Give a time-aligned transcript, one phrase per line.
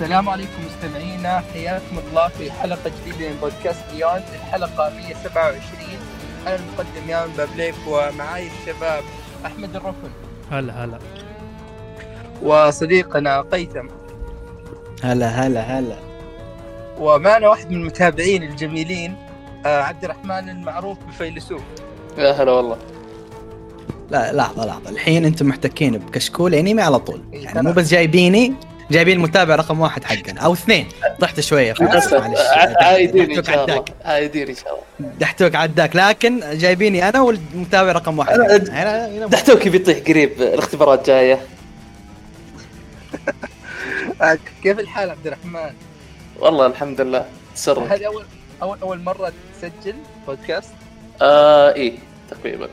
[0.00, 5.60] السلام عليكم مستمعينا حياكم الله في حلقة جديدة من بودكاست بيوند الحلقة 127
[6.46, 9.02] أنا المقدم يان بابليك ومعاي الشباب
[9.46, 10.10] أحمد الركن.
[10.50, 10.98] هلا هلا.
[12.42, 13.88] وصديقنا قيثم.
[15.02, 15.96] هلا هلا هلا.
[16.98, 19.16] ومعنا واحد من المتابعين الجميلين
[19.66, 21.62] آه، عبد الرحمن المعروف بفيلسوف.
[22.18, 22.76] يا هلا والله.
[24.10, 24.90] لا لحظة لحظة.
[24.90, 27.22] الحين أنتم محتكين بكشكول انمي على طول.
[27.32, 27.62] إيه، يعني.
[27.62, 28.54] مو بس جايبيني
[28.90, 30.88] جايبين المتابع رقم واحد حقنا أو اثنين.
[31.20, 31.40] طحت
[31.80, 32.14] للأسف.
[32.14, 32.40] معلش.
[32.40, 33.74] ع- عايدين إن دحتوك شاء الله.
[33.74, 35.10] عداك عايدين إن شاء الله.
[35.20, 35.96] دحتوك عداك.
[35.96, 38.38] لكن جايبيني أنا والمتابع رقم واحد.
[39.30, 41.40] دحتوك بيطيح قريب الاختبارات جاية.
[44.22, 45.70] آه، كيف الحال عبد الرحمن؟
[46.40, 47.24] والله الحمد لله.
[47.54, 48.24] سرك هذه أول
[48.62, 49.94] أول أول مرة تسجل
[50.26, 50.72] بودكاست؟
[51.22, 51.92] آه إيه
[52.30, 52.68] تقريبا.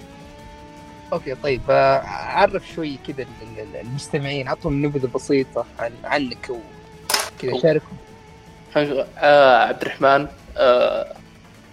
[1.14, 7.60] أوكي طيب آه، عرف شوي كذا ال- ال- المستمعين عطهم نبذة بسيطة عن عنك وكذا
[7.62, 7.98] شاركهم.
[9.18, 11.14] آه عبد الرحمن آه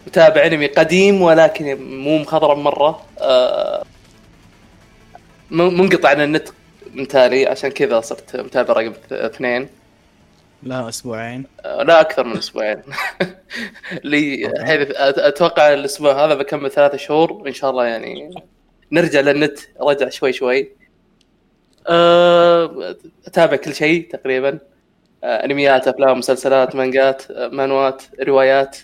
[0.07, 3.03] متابع أنمي قديم ولكن مو مخضرم مرة.
[3.21, 3.85] آه
[5.51, 6.49] منقطع عن النت
[6.95, 9.69] من تالي عشان كذا صرت متابع رقم اثنين.
[10.63, 11.45] لا أسبوعين.
[11.65, 12.83] آه، لا أكثر من أسبوعين.
[14.05, 14.53] لي
[15.19, 18.31] أتوقع الأسبوع هذا بكمل ثلاثة شهور وان شاء الله يعني
[18.93, 20.73] نرجع للنت رجع شوي شوي.
[21.89, 22.97] أه،
[23.27, 24.59] أتابع كل شيء تقريبا.
[25.25, 28.79] أه، أنميات أفلام مسلسلات مانجات أه، مانوات روايات.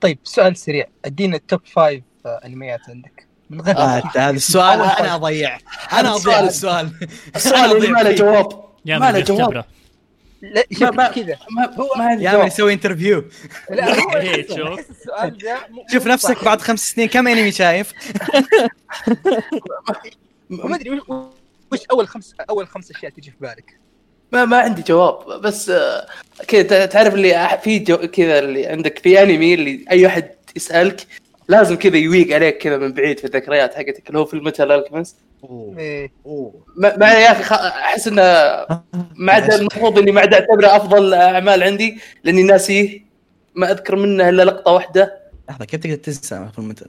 [0.00, 0.86] طيب سؤال سريع.
[1.04, 3.26] أدينا ال top five آه، أنميات عندك.
[3.50, 4.02] من غير آه،.
[4.16, 5.58] هذا السؤال أنا أضيع.
[5.92, 6.90] أنا أضيع السؤال.
[7.36, 7.92] السؤال.
[7.92, 8.48] ما له جواب.
[8.86, 9.64] ما له جواب.
[10.54, 11.38] لا ما- شوف كذا
[12.02, 13.24] عندي يا من يسوي interview
[13.70, 14.90] لا هو إيه، شوف.
[14.90, 15.58] السؤال ده
[16.06, 16.44] نفسك.
[16.44, 17.92] بعد خمس سنين كم انمي شايف؟
[20.50, 21.00] ما أدري
[21.72, 23.78] وش- أول خمس أول خمس أشياء تجي في بالك
[24.32, 26.06] ما ما عندي جواب بس آه،
[26.48, 31.06] كذا تعرف اللي في كذا اللي عندك في انمي اللي أي احد يسألك
[31.48, 34.72] لازم كذا يويق عليك كذا من بعيد في الذكريات حقتك اللي هو في ال Metal
[34.72, 35.16] Alchemist
[35.78, 36.10] إيه.
[36.76, 38.22] ما ما يا أخي خ- أحس إنه
[39.14, 43.00] ما عاد المفروض إني ما عاد أعتبره أفضل أعمال عندي لأني ناسيه
[43.54, 45.14] ما أذكر منه إلا لقطة واحدة.
[45.48, 46.86] لحظة كيف تقدر تنسى في المثل؟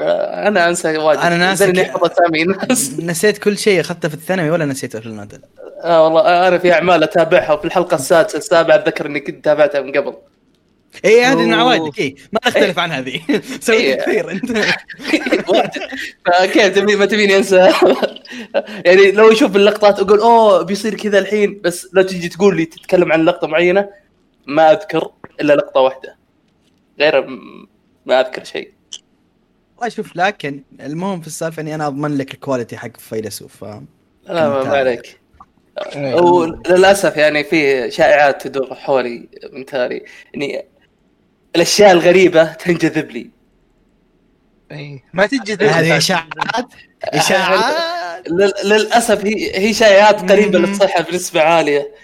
[0.00, 1.20] آه، أنا أنسى واجد.
[1.20, 2.92] أنا ناسي زين إني ك- أحفظ أسامي الناس.
[3.10, 5.40] نسيت كل شيء أخذته في الثانوي ولا نسيته في المثل
[5.82, 7.52] آه والله أنا في اعمال أتابعها.
[7.52, 10.14] وفي الحلقة السادسة السابعة أتذكر إني كنت تابعتها من قبل.
[11.04, 11.54] اي هذه.
[11.54, 13.20] عوائدك اي ما نختلف عن هذه.
[13.60, 13.94] سويت إيه.
[14.02, 14.52] كثير أنت.
[16.26, 17.56] فكيف تبي ما تبيني أنسى.
[18.86, 21.60] يعني لو أشوف اللقطات أقول أوه بيصير كذا الحين.
[21.64, 23.88] بس لو تجي تقول لي تتكلم عن لقطة معينة
[24.46, 26.16] ما أذكر إلا لقطة واحدة.
[27.00, 27.26] غير
[28.06, 28.72] ما أذكر شيء.
[29.76, 33.86] والله شوف لكن المهم في السالفة إني أنا أضمن لك الكواليتي حق فيلسوف فاهم
[34.28, 35.20] لا ما- عليك.
[35.96, 36.14] إيه.
[36.14, 40.64] وللاسف يعني في شائعات تدور حولي من تالي اني
[41.56, 43.30] الأشياء الغريبة تنجذب لي.
[44.70, 45.04] إيه.
[45.12, 46.66] ما تجي هذه إشاعات؟
[47.04, 47.74] إشاعات؟
[48.28, 50.58] لل- للأسف هي هي شائعات قريبة.
[50.58, 51.94] للصحة بنسبة عالية.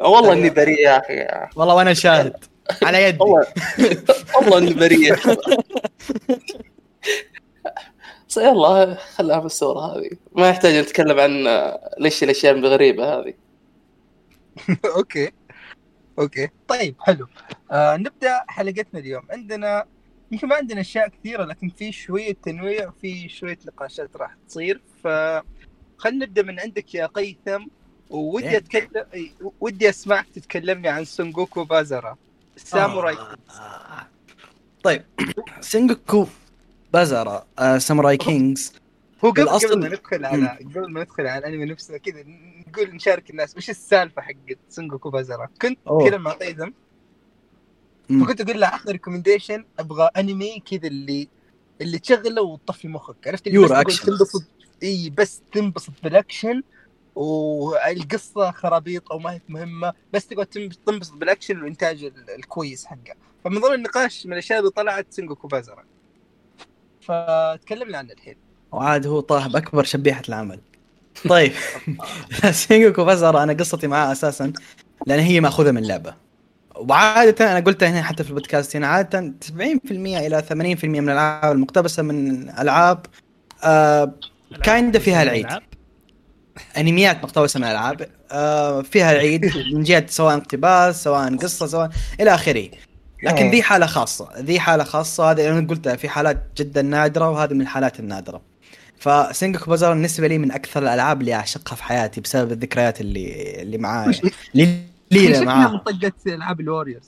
[0.00, 1.48] والله إني بريء يا أخي.
[1.56, 2.36] والله وأنا شاهد.
[2.82, 3.18] على يدي.
[3.20, 3.46] والله
[4.36, 5.16] والله إني بريء.
[8.36, 10.10] يلا خليها بالصورة هذه.
[10.32, 13.34] ما يحتاج نتكلم عن آه، ليش الأشياء الغريبة هذه.
[14.96, 15.30] أوكي.
[16.18, 16.48] أوكي.
[16.68, 17.26] طيب حلو.
[17.70, 19.22] آه نبدأ حلقتنا اليوم.
[19.30, 19.84] عندنا
[20.32, 24.80] يمكن ما عندنا أشياء كثيرة لكن في شوية تنويع وفي شوية نقاشات راح تصير.
[25.04, 25.08] ف
[25.98, 27.66] خلينا نبدأ من عندك يا قيثم.
[28.10, 28.56] وودي إيه.
[28.56, 29.06] أتكلم
[29.60, 32.16] ودي أسمعك تتكلمني عن سونجوكو بازارا.
[32.56, 33.14] ساموراي.
[33.14, 34.06] آه.
[34.82, 35.04] طيب
[35.60, 36.26] سينجوكو
[36.92, 38.72] بازارا آه، Samurai Kings.
[39.24, 42.24] هو قبل ما ندخل على قبل ما ندخل على الأنمي نفسه كذا
[42.74, 45.78] نقول نشارك الناس وش السالفة حقت سونجوكو بازارا كنت.
[46.04, 46.70] كذا مع قيثم
[48.08, 48.24] مم.
[48.24, 51.28] فكنت أقول له اعطني recommendation أبغى أنمي كذا اللي
[51.80, 53.28] اللي تشغله وتطفي مخك.
[53.28, 54.06] عرفت اللي تقعد action.
[54.06, 54.42] تنبسط؟
[54.82, 56.62] إي بس تنبسط بالاكشن
[57.14, 60.46] والقصة خرابيط أو ما هي مهمة بس تقعد
[60.86, 63.14] تنبسط- بالاكشن والإنتاج ال- الكويس حقه.
[63.44, 65.84] فمن ضمن النقاش من الأشياء اللي طلعت سينجوكو بازارا
[67.00, 68.36] فتكلمنا عنه الحين.
[68.72, 70.60] وعاد هو طاح بأكبر شبيحة العمل.
[71.28, 71.52] طيب.
[72.50, 74.52] سينجوكو بازارا أنا قصتي معاه أساسا
[75.06, 76.14] لأن هي مأخوذة من لعبة.
[76.76, 79.52] وعادة أنا قلتها هنا حتى في البودكاست هنا عادة 70%
[79.90, 83.06] إلى 80% من الألعاب المقتبسة من ألعاب
[83.64, 84.14] آه
[84.62, 85.46] كايندا فيها العيد.
[86.78, 91.90] أنميات مقتبسة من الألعاب آه فيها العيد من جهة سواء اقتباس سواء قصة سواء
[92.20, 92.68] إلى آخره.
[93.22, 93.50] لكن.
[93.50, 97.60] ذي حالة خاصة ذي حالة خاصة هذه أنا قلتها في حالات جدا نادرة وهذه من
[97.60, 98.53] الحالات النادرة.
[99.04, 103.78] فسينجوكو بازار بالنسبة لي من أكثر الألعاب اللي أعشقها في حياتي بسبب الذكريات اللي اللي
[103.78, 104.20] معايا.
[104.54, 104.78] اللي
[105.12, 107.04] شكلها معاه منطقه ألعاب ال Warriors؟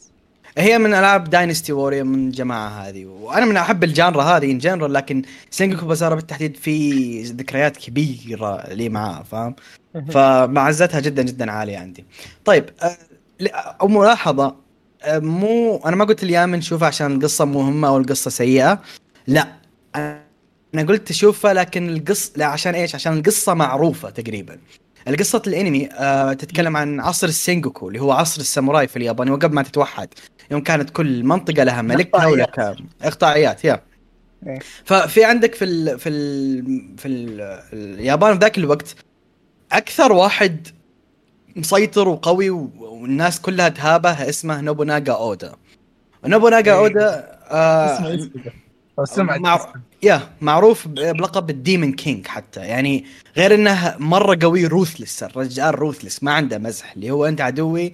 [0.58, 3.04] هي من ألعاب Dynasty Warrior من الجماعه هذه.
[3.06, 8.74] وأنا من أحب ال genre هذه in general لكن سينجوكو بازارا بالتحديد في ذكريات كبيرة
[8.74, 9.54] لي معاه فاهم؟
[10.10, 12.04] فمعزتها جدا جدا عالية عندي.
[12.44, 12.96] طيب أه،
[13.40, 13.48] ل-
[13.80, 14.54] أو ملاحظة
[15.02, 18.82] أه، مو أنا ما قلت اليوم نشوفها عشان القصة مهمة أو القصة سيئة.
[19.26, 19.46] لا
[20.74, 24.58] أنا قلت شوفها لكن القصة لا عشان إيش عشان القصة معروفة تقريبا
[25.08, 29.62] القصة الأنمي آه تتكلم عن عصر السينجوكو اللي هو عصر الساموراي في اليابان وقبل ما
[29.62, 30.08] تتوحد
[30.50, 32.26] يوم كانت كل منطقة لها ملكها.
[32.26, 33.82] ولها إقطاعيات يا
[34.46, 34.58] إيه.
[34.84, 37.40] ففي عندك في ال في ال في ال
[37.72, 38.94] اليابان في ذاك الوقت
[39.72, 40.68] أكثر واحد
[41.56, 45.52] مسيطر وقوي والناس كلها تهابه اسمه نوبوناغا أودا
[46.24, 46.78] نوبوناغا إيه.
[46.78, 48.18] أودا آه
[49.04, 49.40] سمعت.
[49.40, 49.72] مع-.
[50.02, 52.60] يا معروف بلقب ال Demon King حتى.
[52.60, 53.04] يعني
[53.36, 56.92] غير إنه مرة قوي ruthless الرجال ruthless ما عنده مزح.
[56.92, 57.92] اللي هو أنت عدوي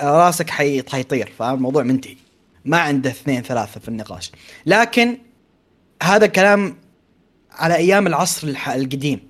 [0.00, 0.82] راسك حي...
[0.88, 2.16] حيطير فاهم؟ الموضوع منتهي.
[2.64, 4.32] ما عنده اثنين ثلاثة في النقاش.
[4.66, 5.18] لكن
[6.02, 6.76] هذا كلام
[7.52, 8.68] على أيام العصر الح...
[8.68, 9.29] القديم.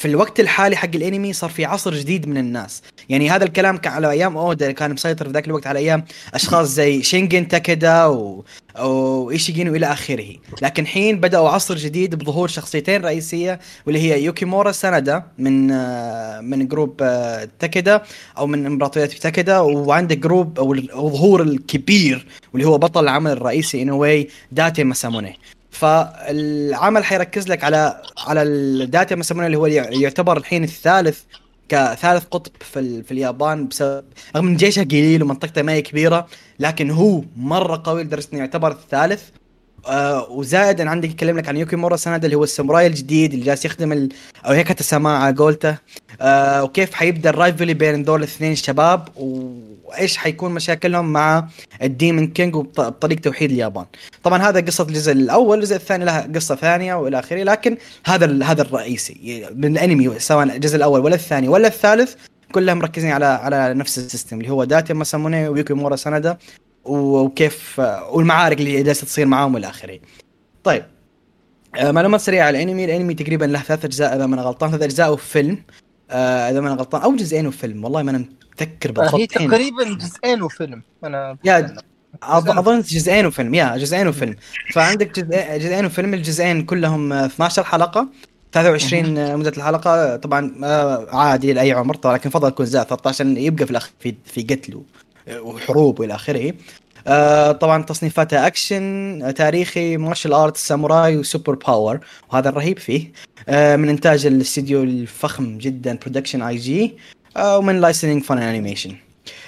[0.00, 2.82] في الوقت الحالي حق الانمي صار في عصر جديد من الناس.
[3.08, 6.04] يعني هذا الكلام كان على أيام اودا كان مسيطر في ذاك الوقت على أيام
[6.34, 8.44] أشخاص زي شينجن تاكيدا و...
[8.78, 10.34] وايشيجين والى آخره.
[10.62, 16.68] لكن حين بدأوا عصر جديد بظهور شخصيتين رئيسية واللي هي يوكيمورا سانادا من آه، من
[16.68, 18.02] group آه، تاكيدا
[18.38, 24.28] أو من إمبراطورية تاكيدا وعندك group أو الظهور الكبير واللي هو بطل العمل الرئيسي انوي
[24.52, 25.38] داتي ماساموني.
[25.70, 31.20] فالعمل حيركز لك على على الداتا ماساموني اللي هو يعتبر الحين الثالث
[31.68, 33.02] كثالث قطب في.
[33.02, 34.04] في اليابان بسبب
[34.36, 36.26] رغم إن جيشه قليل ومنطقته ما هي كبيرة
[36.58, 39.22] لكن هو مرة قوي لدرجة إنه يعتبر الثالث
[39.86, 43.44] آه وزائد أنا عندك يتكلم لك عن يوكي مورا سانادا اللي هو الساموراي الجديد اللي
[43.44, 44.08] جالس يخدم ال...
[44.46, 45.76] أو هيك على قولته.
[46.20, 51.48] آه وكيف حيبدأ ال rivalry بين دول الاثنين الشباب وإيش حيكون مشاكلهم مع
[51.82, 53.84] ال Demon King وبطريقه توحيد اليابان.
[54.22, 58.62] طبعا هذا قصة الجزء الأول الجزء الثاني لها قصة ثانية وإلى آخره لكن هذا هذا
[58.62, 62.14] الرئيسي من الأنمي سواء الجزء الأول ولا الثاني ولا الثالث
[62.52, 66.38] كلهم مركزين على على نفس ال system اللي هو داتي ماساموني ويوكي مورا سانادا
[66.84, 67.78] وكيف
[68.10, 69.98] والمعارك اللي جالسة تصير معاهم والى آخره.
[70.64, 70.84] طيب
[71.76, 74.82] آه، معلومات سريعة على الأنمي، الأنمي تقريبا له ثلاث أجزاء إذا ما أنا غلطان، ثلاث
[74.82, 75.58] أجزاء وفيلم.
[76.10, 77.84] آه، إذا ما أنا غلطان أو جزئين وفيلم.
[77.84, 78.18] والله ما أنا
[78.52, 79.14] متذكر آه، بالضبط.
[79.20, 79.26] هي.
[79.26, 80.82] تقريبا جزئين وفيلم.
[81.04, 81.76] أنا يا
[82.22, 83.54] اظن جزئين وفيلم.
[83.54, 84.36] يا جزئين وفيلم.
[84.72, 85.18] فعندك
[85.58, 86.14] جزئين وفيلم.
[86.14, 88.08] الجزئين كلهم آه، 12 حلقة.
[88.52, 90.16] 23 آه، مدة الحلقة.
[90.16, 90.52] طبعا
[91.12, 94.74] عادي لأي عمر لكن فضل يكون زاد 13 عشان يبقى في الأخير في في قتل
[94.76, 94.84] و-
[95.30, 96.52] وحروب والى اخره.
[97.06, 102.00] آه، طبعا تصنيفاتها أكشن تاريخي martial art ساموراي و super power
[102.32, 103.12] وهذا الرهيب فيه.
[103.48, 106.96] آه، من إنتاج الاستديو الفخم جدا Production I.G
[107.38, 108.96] ومن licensing Funimation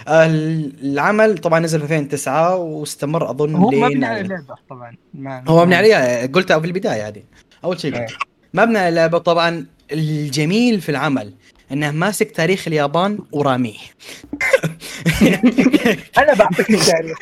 [0.09, 4.97] العمل طبعا نزل في 2009 واستمر أظن هو مبني على لعبه طبعا.
[5.15, 7.23] ما هو مبني عليها قلتها في البداية هذه
[7.65, 8.07] أول شيء إيه.
[8.55, 11.33] مبني على اللعبة طبعا الجميل في العمل
[11.73, 13.79] إنه ماسك تاريخ اليابان وراميه.
[16.19, 17.19] أنا بعطيك التاريخ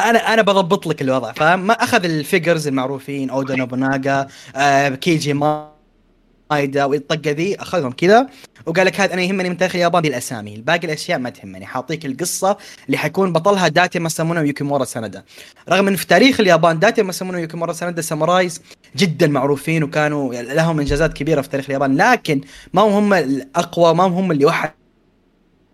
[0.00, 4.26] أنا أنا بضبط لك الوضع فاهم؟ ما أخذ الفيجرز المعروفين أودا نوبوناغا
[4.56, 8.26] آه كيجي مايدا والطقة ذي أخذهم كذا.
[8.66, 11.66] وقال لك هذا أنا يهمني من تاريخ اليابان الاسامي باقي الأشياء ما تهمني.
[11.66, 15.24] حاعطيك القصة اللي حيكون بطلها داتي ماسامونا ويوكيمورا سانادا.
[15.68, 18.62] رغم إن في تاريخ اليابان داتي ماسامونا ويوكيمورا سانادا samurais
[18.96, 22.40] جدا معروفين وكانوا لهم إنجازات كبيرة في تاريخ اليابان لكن
[22.72, 24.81] ما هم الأقوى ما هم اللي وحدوا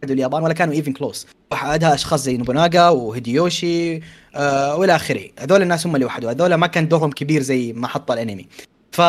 [0.04, 4.00] اليابان ولا كانوا even close وحدها أشخاص زي نوبوناغا وهيديوشي
[4.34, 5.24] آه وإلى آخره.
[5.38, 6.30] هذول الناس هم اللي وحدوا.
[6.30, 8.46] هذول ما كان دورهم كبير زي ما حط الأنمي.
[8.92, 9.00] ف...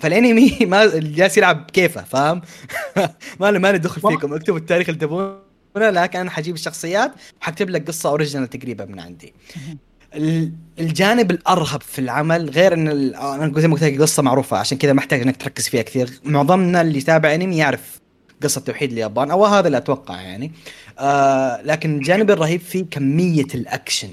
[0.00, 2.42] فالأنمي ما جالس يلعب كيفه فاهم؟
[3.40, 4.34] ما له ما دخل فيكم.
[4.34, 5.38] اكتبوا التاريخ اللي تبونه
[5.76, 7.12] لكن أنا حجيب الشخصيات
[7.42, 9.34] وحكتب لك قصة original تقريبا من عندي.
[10.14, 14.56] ال- الجانب الأرهب في العمل غير إن ال- أنا زي ما قلت لك قصة معروفة
[14.56, 16.10] عشان كذا محتاج إنك تركز فيها كثير.
[16.24, 18.00] معظمنا اللي يتابع أنمي يعرف
[18.42, 20.52] قصة توحيد اليابان أو هذا اللي أتوقع يعني.
[20.98, 24.08] آه لكن الجانب الرهيب فيه كمية الأكشن.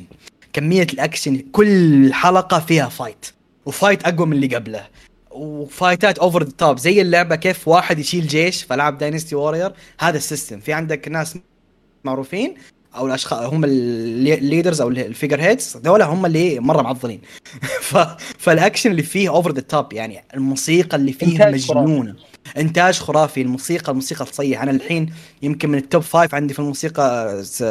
[0.54, 3.26] كمية الأكشن كل حلقة فيها fight
[3.66, 4.88] و fight أقوى من اللي قبله.
[5.32, 10.23] وفايتات over the top زي اللعبة كيف واحد يشيل جيش فلعب Dynasty Warriors هذا ال
[10.23, 10.60] system.
[10.60, 11.38] في عندك ناس
[12.04, 12.56] معروفين
[12.96, 17.22] أو الأشخاص هم ال leaders أو ال figureheads دول هم اللي مرة معضلين.
[17.90, 17.98] ف...
[18.38, 21.80] فالأكشن اللي فيه over the top يعني الموسيقى اللي فيه إنتاج خرافي.
[21.80, 22.16] مجنونه
[22.58, 23.42] إنتاج خرافي.
[23.42, 27.64] الموسيقى الموسيقى تصيح أنا الحين يمكن من ال top five عندي في الموسيقى س...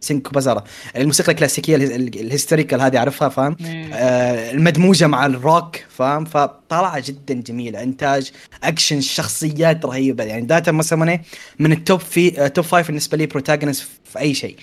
[0.00, 0.64] سينجوكو بازارا.
[0.96, 3.56] الموسيقى الكلاسيكية اله- ال- ال historical هذه عارفها فاهم.
[3.92, 7.82] آه المدموجة مع الروك فاهم؟ فطلعه جدا جميلة.
[7.82, 8.30] إنتاج
[8.64, 10.24] أكشن شخصيات رهيبة.
[10.24, 11.20] يعني داتا مسمونه
[11.58, 14.56] من ال top في آه top five بالنسبة لي protagonist في أي شيء.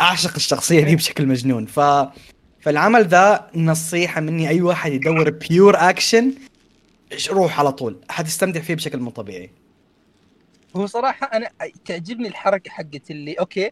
[0.00, 1.66] أعشق الشخصية دي بشكل مجنون.
[1.66, 1.80] ف
[2.60, 6.32] فالعمل ذا نصيحة مني أي واحد يدور pure action
[7.30, 8.00] روح على طول.
[8.10, 9.50] حتستمتع فيه بشكل مو طبيعي.
[10.76, 11.50] هو صراحة أنا
[11.84, 13.70] تعجبني الحركة حقت اللي okay.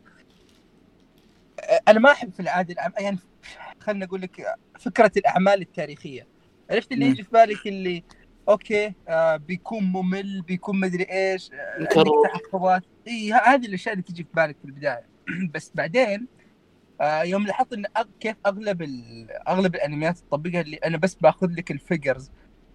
[1.88, 2.92] أنا ما أحب في العادة الأعم...
[2.98, 3.18] يعني
[3.80, 4.46] خلينا أقول لك
[4.78, 6.26] فكرة الأعمال التاريخية.
[6.70, 7.06] عرفت اللي.
[7.06, 8.04] يجي في بالك اللي
[8.48, 12.22] okay آه بيكون ممل بيكون مدري إيش آه،.
[12.24, 12.82] تحفظات.
[13.08, 15.06] إي هذه الأشياء اللي تجي في بالك في البداية.
[15.54, 16.26] بس بعدين
[17.00, 18.04] آه يوم لاحظت إن أغ...
[18.20, 19.30] كيف أغلب ال...
[19.48, 22.30] أغلب الأنميات تطبقها اللي أنا بس باخذ لك ال figures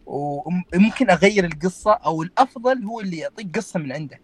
[0.07, 4.19] وممكن أغير القصة أو الأفضل هو اللي يعطيك قصة من عنده.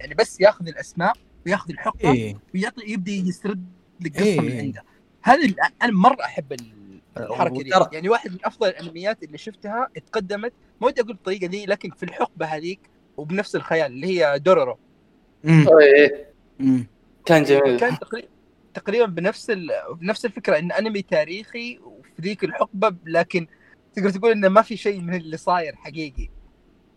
[0.00, 1.12] يعني بس ياخذ الأسماء
[1.46, 2.36] وياخذ الحقبه إيه.
[2.54, 3.64] ويعطي يبدأ يسرد
[4.00, 4.40] لك قصة إيه.
[4.40, 4.84] من عنده.
[5.22, 7.70] هذا ال- أنا مرة أحب ال- الحركة دي.
[7.92, 12.02] يعني واحد من أفضل الأنميات اللي شفتها اتقدمت ما ودي أقول بالطريقة دي لكن في
[12.02, 12.80] الحقبة هذيك
[13.16, 14.78] وبنفس الخيال اللي هي دورورو.
[15.44, 16.86] مم.
[17.26, 17.80] كان جميل.
[17.80, 18.28] كان تقريبا
[18.74, 19.70] تقريبا بنفس ال...
[20.00, 23.46] بنفس الفكرة إن أنمي تاريخي وفي ذيك الحقبة لكن
[23.96, 26.28] تقدر تقول إنه ما في شيء من اللي صاير حقيقي.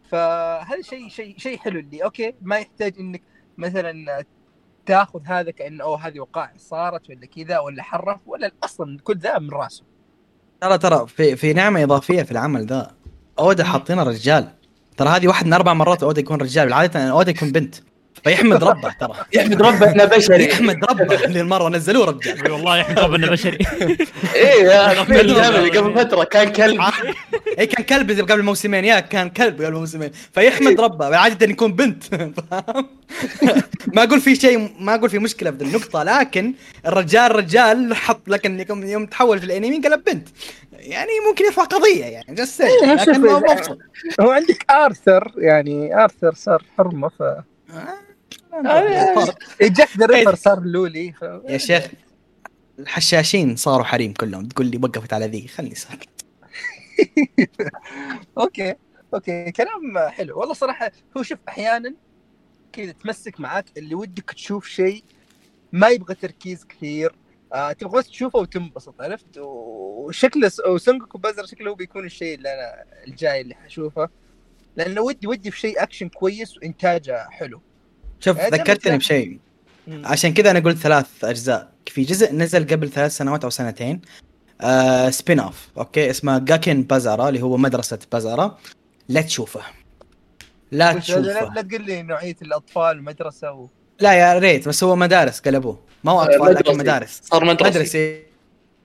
[0.10, 3.22] فهذا شيء شيء شيء حلو اللي okay ما يحتاج إنك
[3.58, 4.26] مثلا
[4.86, 9.40] تاخذ هذا كأنه أوه هذه وقائع صارت ولا كذا ولا حرف ولا أصلا كل ذا
[9.40, 9.84] من راسه.
[10.62, 12.96] ترى ترى في في نعمة إضافية في العمل ذا.
[13.40, 14.54] اودا حاطينه رجال.
[14.98, 17.76] ترى هذه واحد من أربع مرات اودا يكون رجال عاده اودا يكون بنت.
[18.24, 19.14] فيحمد ربه ترى.
[19.34, 20.44] يحمد ربه إنه بشري.
[20.50, 23.58] يحمد ربه للمره نزلوه رجال أي والله يحمد ربنا إنه بشري.
[24.36, 25.00] إيه
[25.80, 26.82] قبل فترة كان كلب.
[27.60, 32.04] اي كان كلب قبل موسمين يا كان كلب قبل موسمين فيحمد ربه عادة يكون بنت.
[32.04, 32.34] فاهم؟
[33.96, 36.54] ما أقول في شيء ما أقول في مشكلة في النقطة لكن
[36.88, 40.28] الرجال رجال حط لكن يوم- يوم تحول في الأنمي قلب بنت.
[40.74, 43.78] يعني ممكن يرفع قضية يعني just إيه، لكن مبسوط.
[44.22, 47.24] هو عندك آرثر يعني آرثر صار حرمة ف
[49.62, 51.12] Jack the Ripper صار loli.
[51.12, 51.22] ف...
[51.22, 51.88] يا شيخ
[52.80, 54.48] الحشاشين صاروا حريم كلهم.
[54.48, 56.10] تقول لي وقفت على ذي خلني ساكت.
[58.38, 58.76] okay
[59.14, 60.40] okay كلام حلو.
[60.40, 61.94] والله صراحة هو شوف أحيانا
[62.74, 65.04] كذا تمسك معاك اللي ودك تشوف شيء
[65.72, 67.16] ما يبغى تركيز كثير.
[67.54, 72.84] آه تبغى بس تشوفه وتنبسط عرفت؟ وشكله وسينجوكو بازارا شكله هو بيكون الشيء اللي أنا
[73.08, 74.10] الجاي اللي حشوفه.
[74.76, 77.62] لأنه ودي ودي في شيء اكشن كويس وإنتاجه حلو.
[78.20, 79.40] شوف آه، ده ذكرتني بشيء.
[79.88, 81.72] عشان كذا أنا قلت ثلاث أجزاء.
[81.86, 84.02] في جزء نزل قبل ثلاث سنوات أو سنتين
[84.62, 88.58] آه spin off okay؟ اسمه جاكن بازارا اللي هو مدرسة بازارا.
[89.10, 89.62] لا تشوفه.
[90.72, 91.20] لا تشوفه.
[91.20, 93.68] لا تقول لي نوعية الأطفال مدرسة و...
[94.00, 96.78] لا يا ريت بس هو مدارس قلبوه ما هو أطفال لكن.
[96.78, 97.22] مدارس.
[97.24, 98.24] صار مدرسي مدرسي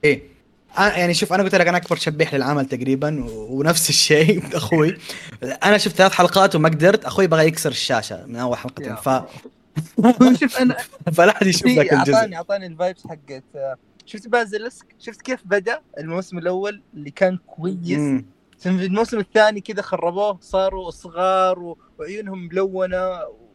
[0.04, 0.31] إيه.
[0.78, 4.96] يعني شوف أنا قلت لك أنا أكبر شبيح للعمل تقريبا ونفس الشيء أخوي.
[5.64, 9.08] أنا شفت ثلاث حلقات وما قدرت أخوي بغى يكسر الشاشة من أول حلقتين ف...
[10.40, 10.76] شوف أنا
[11.12, 12.14] فلا أحد يشوف ذاك الجزء.
[12.14, 13.76] أعطاني أعطاني ال vibes حقت آه،
[14.06, 18.22] شفت Basilisk؟ شفت كيف بدأ الموسم الأول اللي كان كويس.
[18.58, 23.10] ثم في الموسم الثاني كذا خربوه صاروا صغار وعيونهم ملونة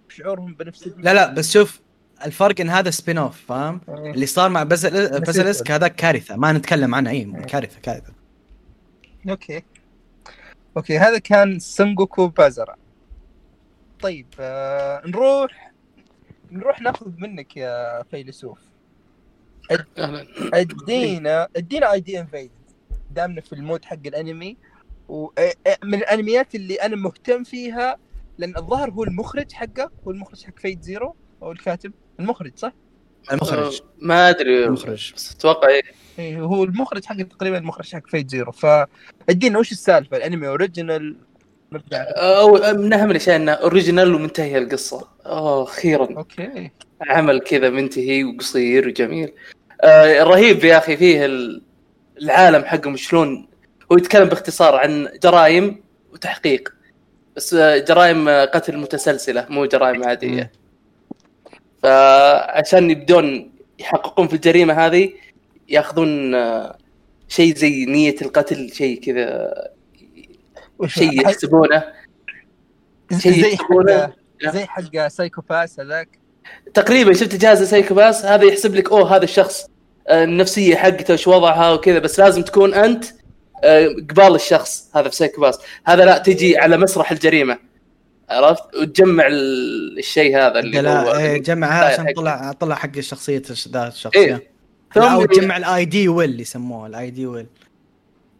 [0.08, 1.80] وشعورهم بنفس لا لا بس شوف
[2.26, 4.12] الفرق إن هذا spin off فاهم؟ إيه.
[4.12, 5.72] اللي صار مع Basilisk.
[5.72, 7.10] هذا كارثة ما نتكلم عنه.
[7.10, 7.42] اي إيه.
[7.42, 8.14] كارثة كارثة.
[9.30, 9.64] أوكي.
[10.78, 12.76] أوكي هذا كان سنجوكو بازرا
[14.02, 15.72] طيب آه نروح
[16.52, 18.60] نروح ناخذ منك يا فيلسوف.
[20.54, 22.52] ادينا أدينا ID Invaded
[23.12, 24.58] دامنا في ال mood حق الأنمي.
[25.10, 27.98] ومن الأنميات اللي أنا مهتم فيها
[28.38, 31.92] لأن الظاهر هو المخرج حقه هو المخرج حق Fate Zero أو الكاتب.
[32.20, 32.72] المخرج صح؟
[33.32, 33.76] المخرج.
[33.76, 34.66] آه، ما أدري.
[34.66, 35.14] المخرج.
[35.16, 35.82] بس أتوقع إيه.
[36.20, 41.16] إيه هو المخرج حق تقريبا المخرج حق Fate Zero فادينا وش السالفة؟ الأنمي original
[41.72, 45.08] نبدا أو من أهم الأشياء إنه original ومنتهيه القصة.
[45.26, 46.18] اوه أخيرا.
[46.18, 46.72] okay.
[47.02, 49.34] عمل كذا منتهي وقصير وجميل.
[49.82, 51.62] آه رهيب يا أخي فيه ال-
[52.22, 53.48] العالم حقهم شلون.
[53.92, 55.84] هو يتكلم باختصار عن جرائم
[56.14, 56.74] وتحقيق.
[57.36, 60.52] بس آه، جرائم آه، قتل متسلسلة مو جرائم عادية.
[61.84, 65.14] فعشان يبدون يحققون في الجريمة هذه
[65.70, 66.78] ياخذون آه،
[67.28, 69.54] شيء زي نية القتل شيء كذا
[70.86, 71.84] شيء يحسبونه.
[73.18, 76.10] شيء زي حق زي حق Psycho-Pass هذاك.
[76.74, 79.70] تقريبا شفت جهاز Psycho-Pass هذا يحسب لك أوه هذا الشخص
[80.08, 82.00] آه، النفسية حقته وش وضعها وكذا.
[82.00, 83.06] بس لازم تكون أنت
[83.64, 87.67] آه، قبال الشخص هذا في Psycho-Pass هذا لا تجي على مسرح الجريمة.
[88.30, 92.14] عرفت؟ وتجمع ال- الشيء هذا اللي هو لا إيه، جمعها عشان.
[92.14, 94.20] طلع طلع حق الشخصيه الش- ذات الشخصية.
[94.20, 94.48] إيه.
[94.96, 97.46] لا أو تجمع ال ID well يسموها ال ID well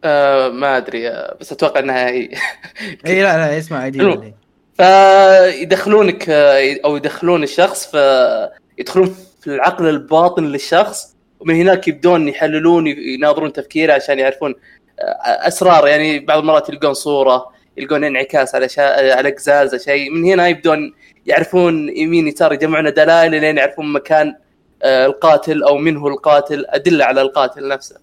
[0.04, 2.28] آه ما أدري آه، بس أتوقع إنها هي.
[3.06, 4.04] اي لا لا اسمها ID.
[4.04, 4.32] well
[4.76, 13.52] فيدخلونك آه، أو يدخلون الشخص فيدخلون في العقل الباطن للشخص ومن هناك يبدون يحللون يناظرون
[13.52, 14.54] تفكيره عشان يعرفون
[15.00, 15.02] آه،
[15.48, 19.14] اسرار يعني بعض المرات يلقون صورة يلقون انعكاس على شا...
[19.14, 20.10] على قزازه شيء.
[20.10, 20.94] من هنا يبدون
[21.26, 24.34] يعرفون يمين يسار يجمعون دلائل لين يعرفون مكان
[24.82, 27.96] آه، القاتل أو من هو القاتل أدلة على القاتل نفسه.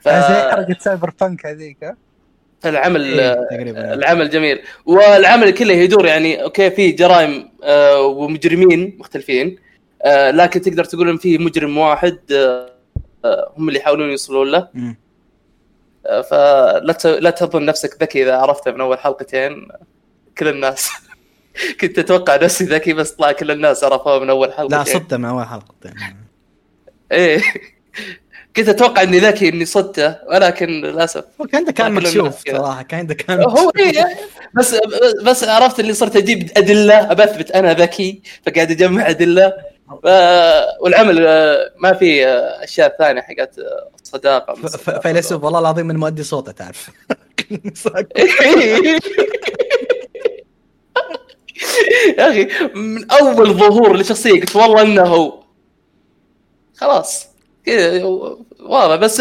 [0.00, 0.08] ف...
[0.08, 1.96] زي حركة Cyberpunk هذيك ها؟
[2.60, 3.94] فالعمل إيه، تقريبا.
[3.94, 4.60] العمل جميل.
[4.86, 9.58] والعمل كله يدور يعني okay في جرائم آه، ومجرمين مختلفين
[10.02, 12.70] آه، لكن تقدر تقول ان في مجرم واحد آه،
[13.24, 14.58] آه، هم اللي يحاولون يوصلون له.
[14.58, 14.96] آه،
[16.30, 19.68] فلا لا تظن نفسك ذكي إذا عرفته من أول حلقتين.
[20.38, 20.90] كل الناس
[21.80, 24.78] كنت أتوقع نفسي ذكي بس طلع كل الناس عرفوه من أول حلقتين.
[24.78, 25.94] لا صدته من أول حلقتين.
[27.12, 27.42] إيه.
[28.56, 32.42] كنت أتوقع إني ذكي إني صدته ولكن للأسف هو كان كان مكشوف.
[32.48, 34.16] صراحة كان كان هو إيه.
[34.54, 34.76] بس
[35.24, 39.75] بس عرفت اللي صرت أجيب أدلة ابثبت أنا ذكي فقاعد أجمع أدلة.
[40.80, 44.54] والعمل آه، ما في آه، أشياء ثانية حقت آه، الصداقة.
[45.00, 46.90] فيلسوف والله العظيم من مؤدي صوته تعرف.
[52.18, 55.40] يا أخي من أول ظهور لشخصية قلت والله إنه هو.
[56.76, 57.26] خلاص.
[57.66, 58.04] كذا
[58.60, 58.96] واضح.
[58.96, 59.20] بس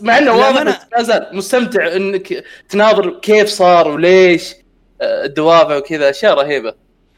[0.00, 4.54] مع إنه واضح ما أنا- بس زال مستمتع إنك تناظر كيف صار وليش
[5.02, 6.74] الدوافع وكذا أشياء رهيبة.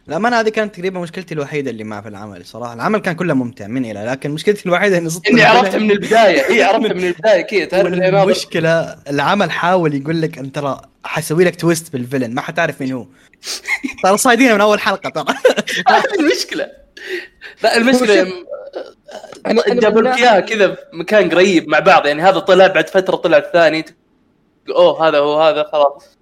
[0.09, 2.75] الأمانة هذه كانت تقريبا مشكلتي الوحيدة اللي معه في العمل صراحة.
[2.75, 6.49] العمل كان كله ممتع من إلى لكن مشكلتي الوحيدة إني صدت إني عرفتها من البداية.
[6.49, 7.43] إي عرفتها من البداية.
[7.43, 12.81] كذا تعرف المشكلة العمل حاول يقول لك أنت ترى حسوي لك تويست بالفيلن ما حتعرف
[12.81, 13.07] مين هو.
[14.03, 15.35] ترى صايدين من أول حلقة ترى.
[15.89, 16.69] هذه المشكلة.
[17.63, 17.77] لا
[19.47, 22.07] أنا جابوا لك اياها كذا في مكان قريب مع بعض.
[22.07, 23.85] يعني هذا طلع بعد فترة طلع الثاني.
[24.69, 26.19] أوه هذا هو هذا خلاص.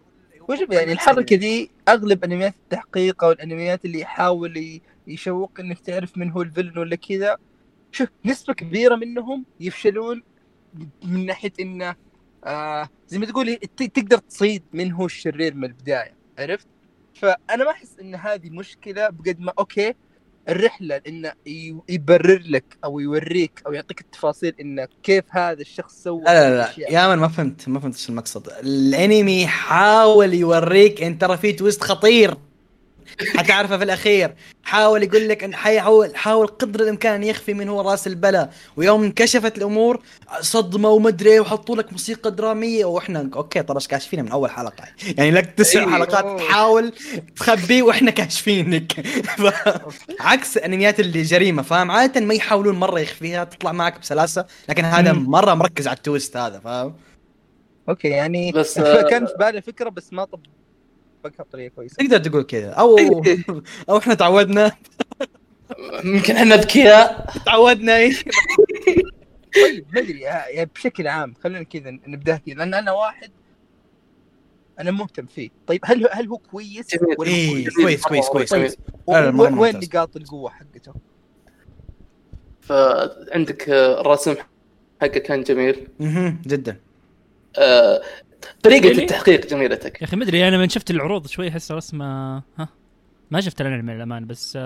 [0.49, 6.31] وشوف يعني الحركة دي أغلب انميات التحقيق أو الأنميات اللي يحاول يشوق إنك تعرف من
[6.31, 7.39] هو الفيلن ولا كذا
[7.93, 10.23] شوف نسبة كبيرة منهم يفشلون
[11.05, 11.97] من ناحية إنه
[12.45, 16.67] آه زي ما تقول تقدر تصيد من هو الشرير من البداية عرفت؟
[17.15, 19.95] فأنا ما أحس إن هذه مشكلة بقد ما أوكي
[20.49, 26.23] الرحلة إنه ي- يبرر لك أو يوريك أو يعطيك التفاصيل انه كيف هذا الشخص سوى
[26.25, 26.91] لا لا لا.
[26.91, 28.49] يا من ما فهمت ما فهمت إيش المقصد.
[28.49, 32.35] الأنمي حاول يوريك إن ترى في twist خطير.
[33.37, 34.35] حتعرفه في الأخير.
[34.73, 39.03] حاول يقول لك إن حيحاول حاول قدر الإمكان أن يخفي من هو رأس البلاء ويوم
[39.05, 40.03] انكشفت الأمور
[40.41, 42.85] صدمة ومدري وحطوا لك موسيقى درامية.
[42.85, 44.85] وإحنا okay ترى إيش كاشفينه من أول حلقة؟
[45.19, 45.93] يعني لك تسع أيوه.
[45.93, 46.93] حلقات تحاول
[47.37, 48.93] تخبيه وإحنا كاشفينك.
[49.27, 49.79] ف-
[50.31, 55.13] عكس الأنميات اللي جريمة فاهم؟ عادة ما يحاولون مرة يخفيها تطلع معك بسلاسة لكن هذا
[55.13, 55.31] مم.
[55.31, 56.95] مرة مركز على ال twist هذا فاهم؟
[57.89, 60.27] أوكي يعني بس، آه، كان في بالي فكرة بس ما
[61.25, 61.97] طبقها بطريقه كويسة.
[61.97, 62.71] تقدر تقول كذا.
[62.71, 62.97] أو
[63.89, 64.73] أو إحنا تعودنا.
[66.05, 67.97] يمكن إحنا اذكياء تعودنا.
[67.97, 68.13] إيه.
[69.65, 70.21] طيب ما أدري.
[70.21, 72.55] يعني بشكل عام خلينا كذا نبدأ كذا.
[72.55, 73.31] لأن أنا واحد
[74.79, 75.51] أنا مهتم فيه.
[75.67, 76.87] طيب هل هل هو كويس.
[77.19, 78.77] ولا إيه كويس؟ كويس كويس كويس.
[79.09, 79.77] لا، مرة وين.
[79.77, 80.95] نقاط القوة حقته؟
[82.61, 84.35] فعندك آه، الرسم
[85.01, 85.89] حقه كان جميل.
[86.47, 86.77] جدا.
[87.59, 88.03] آه،
[88.63, 92.37] طريقة Really؟ التحقيق جميلتك يا أخي ما ادري أنا من شفت العروض شوي أحس رسمه
[92.37, 92.69] ها
[93.31, 94.59] ما شفت الانمي للامانه بس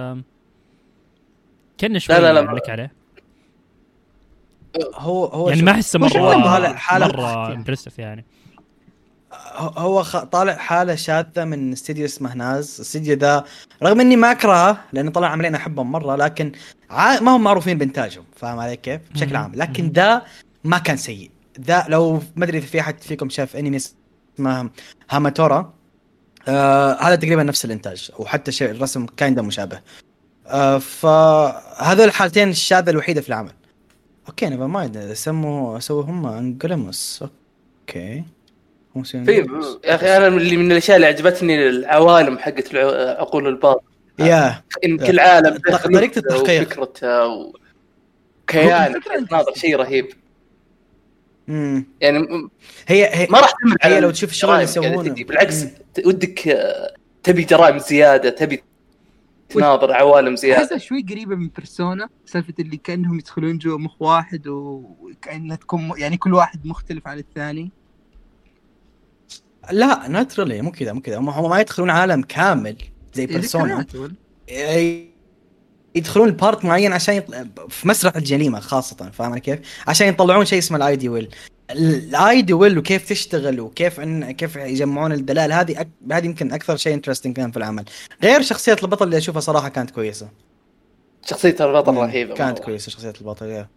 [1.79, 2.41] كان شوي لا، لا.
[2.41, 2.93] يعني لك عليه
[4.95, 8.25] هو هو يعني ما احسه مره طالع حالة مرة impressive يعني
[9.33, 13.45] هو- هو خ- طالع حالة شاذة من استديو اسمه NAZ الاستديو ذا
[13.83, 16.53] رغم إني ما اكرهه لأنه طلع عملين أحبهم مرة لكن
[16.91, 17.21] ع...
[17.21, 19.37] ما هم معروفين بإنتاجهم فاهم علي كيف بشكل.
[19.37, 19.89] عام لكن.
[19.89, 20.23] ذا
[20.65, 24.71] ما كان سيء ذا لو ما أدري إذا في أحد فيكم شاف أنمي اسمه
[25.11, 25.73] Hamatora
[26.49, 29.81] آه هذا تقريبا نفس الإنتاج وحتى شيء الرسم kinda مشابه.
[30.47, 33.53] آه فهذول الحالتين الشاذة الوحيدة في العمل.
[34.29, 37.25] okay never mind سموا سووا هم Angolmois
[37.81, 38.25] okay.
[39.05, 39.47] في.
[39.85, 42.75] يا أخي أنا اللي من الأشياء اللي عجبتني العوالم حقت
[43.19, 43.85] عقول الباطن.
[44.19, 44.63] يا.
[44.85, 46.63] إن كل عالم ط- طريقة التحقيق.
[46.63, 48.95] وفكرته وكيان.
[48.95, 50.07] الفكرة ناظر شيء رهيب.
[52.01, 52.49] يعني
[52.89, 55.25] هي هي ما راح تمل هي على لو تشوف الشغل اللي يسوونه.
[55.25, 55.71] بالعكس مم.
[56.07, 58.63] ودك آه، تبي جرائم زيادة تبي
[59.49, 64.49] تناظر عوالم زيادة احسها شوي قريبة من بيرسونا سالفة اللي كأنهم يدخلون جوا مخ واحد
[64.49, 67.71] وكأنها تكون يعني كل واحد مختلف عن الثاني
[69.71, 72.77] لا not really مو كذا مو كذا هم ما يدخلون عالم كامل
[73.15, 74.15] زي Persona ذكريات ولا؟
[74.51, 75.16] ي-
[75.97, 77.49] يدخلون ال part معين عشان يطل...
[77.69, 81.35] في مسرح الجريمة خاصة فاهم كيف؟ عشان يطلعون شيء اسمه ال ID well.
[81.71, 85.89] ال ID well وكيف تشتغل وكيف ان كيف يجمعون الدلائل هذه أك...
[86.13, 87.85] هذه يمكن أكثر شيء interesting كان في العمل.
[88.23, 90.29] غير شخصية البطل اللي أشوفها صراحة كانت كويسة.
[91.27, 92.65] شخصية البطل رهيبة كانت مرة.
[92.67, 93.69] كويسة شخصية البطل يا.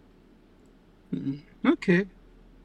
[1.66, 2.06] okay.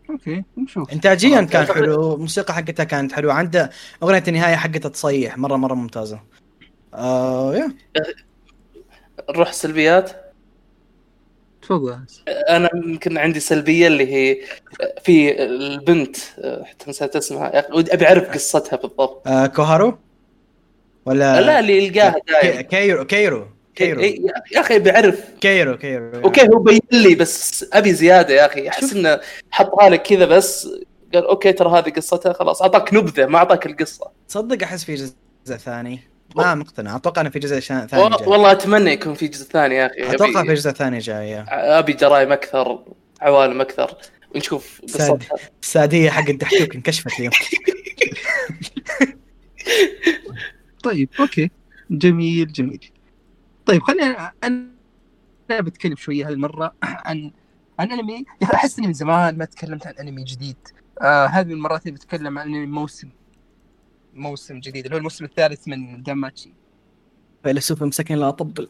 [0.10, 0.44] okay.
[0.58, 0.92] نشوف.
[0.94, 3.70] انتاجيا آه، كان حلو الموسيقى حقتها كانت حلوة عنده
[4.04, 6.20] أغنية النهاية حقتها تصيح مره مرة ممتازة.
[6.94, 7.72] آه يا
[9.30, 10.12] نروح السلبيات
[11.62, 12.00] تفضل.
[12.28, 14.38] أنا يمكن عندي سلبية اللي هي
[15.04, 16.18] في البنت
[16.64, 17.66] حتى نسيت اسمها.
[17.70, 19.28] أبي أعرف قصتها بالضبط.
[19.28, 19.98] آه كوهارو؟
[21.06, 24.02] ولا لا اللي يلقاها كيرو كيرو كيرو.
[24.02, 25.30] يا أخي أبي أعرف.
[25.42, 28.70] كيرو كيرو okay هو بين لي بس أبي زيادة يا أخي.
[28.70, 29.20] أحس إنه
[29.52, 30.70] حطها لك كذا بس
[31.14, 34.12] قال okay ترى هذه قصتها خلاص أعطاك نبذة ما أعطاك القصة.
[34.28, 35.16] تصدق أحس في جزء
[35.58, 36.00] ثاني.
[36.36, 36.96] ما مقتنع.
[36.96, 38.28] أتوقع إنه في جزء ثاني وال- جاي.
[38.28, 40.16] والله أتمنى يكون في جزء ثاني يا أخي.
[40.16, 41.40] أتوقع أبي- في جزء ثاني جاي.
[41.50, 42.84] أبي جرائم أكثر
[43.22, 43.98] عوالم أكثر.
[44.36, 45.12] ونشوف ساد.
[45.12, 47.32] قصتها الساديه حق الدحيوك انكشفت اليوم.
[50.84, 51.52] طيب okay.
[51.92, 52.92] جميل جميل.
[53.66, 54.66] طيب خلينا أنا
[55.52, 57.32] أنا بتكلم شوية هالمرة عن
[57.80, 58.26] عن أنمي.
[58.54, 60.58] أحس إني من زمان ما تكلمت عن أنمي جديد.
[61.02, 63.10] آه هذه من المرات اللي بتكلم عن أنمي موسم.
[64.16, 66.54] موسم جديد اللي هو الموسم الثالث من DanMachi
[67.44, 68.70] فيلسوف مسكن لا اطبل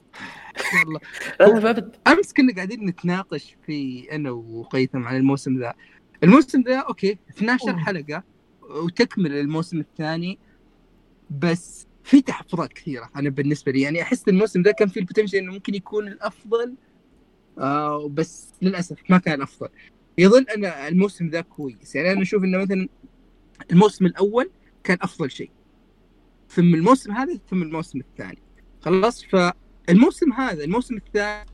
[1.41, 5.73] ابد أمس كنا قاعدين نتناقش في أنا وقيثم عن الموسم ذا.
[6.23, 8.23] الموسم ذا okay 12 حلقة
[8.62, 10.39] وتكمل الموسم الثاني
[11.39, 13.81] بس في تحفظات كثيرة أنا بالنسبة لي.
[13.81, 16.75] يعني أحس الموسم ذا كان فيه ال potential إنه ممكن يكون الأفضل
[17.60, 19.69] آه بس للأسف ما كان الافضل
[20.17, 21.95] يظل أن الموسم ذا كويس.
[21.95, 22.88] يعني أنا أشوف إنه مثلا
[23.71, 24.49] الموسم الأول
[24.86, 25.52] كان أفضل شيء.
[26.50, 28.38] ثم الموسم هذا ثم الموسم الثاني.
[28.82, 31.45] خلاص؟ فالموسم هذا الموسم الثاني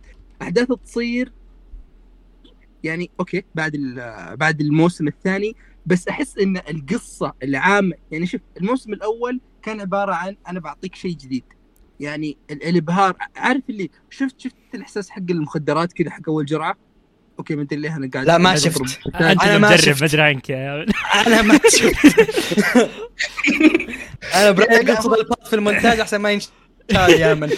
[0.42, 1.34] احداثه تصير
[2.84, 3.72] يعني okay بعد
[4.34, 10.36] بعد الموسم الثاني بس أحس إن القصة العامة يعني شوف الموسم الأول كان عبارة عن
[10.48, 11.44] أنا بعطيك شيء جديد.
[12.00, 16.76] يعني ال- الإبهار عارف اللي شفت شفت الإحساس حق المخدرات كذا حق أول جرعة؟
[17.40, 18.82] okay ما أدري ليه أنا قاعد لا، ما شفت.
[19.16, 20.02] اللي ما مجرب شفت.
[20.02, 20.86] ما أدري عنك يا
[21.28, 22.06] أنا ما شفت
[24.36, 26.52] أنا برايي اقصد الباط في المونتاج أحسن ما ينشال
[26.92, 27.50] يا من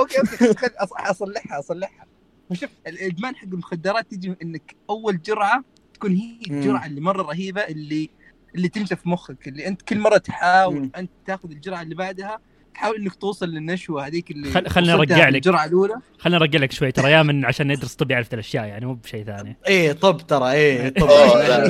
[0.00, 0.66] okay okay
[1.10, 2.06] أصلحها أصلحها
[2.50, 5.64] وشوف الادمان حق المخدرات تجي إنك أول جرعة
[5.94, 6.40] تكون هي.
[6.50, 8.10] الجرعة اللي مرة رهيبة اللي
[8.54, 10.90] اللي تنشف في مخك اللي أنت كل مرة تحاول.
[10.96, 12.40] أنت تاخذ الجرعة اللي بعدها
[12.74, 15.34] تحاول إنك توصل للنشوة هذيك اللي خل- أرجع في لك.
[15.36, 15.94] الجرعه الأولى.
[16.18, 19.24] خليني ارجع لك شوي ترى يا من عشان ندرس طب يعرف الاشياء يعني مو بشيء
[19.24, 19.56] ثاني.
[19.68, 21.08] إيه طب ترى إيه طب.
[21.08, 21.68] لا.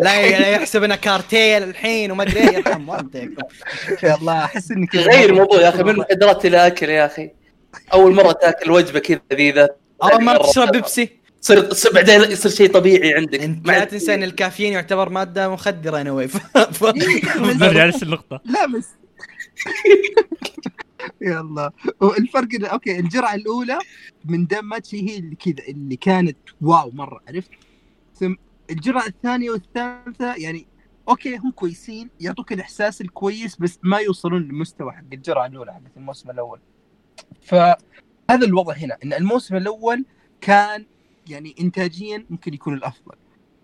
[0.00, 3.42] لا يحسب إنه كارتيل الحين وما أدري إيه يرحم والديكم
[4.02, 7.30] يا الله أحس إنك غير الموضوع يا أخي من المخدرات إلى أكل يا أخي.
[7.92, 9.68] أول مرة تأكل وجبة كذا لذيذه
[10.02, 11.20] اول ما تشرب بيبسي.
[11.42, 13.40] تصير تصير بعدين يصير شيء طبيعي عندك.
[13.42, 16.36] أنت ما لا تنسى إن الكافيين يعتبر مادة مخدرة أنا ف...
[16.58, 16.84] ف...
[17.62, 18.40] نرجع لنفس النقطة.
[18.44, 18.86] لا بس
[21.20, 21.70] يا الله
[22.18, 23.78] الفرق إنه okay الجرعة الأولى
[24.24, 27.50] من دان ماتشي هي اللي كذا اللي كانت wow مرة عرفت؟
[28.14, 28.34] ثم
[28.70, 30.66] الجرعة الثانية والثالثة يعني
[31.08, 36.30] okay هم كويسين يعطوك الإحساس الكويس بس ما يوصلون للمستوى حق الجرعة الأولى حقت الموسم
[36.30, 36.60] الأول.
[37.42, 40.04] فهذا الوضع هنا إن الموسم الأول
[40.40, 40.86] كان
[41.28, 43.14] يعني انتاجيا ممكن يكون الأفضل.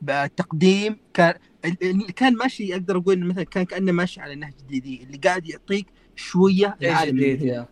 [0.09, 1.35] التقديم كان
[1.83, 5.87] اللي كان ماشي أقدر أقول مثلا كان كأنه ماشي على نهج جديد اللي قاعد يعطيك
[6.17, 7.67] شوية العالم من هنا.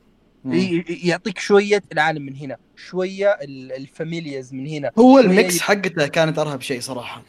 [0.56, 5.60] ي- يعطيك شوية العالم من هنا شوية ال- ال familias من هنا هو ال mix
[5.60, 7.22] حقته كانت أرهب شيء صراحة.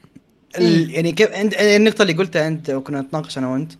[0.57, 3.71] يعني كيف انت النقطة اللي قلتها أنت وكنا نتناقش أنا وأنت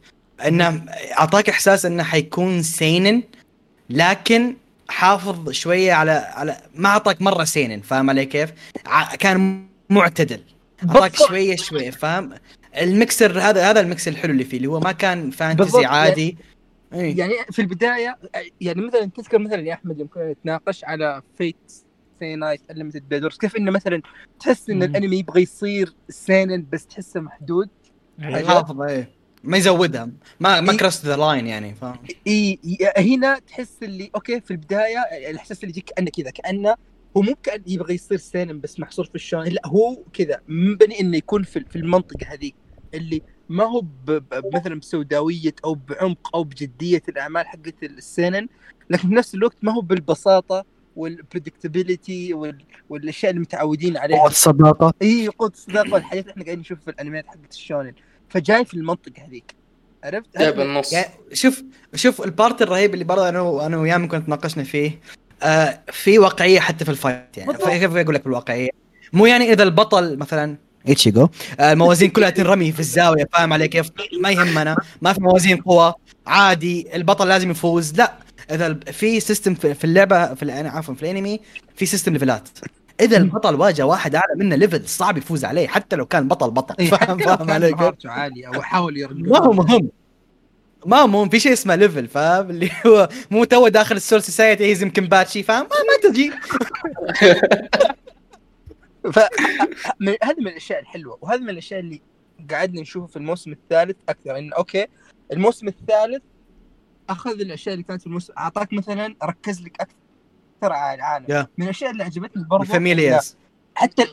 [0.48, 0.86] إنه
[1.20, 3.24] أعطاك إحساس إنه حيكون seinen
[3.90, 4.56] لكن
[4.90, 8.54] حافظ شوية على على ما أعطاك مرة seinen فاهم علي كيف؟
[9.20, 10.40] كان معتدل
[10.90, 11.16] أعطاك.
[11.16, 12.34] شوية شوية فاهم؟
[12.82, 15.86] ال mixture هذا هذا ال mix الحلو اللي فيه اللي هو ما كان fantasy بالضبط.
[15.86, 16.38] عادي
[16.94, 17.18] إيه.
[17.18, 18.18] يعني في البداية
[18.62, 21.72] يعني مثلا تذكر مثلا يا أحمد يوم كنا نتناقش على Fate/stay
[22.20, 24.02] night Unlimited Blade Works كيف إنه مثلا
[24.40, 24.84] تحس إن.
[24.84, 27.70] الأنمي يبغى يصير seinen بس تحسه محدود
[28.22, 28.48] أيوة.
[28.48, 29.10] حافظ إيه
[29.44, 30.10] ما يزودها
[30.40, 30.78] ما ما إيه.
[30.78, 32.60] crossed the line يعني فاهم؟ إي
[32.98, 36.76] هنا تحس اللي okay في البداية الإحساس اللي يجيك كأنه كذا كأنه
[37.18, 41.00] هو مو كأن يبغى يصير seinen بس محصور في ال shounen لا هو كذا مبني
[41.00, 42.56] إنه يكون في في المنطقة هذيك
[42.96, 43.84] اللي ما هو
[44.54, 48.48] مثلا بسوداوية أو بعمق أو بجدية الأعمال حقت ال seinen
[48.90, 52.34] لكن في نفس الوقت ما هو بالبساطة وال predictability
[52.90, 54.28] والأشياء اللي متعودين عليها.
[54.28, 54.94] الصداقة.
[55.02, 57.94] إي قوة الصداقة والحاجات اللي إحنا قاعدين نشوفها في الأنميات حقت ال shounen.
[58.30, 59.56] فجاي في المنطقة هذيك.
[60.04, 61.64] عرفت؟ جايب النص يعني شوف
[61.96, 65.00] شوف ال part الرهيب اللي برضه أنا أنا وياه كنت ناقشنا فيه
[65.44, 67.54] آه في واقعية حتى في ال fight يعني.
[67.54, 68.70] كيف أقول لك بالواقعية؟
[69.14, 73.90] مو يعني إذا البطل مثلا ايتشيجو الموازين كلها تنرمي في الزاوية فاهم علي كيف؟
[74.22, 74.76] ما يهمنا.
[75.02, 75.94] ما في موازين قوى
[76.28, 77.94] عادي البطل لازم يفوز.
[77.94, 78.14] لا
[78.52, 81.40] إذا في system في اللعبة في عفوا في الأنمي
[81.76, 82.50] في system ليفلات
[83.02, 86.76] إذا البطل واجه واحد أعلى منه level صعب يفوز عليه حتى لو كان بطل بطل.
[86.80, 88.12] إيه، فاهم فاهم علي كيف؟
[88.56, 89.90] أو حاول يرجع ما هو مهم.
[90.86, 94.24] ما هو مهم في شيء اسمه level فاهم؟ اللي هو مو توه داخل ال Soul
[94.24, 96.32] Society يهزم كينباتشي فاهم؟ ما, ما تجي.
[99.14, 99.20] ف
[100.00, 102.02] من- هذه من الأشياء الحلوة وهذه من الأشياء اللي
[102.52, 104.88] قعدنا نشوفها في الموسم الثالث أكثر انه okay
[105.32, 106.24] الموسم الثالث
[107.10, 111.26] أخذ الأشياء اللي كانت في الموسم أعطاك مثلا ركز لك أكثر على العالم.
[111.30, 111.48] yeah.
[111.58, 113.38] من الأشياء اللي عجبتني برضه إنه ال familias
[113.76, 114.06] حتى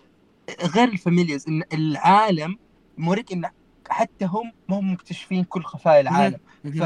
[0.64, 2.56] غير ال familias إن العالم
[2.98, 3.50] موريك إن
[3.88, 6.38] حتى هم ما هم مكتشفين كل خفايا العالم.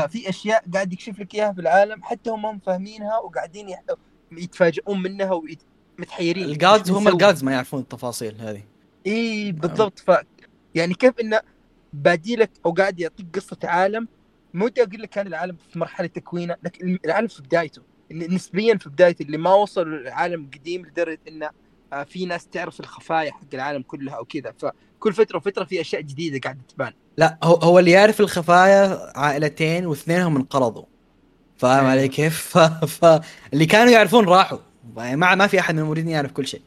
[0.08, 3.74] ففي أشياء قاعد يكشف لك إياها في العالم حتى هم هم فاهمينها وقاعدين
[4.32, 5.32] يتفاجئون منها
[5.98, 8.62] ومتحيرين ال gods هم ال gods ما يعرفون التفاصيل هذه.
[9.06, 9.98] اي بالضبط.
[9.98, 10.10] ف
[10.74, 11.40] يعني كيف انه
[11.92, 14.08] بادي لك أو قاعد يعطيك قصة عالم
[14.54, 17.82] مو ودي أقول لك كان العالم في مرحلة تكوينه لكن العالم في بدايته.
[18.12, 21.50] نسبيا في بدايته اللي ما وصل العالم قديم لدرجة انه
[21.92, 24.52] آه، في ناس تعرف الخفايا حق العالم كلها أو كذا.
[24.58, 26.92] فكل فترة وفترة في أشياء جديدة قاعدة تبان.
[27.16, 30.84] لا هو هو اللي يعرف الخفايا عائلتين واثنينهم انقرضوا
[31.56, 31.90] فاهم أيوة.
[31.90, 32.58] علي كيف؟
[32.98, 34.58] فاللي كانوا يعرفون راحوا.
[34.96, 36.62] ما ما في أحد من الموجودين يعرف كل شيء.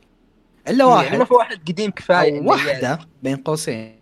[0.68, 1.18] إلا يعني واحد.
[1.18, 4.00] ما في واحد قديم كفاية واحدة بين قوسين.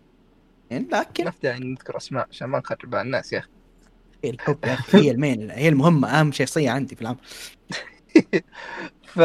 [0.72, 3.50] لكن داعي نذكر أسماء عشان ما نخرب على الناس يا أخي.
[4.24, 7.18] هي الحب يا أخي، هي ال main هي المهمة أهم شخصيه عندي في العمل.
[9.14, 9.22] ف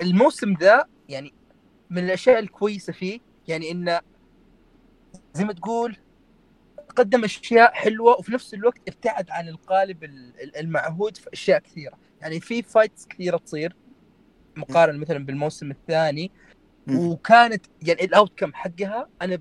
[0.00, 1.34] الموسم ذا يعني
[1.90, 4.00] من الأشياء الكويسة فيه يعني إنه
[5.34, 5.96] زي ما تقول
[6.90, 11.98] قدم أشياء حلوة وفي نفس الوقت ابتعد عن القالب ال- ال- المعهود في أشياء كثيرة
[12.20, 13.76] يعني في fights كثيرة تصير
[14.56, 16.30] مقارنة مثلا بالموسم الثاني.
[16.90, 19.38] وكانت يعني ال outcome حقها أنا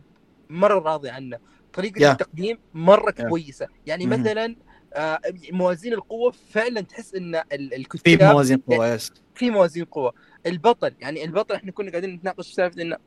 [0.49, 1.37] مرة راضي عنه
[1.73, 2.11] طريقة yeah.
[2.11, 3.29] التقديم مرة yeah.
[3.29, 4.21] كويسة يعني مهم.
[4.21, 4.55] مثلا
[4.93, 5.19] آه،
[5.51, 10.13] موازين القوة فعلا تحس إن ال- في الكتاب موازين قوة yes في موازين قوة
[10.45, 12.97] البطل يعني البطل إحنا كنا قاعدين نتناقش في سالفة إنه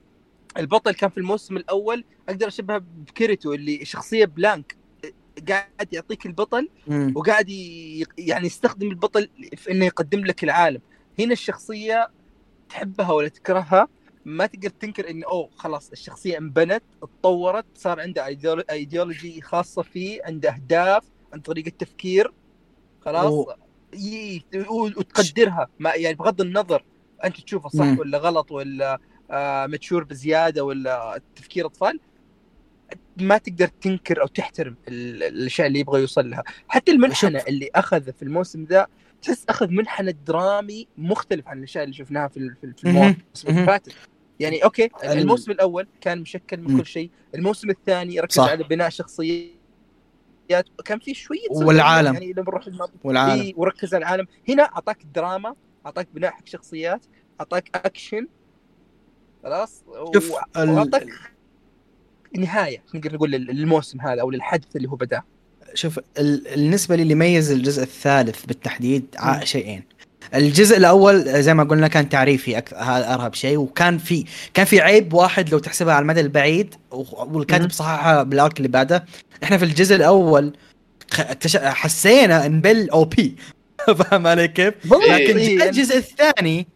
[0.58, 4.76] البطل كان في الموسم الأول أقدر أشبهه بكيريتو اللي شخصية blank
[5.48, 7.12] قاعد يعطيك البطل مم.
[7.16, 8.06] وقاعد ي...
[8.18, 10.80] يعني يستخدم البطل في إنه يقدم لك العالم
[11.18, 12.10] هنا الشخصية
[12.68, 13.88] تحبها ولا تكرهها
[14.24, 18.26] ما تقدر تنكر انه أوه خلاص الشخصية انبنت اتطورت صار عنده
[18.70, 22.32] ايديولوجي خاصة فيه عنده أهداف عنده طريقة تفكير
[23.00, 23.46] خلاص
[24.70, 26.84] وتقدرها ما يعني بغض النظر
[27.24, 27.98] أنت تشوفه صح مم.
[27.98, 29.00] ولا غلط ولا
[29.32, 32.00] آه mature بزيادة ولا تفكير أطفال
[33.16, 37.42] ما تقدر تنكر أو تحترم ال- الأشياء اللي يبغى يوصل لها حتى المنحنى.
[37.48, 38.86] اللي أخذ في الموسم ذا
[39.22, 42.96] تحس أخذ منحنى درامي مختلف عن الأشياء اللي شفناها في في ال- في مهم.
[42.96, 43.66] المواسم اللي.
[43.66, 43.92] فاتت
[44.40, 46.78] يعني okay ال- الموسم الأول كان مشكل من.
[46.80, 48.48] كل شيء الموسم الثاني ركز صح.
[48.50, 49.52] على بناء شخصيات
[50.84, 52.14] كان في شوية والعالم.
[52.14, 52.68] يعني لما نروح
[53.04, 55.54] والعالم إيه وركز على العالم هنا أعطاك دراما
[55.86, 57.04] أعطاك بناء حق شخصيات
[57.40, 58.26] أعطاك اكشن
[59.44, 59.82] خلاص
[60.14, 61.06] شوف وأعطاك
[62.38, 65.22] نهاية نقدر نقول لل- للموسم هذا أو للحدث اللي هو بدأه
[65.74, 69.06] شوف ال- النسبة لي اللي يميز الجزء الثالث بالتحديد
[69.44, 69.82] شيئين
[70.34, 72.56] الجزء الأول زي ما قلنا كان تعريفي.
[72.76, 74.24] هذا أرهب شيء وكان في
[74.54, 77.70] كان في عيب واحد لو تحسبها على المدى البعيد والكاتب.
[77.70, 79.04] صححها بال arc اللي بعده
[79.42, 80.52] إحنا في الجزء الأول.
[81.56, 83.36] حسينا إن بيل OP
[83.98, 86.66] فاهم علي كيف؟ لكن إيه، جاء الجزء الثاني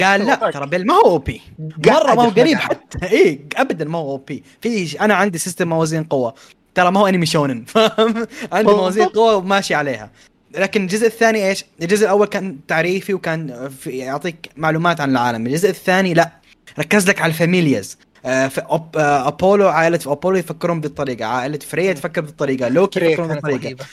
[0.00, 0.50] قال لا.
[0.50, 1.42] ترى بيل ما هو OP
[1.86, 2.58] مرة ما هو قريب.
[2.58, 3.06] حتى.
[3.06, 6.34] إيه ابدا ما هو OP في أنا عندي system موازين قوة.
[6.74, 7.64] ترى ما هو أنمي shonen.
[7.74, 9.06] فاهم؟ عندي موازين.
[9.06, 10.10] قوة وماشي عليها.
[10.54, 15.70] لكن الجزء الثاني إيش؟ الجزء الأول كان تعريفي وكان في يعطيك معلومات عن العالم، الجزء
[15.70, 16.32] الثاني لا.
[16.78, 17.98] ركز لك على ال familias.
[18.26, 18.96] آه، في أب...
[18.96, 23.86] آه، أبولو عائلة أبولو يفكرون بالطريقة، عائلة فريا تفكر بالطريقة، لوكي يفكرون بالطريقة،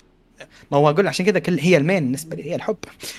[0.72, 2.52] ما هو أقول عشان كذا كل هي ال main بالنسبة لي.
[2.52, 2.78] هي الحب.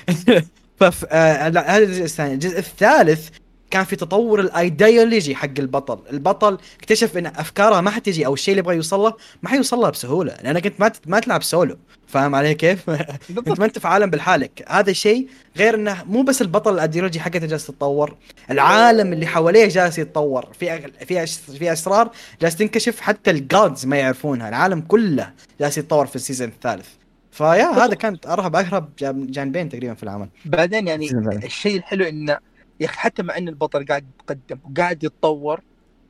[0.80, 2.34] فف آه هذا الجزء الثاني.
[2.34, 3.28] الجزء الثالث
[3.70, 5.98] كان في تطور الايديولوجي حق البطل.
[6.10, 9.90] البطل اكتشف إن أفكاره ما حتجي أو الشيء اللي يبغى يوصل له ما حيوصل له
[9.90, 11.78] بسهولة لانك انت ما ت- ما تلعب سولو.
[12.06, 12.90] فاهم علي كيف؟
[13.30, 14.64] أنت ما أنت في عالم بالحالك.
[14.68, 18.16] هذا الشيء غير إنه مو بس البطل الأيديولوجي حقته جالس تتطور
[18.50, 20.48] العالم اللي حواليه جالس يتطور.
[20.60, 22.10] في في أش- في أسرار
[22.42, 24.48] جالس تنكشف حتى ال gods ما يعرفونها.
[24.48, 25.30] العالم كله
[25.60, 26.86] جالس يتطور في ال season الثالث.
[27.32, 31.10] ف yeah هذا كانت أرهب جان- جانبين تقريبا في العمل بعدين يعني.
[31.44, 32.38] الشيء الحلو انه
[32.80, 35.60] يا أخي حتى مع إن البطل قاعد يتقدم وقاعد يتطور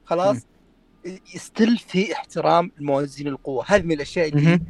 [0.05, 0.37] خلاص.
[1.37, 4.61] still في احترام لموازين القوة هذه من الأشياء اللي.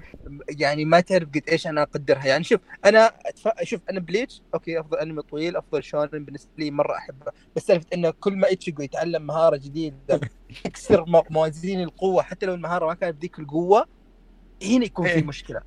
[0.49, 3.49] يعني ما تعرف قد إيش أنا أقدرها يعني شوف أنا أتف...
[3.63, 7.87] شوف أنا بليتش okay أفضل أنمي طويل أفضل shonen بالنسبة لي مرة أحبه بس سالفة
[7.95, 10.21] إنه كل ما اتشيجو يتعلم مهارة جديدة
[10.67, 13.87] يكسر موازين القوة حتى لو المهارة ما كانت بذيك القوة
[14.63, 15.25] هنا يكون في إيه.
[15.25, 15.61] مشكلة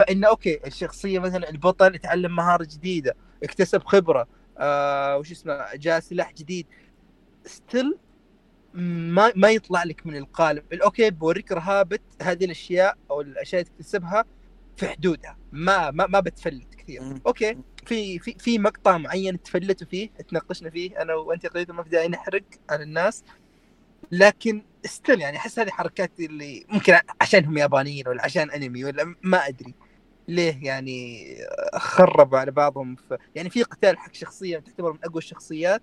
[0.00, 6.32] فإنه okay الشخصية مثلا البطل يتعلم مهارة جديدة اكتسب خبرة آه وش اسمه جاء سلاح
[6.32, 6.66] جديد.
[7.44, 7.98] still
[8.74, 10.64] ما ما يطلع لك من القالب.
[10.72, 14.24] okay بوريك رهابة هذه الأشياء أو الأشياء اللي تكتسبها
[14.76, 15.38] في حدودها.
[15.52, 17.02] ما ما ما بتفلت كثير.
[17.26, 21.02] okay في في في مقطع معين تفلتوا فيه تناقشنا فيه.
[21.02, 23.24] أنا وأنت قريت ما في داعي نحرق على الناس.
[24.12, 29.48] لكن still يعني أحس هذه حركات اللي ممكن عشانهم يابانيين ولا عشان أنمي ولا ما
[29.48, 29.74] أدري.
[30.30, 31.26] ليه يعني
[31.76, 35.82] خربوا على بعضهم في يعني في قتال حق شخصية تعتبر من أقوى الشخصيات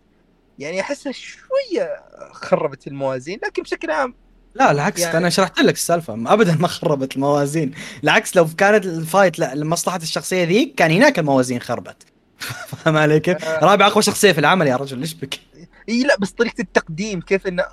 [0.60, 4.14] يعني احسها شوية خربت الموازين لكن بشكل عام
[4.56, 7.72] لا العكس يعني- أنا شرحت لك السالفة ابدا ما خربت الموازين
[8.04, 12.04] العكس لو كانت ال fight لمصلحة الشخصية ذيك كان هناك الموازين خربت
[12.68, 13.60] فاهم علي كيف؟ آه.
[13.66, 15.40] رابع أقوى شخصية في العمل يا رجل ليش بك؟
[15.90, 17.64] إي لا بس طريقة التقديم كيف انه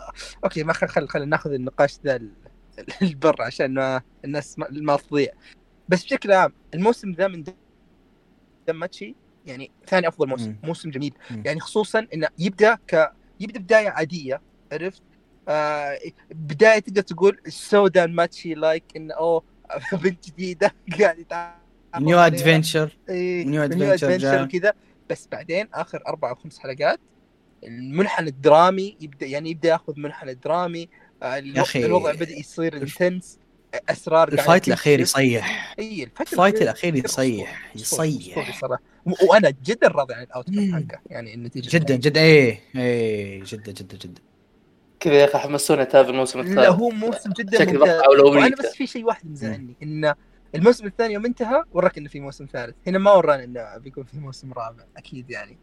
[0.45, 2.33] okay ما خل خل, خل ناخذ النقاش ذا ال-
[3.03, 5.33] البر عشان ما الناس ما, ما تضيع
[5.89, 7.45] بس بشكل عام الموسم ذا من
[8.69, 9.15] دماتشي
[9.47, 10.59] يعني ثاني أفضل موسم مم.
[10.65, 11.43] موسم جميل مم.
[11.47, 14.41] يعني خصوصا إنه يبدأ ك يبدأ بداية عادية
[14.73, 15.03] عرفت
[15.49, 15.99] آه
[16.31, 19.43] بداية تقدر تقول so دان ماتشي like انه أوه
[20.03, 21.55] بنت جديدة قاعد يتعامل
[21.99, 22.19] new.
[22.19, 24.43] adventurer new adventurer.
[24.43, 24.73] وكذا
[25.11, 27.01] بس بعدين آخر أربع أو خمس حلقات
[27.65, 30.89] المنحنى الدرامي يبدأ يعني يبدأ ياخذ منحنى درامي
[31.23, 31.39] آه،
[31.77, 33.39] الوضع بدأ يصير intense
[33.89, 35.01] أسرار ال fight الأخير.
[35.01, 35.75] يصيح.
[35.79, 37.71] إي ال fight ال fight الأخير يصيح.
[37.77, 38.61] يصيح.
[38.61, 38.83] صراحة
[39.31, 40.75] وأنا جدا راضي عن ال outcome مم.
[40.75, 42.21] حقه يعني النتيجة جدا جدا.
[42.21, 44.23] إيه إيه جدا جدا جدا.
[45.01, 48.01] كذا يا أخي حمسوني اتابع الموسم لا الثالث هو موسم جدا شكل ممتاز.
[48.21, 50.15] وأنا بس في شيء واحد مزعلني انه
[50.55, 52.75] الموسم الثاني يوم انتهى وراك إنه في موسم ثالث.
[52.87, 55.59] هنا ما ورانا إنه بيكون في موسم رابع أكيد يعني.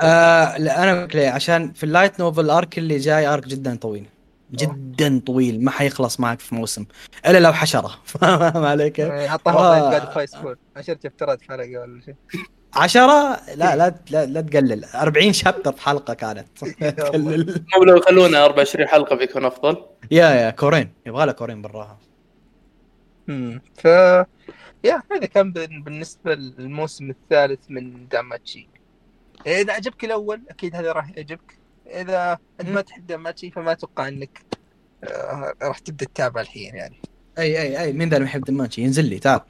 [0.00, 4.06] آه لا أنا ليه عشان في اللايت نوفل أرك اللي جاي أرك جدا طويل.
[4.52, 6.84] جدا طويل ما حيخلص معك في موسم.
[7.26, 7.90] إلا لو حشرة.
[8.04, 9.28] فاهم علي كيف؟ آه، آه.
[9.28, 9.52] حطها
[9.90, 12.14] قاعد فايس فول عشان شابترات حلقة ولا شيء.
[12.74, 14.84] عشرة؟ لا لا لا, لا تقلل.
[14.84, 16.48] 40 شابتر في حلقة كانت.
[17.00, 17.64] تقلل.
[17.76, 19.84] مو لو يخلونا 24 حلقة بيكون أفضل.
[20.10, 20.92] يا يا كورين.
[21.06, 21.98] يبغى لها كورين براها
[23.28, 23.84] امم ف
[24.84, 28.68] يا هذا كان بال- بالنسبة للموسم الثالث من داماتشي.
[29.46, 31.57] إذا عجبك الأول أكيد هذا راح يعجبك.
[31.88, 34.42] إذا انت ما تحب داماتشي فما أتوقع إنك
[35.04, 36.96] آه، راح تبدأ تتابع الحين يعني.
[37.38, 39.40] أي أي أي مين ذا اللي يحب داماتشي ينزل لي تعال.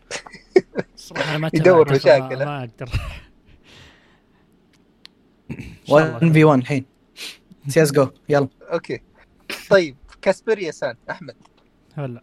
[0.97, 2.45] صراحة أنا ما يدور مشاكل.
[2.45, 2.93] ما أقدر.
[5.51, 6.15] إن شاء الله.
[6.15, 6.85] 1 في 1 الحين.
[7.69, 8.49] CS GO يلا.
[8.73, 9.01] okay.
[9.71, 11.37] طيب كاسبريا سان أحمد.
[11.95, 12.23] هلا.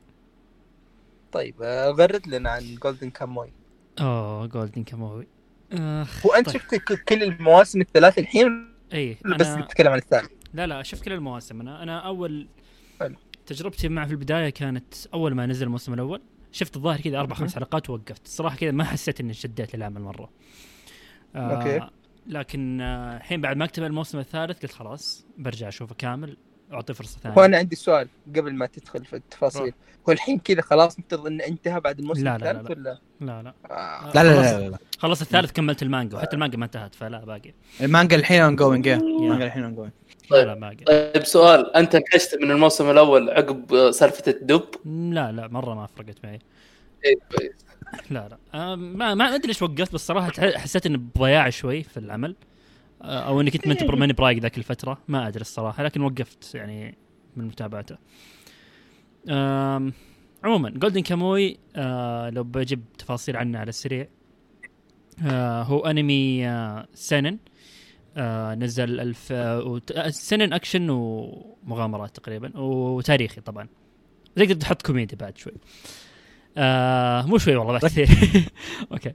[1.32, 3.54] طيب آه، غرد لنا عن جولدن كاموي
[4.00, 5.28] أوه جولدن كاموي
[5.72, 6.62] اخ وأنت طيب.
[6.62, 11.14] شفت كل المواسم الثلاث الحين؟ اي ولا بس تتكلم عن الثالث لا لا شفت كل
[11.14, 11.62] المواسم.
[11.62, 12.48] أنا أنا أول
[13.00, 13.16] حلو.
[13.46, 16.22] تجربتي معه في البداية كانت أول ما نزل الموسم الأول.
[16.52, 18.26] شفت الظاهر كذا أربع خمس حلقات ووقفت.
[18.26, 20.30] الصراحه كذا ما حسيت إني شدني العمل مرة.
[21.36, 21.90] آه okay.
[22.28, 26.38] لكن آه، الحين بعد ما اكتمل الموسم الثالث قلت خلاص برجع أشوفه كامل.
[26.74, 27.38] اعطيه فرصة ثانية.
[27.38, 29.74] وأنا عندي سؤال قبل ما تدخل في التفاصيل.
[30.10, 33.42] هو الحين كذا خلاص مفترض انه انتهى بعد الموسم لا، لا، لا، الثالث ولا؟ لا
[33.44, 33.54] لا.
[33.72, 34.12] آه.
[34.16, 34.78] لا لا لا, لا, لا.
[35.00, 37.54] خلص الثالث كملت المانجا وحتى المانجا ما انتهت فلا باقي.
[37.82, 39.92] المانجا الحين ongoing المانجا الحين ongoing
[40.24, 40.48] لا طيب.
[40.48, 40.76] لا باقي.
[40.76, 41.76] طيب سؤال.
[41.76, 46.40] أنت انحشت من الموسم الأول عقب سالفة الدب؟ لا لا مرة ما فرقت معي.
[47.06, 47.16] إيه،.
[48.10, 48.38] لا لا.
[48.54, 52.36] آه، ما ما أدري ليش وقفت بس صراحة حسيت اني بضياع شوي في العمل.
[53.06, 54.98] أو إني كنت منت- ماني برايق ذاك الفترة.
[55.08, 56.98] ما أدري الصراحة لكن وقفت يعني
[57.36, 57.98] من متابعته.
[60.44, 64.08] عموما جولدن كاموي آه لو بجيب تفاصيل عنه على السريع.
[65.26, 67.38] آه هو أنمي آه seinen.
[68.18, 73.68] آه نزل ألف آه وت- آه، seinen أكشن ومغامرات تقريبا وتاريخي طبعا.
[74.36, 75.54] تقدر تحط كوميدي بعد شوي.
[76.58, 78.08] آه مو شوي والله بعد كثير.
[78.92, 79.14] أوكي.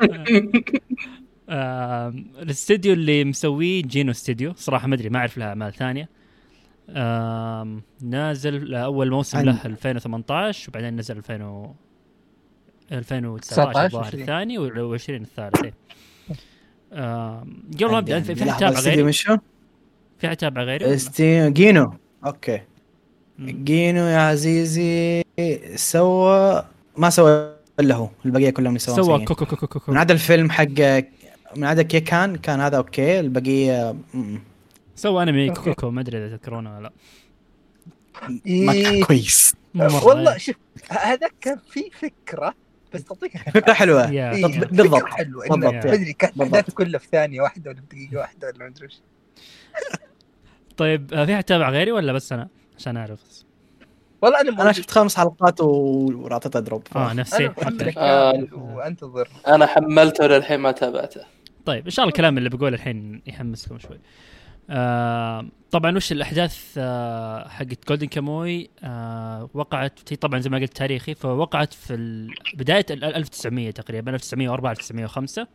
[1.54, 2.08] آه
[2.42, 6.08] الاستديو اللي مسويه جينو استديو صراحة ما أدري ما أعرف له أعمال ثانية
[6.90, 11.74] آه نازل اول موسم عن- له 2018 وبعدين نزل 2000 و
[12.92, 14.22] 2019 19 الظاهر 20.
[14.22, 15.74] الثاني و20 الثالث.
[16.92, 19.12] آه قبل ما ابدا في حد تابع غيري؟
[20.18, 20.98] في حد تابع غيري
[21.52, 21.92] جينو
[22.26, 22.60] أوكي.
[23.40, 25.22] جينو يا عزيزي
[25.74, 26.64] سوى
[26.96, 29.24] ما سوى إلا هو البقية كلهم يسوون سوى.
[29.24, 30.64] كوكو كوكو كوكو من عدا الفيلم حق
[31.56, 33.96] من عدا كيكان كان هذا أوكي البقية
[34.96, 36.92] سوى أنمي كوكو ما أدري إذا تذكرونه ولا لا
[38.46, 39.04] ما كان.
[39.04, 40.38] كويس والله.
[40.38, 40.56] شوف
[40.88, 42.54] هذا كان في فكرة
[42.94, 44.94] بس تعطيك فكرة حلوة بالضبط.
[45.02, 45.74] فكرة حلوة بالضبط.
[45.86, 46.54] ما ادري كانت بالضبط.
[46.54, 49.00] احداثه كلها في ثانية واحدة ولا في دقيقة واحدة ولا ما أدري وش
[50.76, 52.48] طيب آه، في حد تابع غيري ولا بس أنا
[52.78, 53.20] عشان أعرف
[54.22, 54.72] والله أنا أنا.
[54.72, 57.46] شفت خمس حلقات و- واعطيتها دروب آه نفسي.
[57.96, 58.44] آه.
[58.52, 61.20] وأنتظر أنا حملته للحين ما تابعته
[61.64, 63.98] طيب ان شاء الله الكلام اللي بقوله الحين يحمسكم شوي؟
[64.70, 70.76] آه طبعا وش الأحداث آه حقت جولدن كاموي آه وقعت هي طبعا زي ما قلت
[70.76, 75.46] تاريخي فوقعت في بداية ال 1900 تقريبا 1904 1905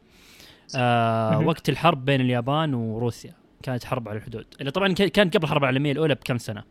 [0.76, 1.40] آه.
[1.40, 3.34] وقت الحرب بين اليابان وروسيا
[3.64, 4.46] كانت حرب على الحدود.
[4.60, 6.64] اللي طبعا كانت قبل الحرب العالمية الأولى بكم سنة.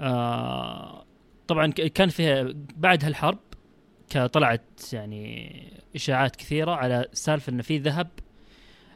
[0.00, 1.04] آه
[1.48, 2.46] طبعا كان فيها
[2.76, 3.38] بعد هالحرب
[4.32, 5.62] طلعت يعني
[5.96, 8.08] إشاعات كثيرة على سالفة ان في ذهب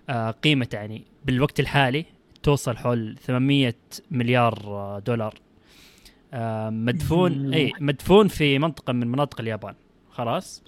[0.09, 2.05] آه قيمته يعني بالوقت الحالي
[2.42, 3.74] توصل حول 800
[4.11, 5.34] مليار دولار.
[6.32, 7.55] آه مدفون.
[7.55, 9.74] إي مدفون في منطقة من مناطق اليابان.
[10.11, 10.62] خلاص.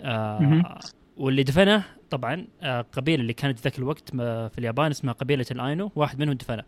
[0.00, 0.78] آه
[1.16, 2.46] واللي دفنه طبعا
[2.92, 6.64] قبيلة اللي كانت ذاك الوقت في اليابان اسمها قبيلة الأينو واحد منهم دفنه.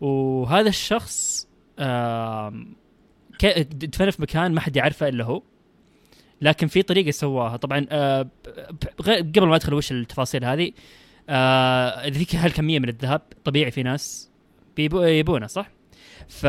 [0.00, 1.48] وهذا الشخص
[3.70, 5.42] دفنه في مكان ما حد يعرفه إلا هو.
[6.40, 8.26] لكن في طريقة سواها طبعا آه،
[9.08, 10.72] قبل ما أدخل وش التفاصيل هذه
[11.28, 14.30] آه، ذيك هالكمية من الذهب طبيعي في ناس
[14.78, 15.70] يبونه صح؟
[16.28, 16.46] ف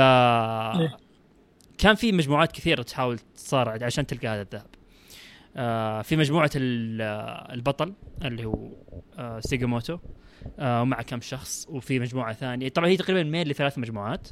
[1.78, 4.66] كان في مجموعات كثيرة تحاول تصارع عشان تلقى هذا الذهب.
[5.58, 7.94] آه، في مجموعة ال- آه، البطل
[8.26, 8.70] اللي هو
[9.20, 9.98] آه، سيجاموتو
[10.60, 14.28] آه، ومع كم شخص وفي مجموعة ثانية طبعا هي تقريبا ميل لثلاث مجموعات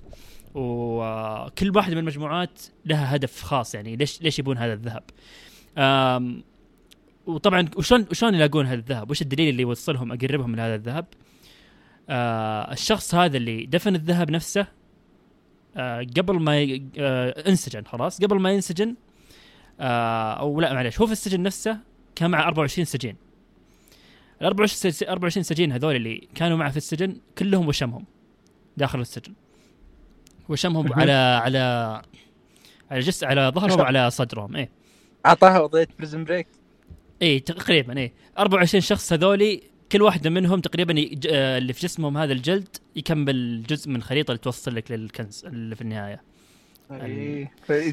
[0.54, 5.04] وكل واحدة من المجموعات لها هدف خاص يعني ليش ليش يبون هذا الذهب
[7.28, 11.06] وطبعا وشلون وشلون يلاقون هذا الذهب وش الدليل اللي يوصلهم أقربهم من هذا الذهب؟
[12.10, 14.68] آه الشخص هذا اللي دفن الذهب نفسه
[15.78, 16.84] آه قبل ما ي...
[17.00, 18.96] آه انسجن خلاص؟ قبل ما ينسجن
[19.80, 21.78] آه أو لا معلش هو في السجن نفسه
[22.16, 23.16] كان معه 24 سجين.
[24.42, 28.06] ال 24 سج- 24 سجين هذول اللي كانوا معه في السجن كلهم وشمهم
[28.78, 29.34] داخل السجن.
[30.50, 31.00] وشمهم مهم.
[31.00, 32.02] على على
[32.92, 33.80] على جس على ظهرهم.
[33.80, 34.70] وعلى صدرهم إيه.
[35.26, 36.48] أعطاها وضعيه Prison Break
[37.22, 39.62] إي تقريبا إي 24 شخص هذولي
[39.92, 44.32] كل واحدة منهم تقريبا يج- آه، اللي في جسمهم هذا الجلد يكمل جزء من خريطة
[44.32, 46.22] اللي توصل لك للكنز اللي في النهاية
[46.92, 47.52] إيه.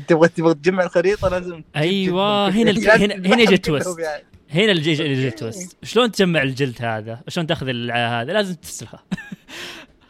[0.08, 2.48] تبغى تبغى تجمع الخريطة لازم جلد.
[2.48, 3.98] هنا لازم هنا- هنا يجي كلهم ال twist.
[3.98, 4.22] يعني.
[4.50, 8.98] هنا اللي يجي ال twist شلون تجمع الجلد هذا شلون تأخذ هذا لازم تسلخه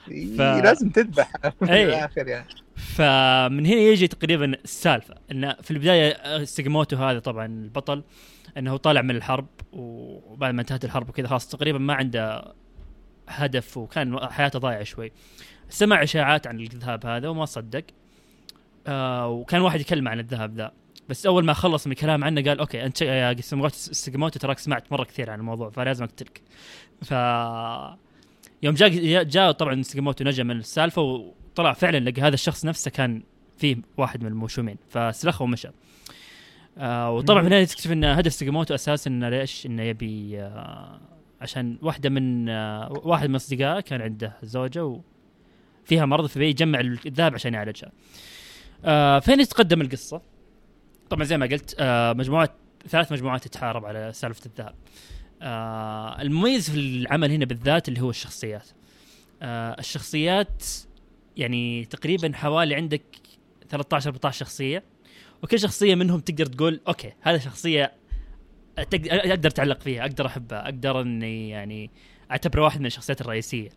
[0.07, 1.83] ف- لازم تذبح في.
[1.89, 2.47] الآخر يعني
[2.77, 8.03] فمن هنا يجي تقريبا السالفة انه في البداية سيجموتو هذا طبعا البطل
[8.59, 12.55] إنه طالع من الحرب وبعد ما انتهت الحرب وكذا خلاص تقريبا ما عنده
[13.29, 15.13] هدف وكان حياته ضايعة شوي.
[15.69, 17.85] سمع إشاعات عن الذهب هذا وما صدق
[18.87, 20.73] آه وكان واحد يكلم عن الذهب ذا.
[21.09, 24.93] بس أول ما خلص من الكلام عنه قال أوكي أنت يا سيجموتو سيجموتو تراك سمعت
[24.93, 26.43] مرة كثير عن الموضوع فلازم أقتلك.
[27.03, 27.11] ف
[28.63, 33.23] يوم جاء جاء طبعا سيجموتو نجا من السالفة وطلع فعلا لقى هذا الشخص نفسه كان
[33.59, 35.69] فيه واحد من الموشومين فسلخه ومشى.
[36.79, 41.01] آه وطبعا في النهاية تكتشف إن هدف سيجموتو أساسا إنه ليش؟ إنه يبي آه
[41.41, 45.01] عشان واحدة من آه واحد من أصدقائه كان عنده زوجة
[45.85, 47.93] وفيها مرض فبي يجمع الذهب عشان يعالجها.
[48.85, 50.23] آه فين يتقدم القصة؟
[51.11, 52.51] طبعا زي ما قلت آه مجموعة
[52.89, 54.75] ثلاث مجموعات تتحارب على سالفة الذهب.
[55.43, 58.69] آه المميز في العمل هنا بالذات اللي هو الشخصيات.
[59.43, 60.63] آه الشخصيات
[61.37, 63.03] يعني تقريبا حوالي عندك
[63.69, 64.85] 13 14 شخصية
[65.43, 67.93] وكل شخصية منهم تقدر تقول أوكي هذا شخصية
[68.79, 71.91] أقدر أتعلق فيها أقدر أحبها أقدر إني يعني
[72.31, 73.71] أعتبره واحد من الشخصيات الرئيسية.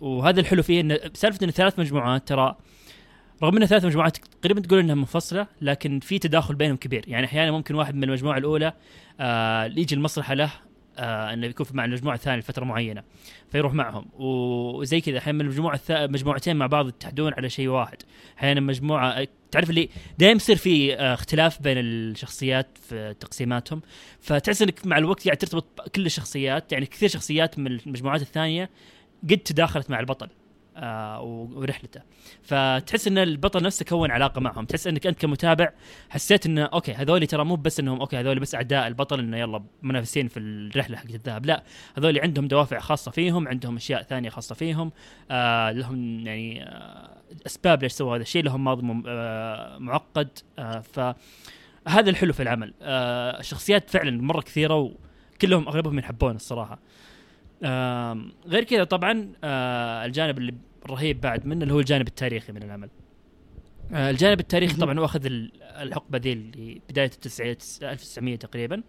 [0.00, 2.56] وهذا الحلو فيه ان سالفة ان ثلاث مجموعات ترى
[3.42, 7.04] رغم ان ثلاث مجموعات تقريبا تقول إنها منفصلة لكن في تداخل بينهم كبير.
[7.08, 8.72] يعني أحيانا ممكن واحد من المجموعة الأولى
[9.20, 10.50] آه يجي المصلحة له
[10.98, 13.02] آه إنه يكون مع المجموعة الثانية لفترة معينة
[13.52, 14.06] فيروح معهم.
[14.18, 15.90] وزي كذا أحيانا المجموعة الث...
[15.90, 17.96] مجموعتين مع بعض يتحدون على شيء واحد.
[18.38, 19.88] أحيانا مجموعه تعرف اللي
[20.18, 23.82] دائما يصير في آه، اختلاف بين الشخصيات في تقسيماتهم.
[24.20, 28.70] فتحس إنك مع الوقت قاعد ترتبط كل الشخصيات يعني كثير شخصيات من المجموعات الثانية
[29.30, 30.28] قد تداخلت مع البطل.
[31.20, 32.00] ورحلته.
[32.42, 34.64] فتحس إن البطل نفسه كون علاقة معهم.
[34.64, 35.72] تحس إنك أنت كمتابع
[36.10, 39.62] حسيت إنه أوكي هذول ترى مو بس إنهم أوكي هذول بس أعداء البطل إنه يلا
[39.82, 41.46] منافسين في الرحلة حقت الذهب.
[41.46, 41.62] لا
[41.98, 44.92] هذول عندهم دوافع خاصة فيهم عندهم أشياء ثانية خاصة فيهم.
[45.30, 47.10] آه لهم يعني آه
[47.46, 48.44] أسباب ليش سووا هذا الشيء.
[48.44, 50.28] لهم ماضي آه معقد.
[50.58, 52.74] آه فهذا الحلو في العمل.
[52.82, 54.92] آه الشخصيات فعلا مرة كثيرة
[55.34, 56.78] وكلهم أغلبهم ينحبون الصراحة.
[57.64, 60.54] آم، غير كذا طبعا آه، الجانب اللي
[60.90, 62.90] رهيب بعد منه اللي هو الجانب التاريخي من العمل.
[63.92, 68.82] آه، الجانب التاريخي طبعا واخذ ال- الحقبة ذي اللي بداية التسعينات 1900 تقريبا.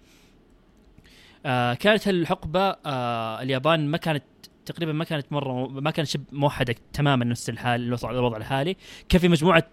[1.45, 4.23] آه، كانت الحقبة آه، اليابان ما كانت
[4.65, 8.75] تقريبا ما كانت مرة ما كانت شبه موحدة تماما نفس الحال الوضع الوضع الحالي.
[9.09, 9.67] كان في مجموعة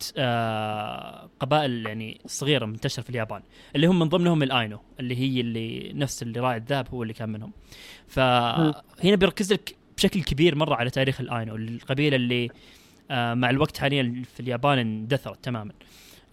[1.40, 3.42] قبائل يعني صغيرة منتشرة في اليابان
[3.76, 7.28] اللي هم من ضمنهم الآينو اللي هي اللي نفس اللي راعي الذهب هو اللي كان
[7.28, 7.52] منهم.
[8.08, 12.50] فهنا بيركز لك بشكل كبير مرة على تاريخ الاينو القبيله اللي
[13.10, 15.72] آه، مع الوقت حاليا في اليابان اندثرت تماما.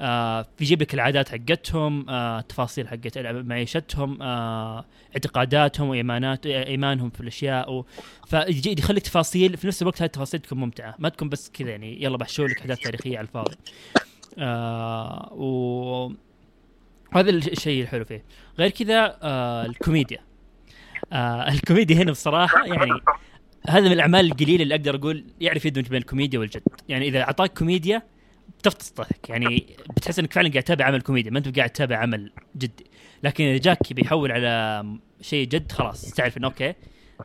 [0.02, 7.86] آه، بيجيب لك العادات حقتهم آه، تفاصيل حقت معيشتهم اعتقاداتهم وايمانات إيمانهم في الأشياء.
[8.28, 10.96] فيجي يخليك تفاصيل في نفس الوقت هذه التفاصيل تكون ممتعة.
[11.00, 13.56] ما تكون بس كذا يعني يلا بحشو لك أحداث تاريخية على الفاضي.
[15.32, 16.12] و
[17.16, 18.24] هذا الشيء الحلو فيه.
[18.60, 19.18] غير كذا
[19.66, 20.20] الكوميديا.
[21.54, 22.92] الكوميديا هنا بصراحة يعني
[23.70, 26.62] هذا من الأعمال القليلة اللي أقدر أقول يعرف يدمج بين الكوميديا والجد.
[26.90, 28.02] يعني إذا أعطاك كوميديا
[28.60, 31.32] بتفطس ضحك يعني بتحس إنك فعلا قاعد تتابع عمل كوميديا.
[31.32, 32.86] ما أنت قاعد تتابع عمل جدي
[33.24, 34.86] لكن إذا جاك بيحول على
[35.22, 36.74] شيء جد خلاص تعرف إنه أوكي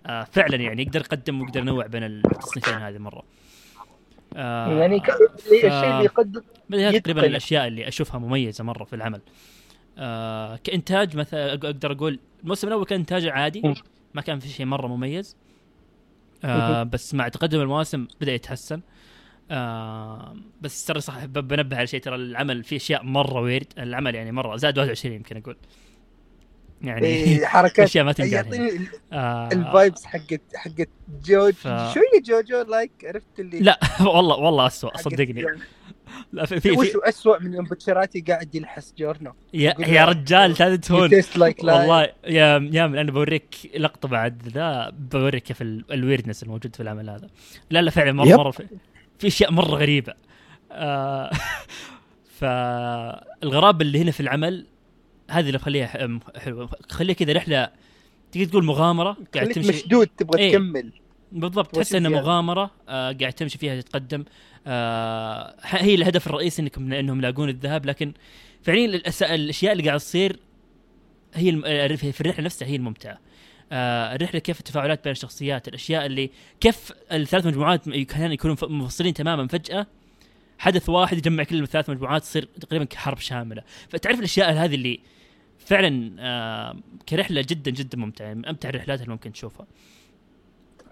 [0.07, 3.23] آه فعلا يعني يقدر يقدم ويقدر ينوع بين التصنيفين هذه مره
[4.37, 5.03] آه يعني
[5.47, 7.27] الشيء اللي يقدم هذه تقريبا.
[7.27, 9.21] الأشياء اللي أشوفها مميزة مرة في العمل.
[9.99, 13.75] آه كإنتاج مثلا أقدر أقول الموسم الأول كان انتاجه عادي.
[14.15, 15.37] ما كان في شيء مرة مميز.
[16.45, 18.81] آه بس مع تقدم المواسم بدأ يتحسن.
[19.51, 24.33] آه بس ترى صح بنبه على شيء ترى العمل فيه أشياء مرة ويرد العمل يعني
[24.33, 25.57] مرة زاد 21 يمكن أقول.
[26.83, 28.33] يعني إيه، حركات أشياء ما تنقال.
[28.33, 30.89] يعطيني آه ال vibes حقت حقت
[31.25, 33.79] جوج ف- شوية جوجو like عرفت اللي لا
[34.15, 35.45] والله والله اسوء صدقني.
[36.33, 40.77] لا في في, وش اسوء من يوم بوتشيلاتي قاعد يلحس جيورنو؟ يا, يا رجال هذا
[40.77, 45.98] تون taste like والله يا يامن أنا بوريك لقطة بعد ذا بوريك كيف ال- ال
[45.98, 47.29] weirdness الموجود في العمل هذا.
[47.71, 48.37] لا لا فعلا مره.
[48.37, 48.67] مرة في,
[49.19, 50.15] في أشياء مرة غريبة.
[50.73, 51.31] آه
[52.39, 54.67] فالغرابه اللي هنا في العمل
[55.31, 56.71] هذه اللي مخليها ح- حلوة.
[56.91, 57.71] خليها كذا رحلة
[58.33, 59.69] تقدر تقول مغامرة قاعد تمشي.
[59.69, 60.53] مشدود تبغى إيه.
[60.53, 60.93] تكمل.
[61.33, 64.25] بالضبط تحس انها؟ مغامرة آه قاعد تمشي فيها تتقدم.
[64.67, 68.13] آه هي الهدف الرئيسي إنكم إنهم يلاقون الذهب لكن
[68.63, 68.85] فعليا
[69.35, 70.39] الأشياء اللي قاعد تصير
[71.35, 73.19] هي الم- في الرحلة نفسها هي الممتعة.
[73.73, 79.47] آه الرحلة كيف التفاعلات بين الشخصيات الأشياء اللي كيف الثلاث مجموعات كانوا يكونوا منفصلين تماما
[79.49, 79.87] فجأة
[80.59, 83.63] حدث واحد يجمع كل الثلاث مجموعات تصير تقريبا كحرب شاملة.
[83.89, 85.01] فتعرف الأشياء هذه اللي
[85.59, 86.77] فعلا آه
[87.09, 89.67] كرحلة جدا جدا ممتعة من أمتع الرحلات اللي ممكن تشوفها.
[89.67, 89.98] آه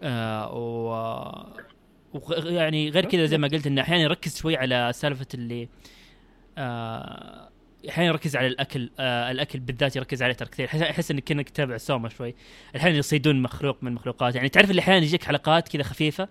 [0.03, 0.89] و
[2.15, 5.69] وغ- يعني غير كذا زي ما قلت انه أحيانا يركز شوي على سالفة اللي
[6.59, 7.49] آه
[7.89, 10.67] أحيانا يركز على الأكل آه الأكل بالذات يركز عليه ترى كثير.
[10.91, 12.35] احس إنك كأنك تتابع سوما شوي.
[12.77, 16.29] أحيانا يصيدون مخلوق من المخلوقات يعني تعرف اللي أحيانا يجيك حلقات كذا خفيفة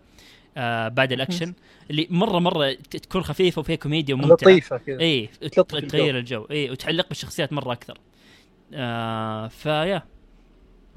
[0.57, 1.53] آه بعد الأكشن
[1.91, 4.33] اللي مرة مرة تكون خفيفة وفيها كوميديا وممتعة.
[4.51, 4.99] لطيفة كذا.
[4.99, 5.29] اي.
[5.89, 6.45] تغير الجو.
[6.51, 7.97] اي وتعلق بالشخصيات مرة أكثر.
[8.73, 10.03] آه فيا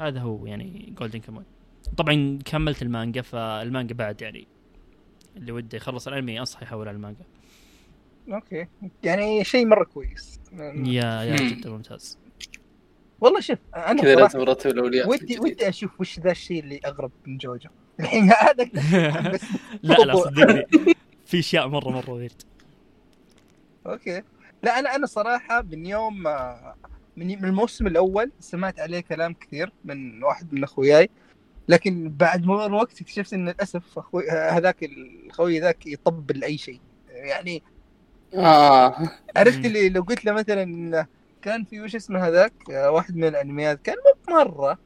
[0.00, 1.44] هذا هو يعني جولدن كاموي
[1.96, 4.46] طبعا كملت المانجا فالمانجا بعد يعني
[5.36, 7.24] اللي وده يخلص الانمي انصح يحول على المانجا.
[8.32, 8.66] أوكي.
[9.02, 10.40] يعني شيء مرة كويس.
[10.84, 11.36] yeah yeah.
[11.36, 12.18] جدا ممتاز.
[13.20, 15.38] والله شوف أنا كذا لازم نرتب الاولويات ودي.
[15.38, 17.70] ودي أشوف وش ذا الشيء اللي أغرب من جوجو.
[18.00, 18.64] الحين هذا
[19.82, 20.66] لا لا صدقني.
[21.26, 22.42] في أشياء مره مرة ويرد
[23.86, 24.22] okay.
[24.62, 26.22] لا أنا أنا صراحة من يوم
[27.16, 31.10] من الموسم الأول سمعت عليه كلام كثير من واحد من أخوياي.
[31.68, 36.80] لكن بعد مرور الوقت اكتشفت إن للأسف أخوي هذاك الخوي ذاك يطبل أي شيء.
[37.08, 37.62] يعني
[38.34, 39.10] آه.
[39.36, 39.64] عرفت.
[39.64, 41.06] اللي لو قلت له مثلا
[41.42, 43.82] كان في وش اسمه هذاك؟ آه، واحد من الأنميات.
[43.82, 43.96] كان
[44.28, 44.78] مو مره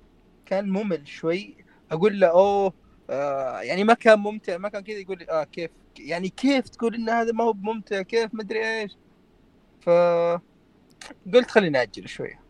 [0.46, 1.56] كان ممل شوي.
[1.92, 2.72] أقول له أوه
[3.10, 6.94] آه يعني ما كان ممتع ما كان كذا يقول لي آه كيف؟ يعني كيف تقول
[6.94, 8.96] إن هذا ما هو ممتع؟ كيف؟ مدري إيش.
[9.80, 9.90] ف
[11.34, 12.40] قلت خليني أجل شوية.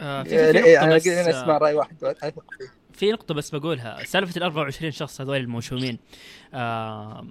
[0.00, 2.04] آه في, في, في نقطة أنا بس أنا أسمع آه رأي واحد.
[2.04, 2.83] أثق فيه.
[2.94, 4.04] في نقطة بس بقولها.
[4.04, 5.98] سالفة ال 24 شخص هذول الموشومين.
[6.54, 7.26] آه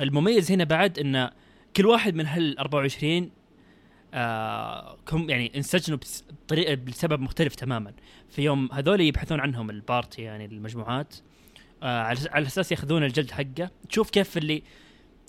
[0.00, 1.30] المميز هنا بعد إن
[1.76, 3.30] كل واحد من هال 24
[4.14, 5.98] آه كم يعني انسجنوا
[6.46, 7.92] بطريقة بسبب مختلف تماما.
[8.30, 11.14] في يوم هذول يبحثون عنهم البارتي يعني المجموعات
[11.82, 13.70] آه على أساس يأخذون الجلد حقه.
[13.88, 14.62] تشوف كيف اللي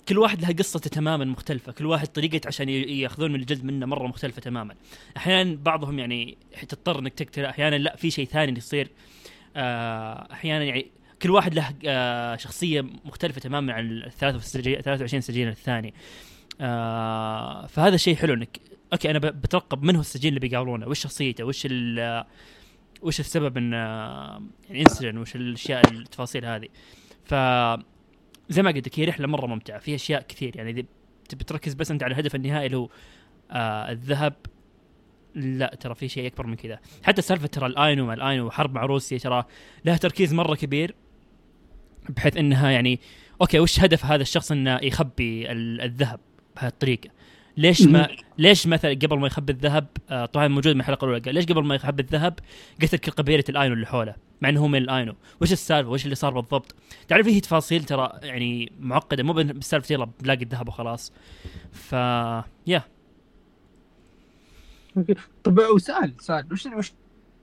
[0.08, 4.06] كل واحد لها قصته تماما مختلفة، كل واحد طريقة عشان يأخذون من الجلد منه مرة
[4.06, 4.74] مختلفة تماما.
[5.16, 8.88] أحيانا بعضهم يعني تضطر إنك تقتل، أحيانا لا في شيء ثاني يصير.
[10.32, 10.90] أحيانا يعني
[11.22, 15.94] كل واحد له آه، شخصية مختلفة تماما عن ال 23 23 سجين الثاني.
[16.60, 18.60] آه، فهذا شيء حلو إنك
[18.92, 22.24] okay أنا بترقب من هو السجين اللي بيقابلونه وش شخصيته؟ وش ال
[23.02, 26.68] وش السبب إن آه، يعني انسجن وش الأشياء التفاصيل هذه؟
[27.24, 27.34] ف
[28.48, 29.78] زي ما قلت لك هي رحلة مرة ممتعة.
[29.78, 30.56] فيها أشياء كثير.
[30.56, 30.82] يعني إذا
[31.28, 32.88] تبي تركز بس أنت على الهدف النهائي اللي هو
[33.50, 34.34] آه الذهب
[35.36, 36.78] لا ترى في شيء أكبر من كذا.
[37.04, 39.44] حتى سالفة ترى الاينو مع الاينو وحرب مع روسيا ترى
[39.84, 40.94] لها تركيز مرة كبير
[42.08, 43.00] بحيث إنها يعني
[43.40, 46.20] okay وش هدف هذا الشخص إنه يخبي ال- الذهب
[46.56, 47.10] بهالطريقة؟
[47.56, 48.08] ليش ما
[48.38, 51.74] ليش مثلا قبل ما يخبي الذهب آه طبعا موجود من الحلقة الأولى ليش قبل ما
[51.74, 52.38] يخبي الذهب
[52.82, 56.14] قتل كل قبيلة الاينو اللي حوله مع إنه هو من الاينو وش السالفة؟ وش اللي
[56.14, 56.74] صار بالضبط؟
[57.08, 61.12] تعرف فيه تفاصيل ترى يعني معقدة مو بسالفة يلا بلاقي الذهب وخلاص.
[61.72, 61.92] ف
[62.66, 62.82] yeah.
[65.44, 66.92] طب وسؤال سؤال وش وش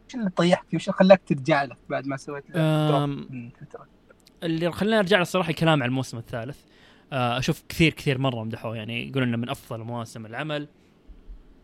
[0.09, 3.27] وش اللي طيحك فيه؟ وش اللي خلاك ترجع له بعد ما سويت له drop أم،
[3.29, 3.87] من فتره؟
[4.43, 6.57] اللي خلاني أرجع له الصراحه الكلام على الموسم الثالث.
[7.13, 8.75] آه، أشوف كثير كثير مرة مدحوه.
[8.75, 10.67] يعني يقولون إنه من أفضل مواسم العمل.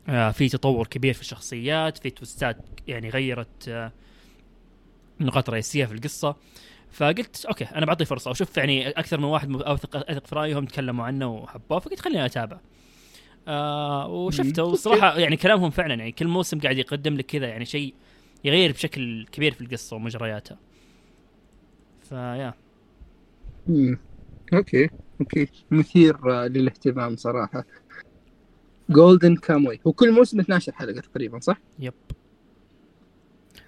[0.10, 3.92] آه، في تطور كبير في الشخصيات في twist ات يعني غيرت آه،
[5.20, 6.36] نقاط رئيسية في القصة.
[6.92, 8.32] فقلت okay أنا بعطيه فرصة.
[8.32, 11.80] وشوف يعني أكثر من واحد اوثق أثق في رأيهم تكلموا عنه وحبوه.
[11.80, 12.60] فقلت خليني أتابع.
[13.48, 14.64] آه وشفته.
[14.64, 17.94] وصراحه يعني كلامهم فعلا يعني كل موسم قاعد يقدم لك كذا يعني شيء
[18.44, 20.58] يغير بشكل كبير في القصة ومجرياتها
[22.10, 22.54] ف yeah
[23.68, 24.00] مم.
[24.54, 24.90] okay.
[25.22, 25.48] okay.
[25.72, 27.66] مثير آه، للاهتمام صراحة.
[28.90, 31.94] جولدن كاموي هو كل موسم 12 حلقة تقريبا صح؟ yep.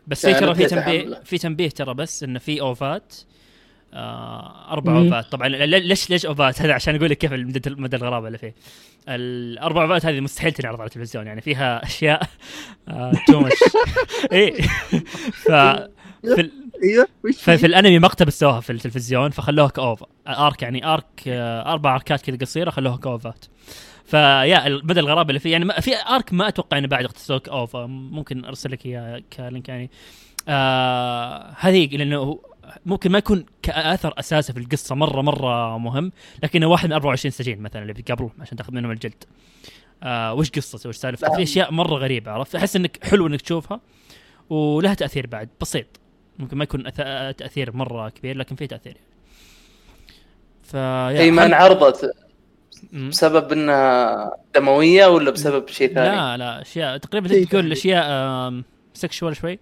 [0.07, 1.21] بس في ترى في تنبيه.
[1.23, 3.15] في تنبيه ترى بس إنه في OVA ات.
[3.93, 4.97] آه أربع.
[4.97, 5.25] OVA ات.
[5.31, 7.33] طبعا ليش ليش OVA ات؟ هذا عشان أقول لك كيف
[7.67, 8.53] مدى الغرابة اللي فيه.
[9.09, 12.23] الأربع OVA ات هذه مستحيل تنعرض على التلفزيون يعني فيها أشياء
[13.27, 13.57] too much
[14.31, 14.51] اي
[15.31, 16.51] ف في, ال-
[16.83, 21.05] أيوه وش في, في الأنمي مقتبس سووها في التلفزيون فخلوها ك OVA arc يعني arc
[21.27, 23.45] آه، أربع arc ات كذا قصيرة خلوها ك OVA ات.
[24.05, 27.85] ف yeah مدى الغرابة اللي فيه يعني في arc ما أتوقع إنه بعد اختصار OVA
[27.85, 29.89] ممكن أرسل لك إياه ك link يعني.
[30.47, 32.39] آه هذه لأنه
[32.85, 36.11] ممكن ما يكون كآثر أساسي في القصة مرة مرة مهم
[36.43, 39.23] لكنه واحد من 24 سجين مثلا اللي قبله عشان تاخذ منهم الجلد
[40.03, 43.79] آه وش قصته وش سالفته في أشياء مرة غريبة عرفت أحس إنك حلو إنك تشوفها
[44.49, 45.85] ولها تأثير بعد بسيط
[46.39, 46.93] ممكن ما يكون
[47.37, 49.07] تأثير مرة كبير لكن في تأثير يعني.
[50.63, 52.11] فيا هي ما انعرضت.
[52.93, 57.71] بسبب إنها دموية ولا بسبب شيء ثاني؟ لا لا أشياء تقريبا تقول.
[57.71, 58.53] أشياء
[58.93, 59.59] سكشوال شوي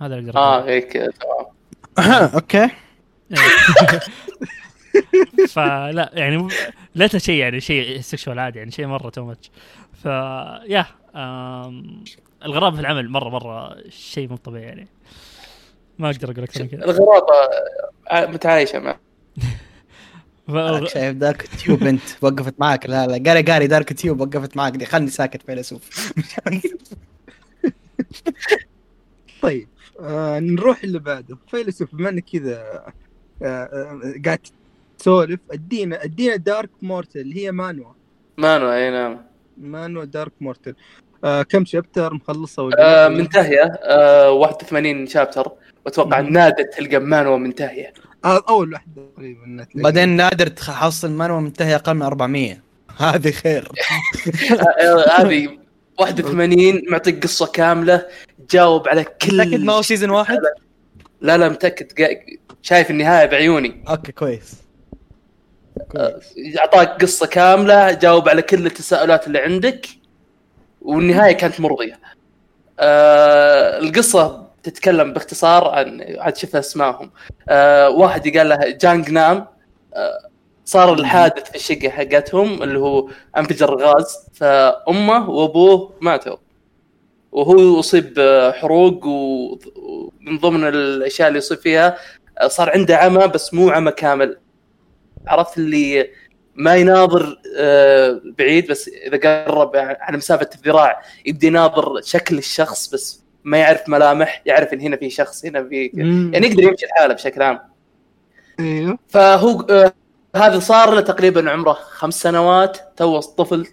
[0.00, 0.64] هذا اللي أقدر آه.
[0.64, 1.46] هيك تمام
[1.98, 2.68] أوكي.
[5.48, 6.48] فلا يعني
[6.94, 9.50] لا شيء يعني شيء سكشوال عادي يعني شيء مرة تو ماتش
[10.02, 10.04] ف
[10.70, 10.86] يا
[12.44, 14.88] الغرابة في العمل مرة مرة شيء مو طبيعي يعني.
[15.98, 16.84] ما أقدر أقول أكثر من كذا.
[16.84, 17.32] الغرابة
[18.10, 18.96] آه، متعايشة مع.
[20.48, 22.86] ف- شايف دارك تيوب أنت وقفت معك.
[22.86, 24.86] لا لا قاري قاري دارك تيوب وقفت معك دي.
[24.86, 26.12] خلني ساكت فيلسوف.
[29.42, 29.68] طيب.
[30.00, 31.38] آه نروح اللي بعده.
[31.50, 32.92] فيلسوف بما انك كذا آه
[33.42, 34.38] آه قاعد
[34.98, 35.40] تسولف.
[35.52, 37.92] أدينا أدينا دارك مورتل اللي هي مانوا
[38.38, 39.20] مانو أي نعم.
[39.58, 40.74] مانوا دارك مورتل
[41.24, 43.62] آه كم شابتر مخلصة ولا آه منتهية.
[43.82, 45.52] آه 81 شابتر
[45.86, 46.20] وأتوقع.
[46.20, 47.92] نادر تلقى مانوا منتهية.
[48.24, 49.66] آه أول واحدة تقريبا.
[49.74, 52.62] بعدين نادر تحصل منوى منتهي أقل من 400
[52.98, 53.68] هذه خير.
[55.18, 55.63] هذه
[55.98, 58.06] 81 معطيك قصة كاملة
[58.48, 60.38] تجاوب على كل متأكد ما هو season واحد؟
[61.20, 64.54] لا لا متأكد قا- شايف النهاية بعيوني okay كويس
[65.92, 69.86] كويس أعطاك قصة كاملة جاوب على كل التساؤلات اللي عندك
[70.82, 71.98] والنهاية كانت مرضية.
[72.80, 77.10] آه القصة تتكلم باختصار عن عاد شوف أسمائهم.
[77.48, 79.46] آه واحد قال له جانج نام
[79.94, 80.23] آه
[80.64, 86.36] صار الحادث في الشقة حقتهم اللي هو أنفجر غاز فأمه وأبوه ماتوا.
[87.32, 88.14] وهو اصيب
[88.54, 91.96] حروق ومن ضمن الأشياء اللي يصيب فيها
[92.46, 94.38] صار عنده عمى بس مو عمى كامل
[95.26, 96.10] عرفت اللي
[96.54, 103.24] ما يناظر آه، بعيد بس إذا قرب على مسافة الذراع يبدأ يناظر شكل الشخص بس
[103.44, 105.90] ما يعرف ملامح يعرف إن هنا في شخص هنا في.
[105.94, 107.60] يعني يقدر يمشي الحالة بشكل عام
[108.60, 109.92] إيوه فهو آه،
[110.36, 113.66] هذا صار له تقريبا عمره خمس سنوات تو طفل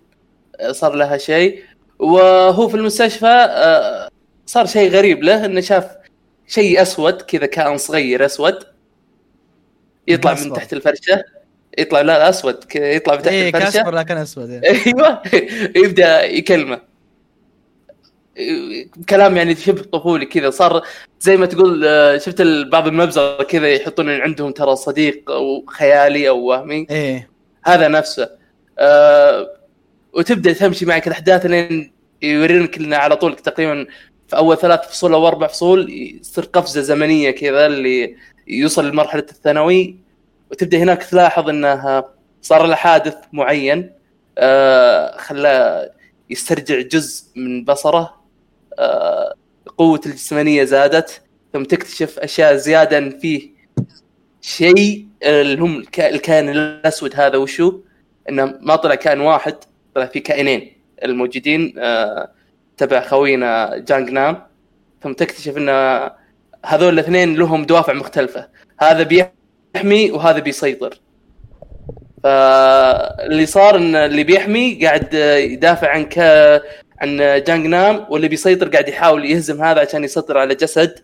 [0.59, 1.63] آه، صار لها شيء.
[1.99, 4.09] وهو في المستشفى آه،
[4.45, 5.85] صار شيء غريب له إنه شاف
[6.47, 8.59] شيء أسود كذا كائن صغير أسود.
[10.07, 10.53] يطلع من.
[10.53, 11.23] تحت الفرشة.
[11.77, 13.63] يطلع لا أسود كذا يطلع من تحت إيه الفرشة.
[13.63, 14.67] كاسبر لكن أسود يعني.
[14.87, 15.21] أيوه.
[15.75, 16.90] يبدأ يكلمه.
[19.09, 20.49] كلام يعني شبه طفولي كذا.
[20.49, 20.81] صار
[21.19, 26.39] زي ما تقول آه، شفت بعض المبزره كذا يحطون عندهم ترى صديق أو خيالي أو
[26.39, 27.29] وهمي؟ إيه.
[27.63, 28.29] هذا نفسه.
[28.79, 29.47] آه
[30.13, 33.87] وتبدأ تمشي معك الأحداث لين يورينك انه على طول تقريبا
[34.27, 35.89] في أول ثلاث فصول أو أربع فصول
[36.21, 38.15] يصير قفزة زمنية كذا اللي
[38.47, 39.95] يوصل لمرحلة الثانوي.
[40.51, 42.03] وتبدأ هناك تلاحظ انه
[42.41, 43.91] صار له حادث معين
[44.37, 45.91] آه خلاه
[46.29, 48.20] يسترجع جزء من بصره.
[49.77, 51.21] قوة الجسمانية زادت
[51.53, 53.49] ثم تكتشف أشياء زيادة ان فيه
[54.41, 57.79] شيء اللي هم الك- الكائن الأسود هذا وشو؟
[58.29, 59.55] إنه ما طلع كائن واحد
[59.95, 62.31] طلع في كائنين الموجودين آه
[62.77, 64.41] تبع خوينا جانج نام
[65.03, 65.69] ثم تكتشف إن
[66.65, 68.47] هذول الاثنين لهم دوافع مختلفة
[68.79, 70.99] هذا بيحمي وهذا بيسيطر
[72.23, 75.13] فاللي صار إن اللي بيحمي قاعد
[75.53, 76.09] يدافع عن.
[77.01, 80.99] عن جانج نام واللي بيسيطر قاعد يحاول يهزم هذا عشان يسيطر على جسد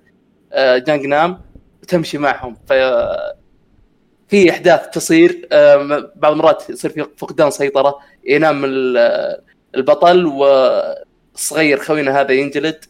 [0.53, 1.41] آه، جانج نام
[1.83, 2.57] وتمشي معهم.
[2.67, 2.73] ف
[4.29, 9.41] في أحداث تصير آه، بعض المرات يصير في فقدان سيطرة ينام ال-
[9.75, 12.85] البطل والصغير خوينا هذا ينجلد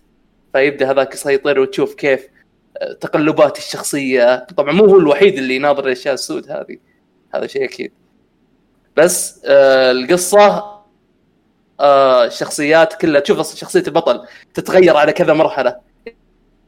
[0.53, 2.28] فيبدأ هذاك يسيطر وتشوف كيف
[2.78, 4.36] آه، تقلبات الشخصية.
[4.58, 6.78] طبعا مو هو الوحيد اللي يناظر الأشياء السود هذه
[7.36, 7.91] هذا شيء أكيد.
[8.97, 10.76] بس آه، القصة آه،
[11.82, 15.75] الشخصيات كلها تشوف شخصية البطل تتغير على كذا مرحلة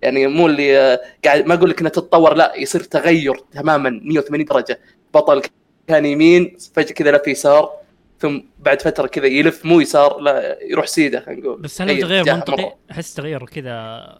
[0.01, 4.45] يعني مو اللي آه، قاعد ما أقول لك انها تتطور لا يصير تغير تماما 180
[4.45, 4.79] درجة
[5.13, 5.41] بطل
[5.87, 7.71] كان يمين فجأة كذا لف يسار
[8.19, 12.01] ثم بعد فترة كذا يلف مو يسار لا يروح سيده خلينا نقول بس هل غير
[12.23, 13.71] تغير منطقي؟ أحس تغير كذا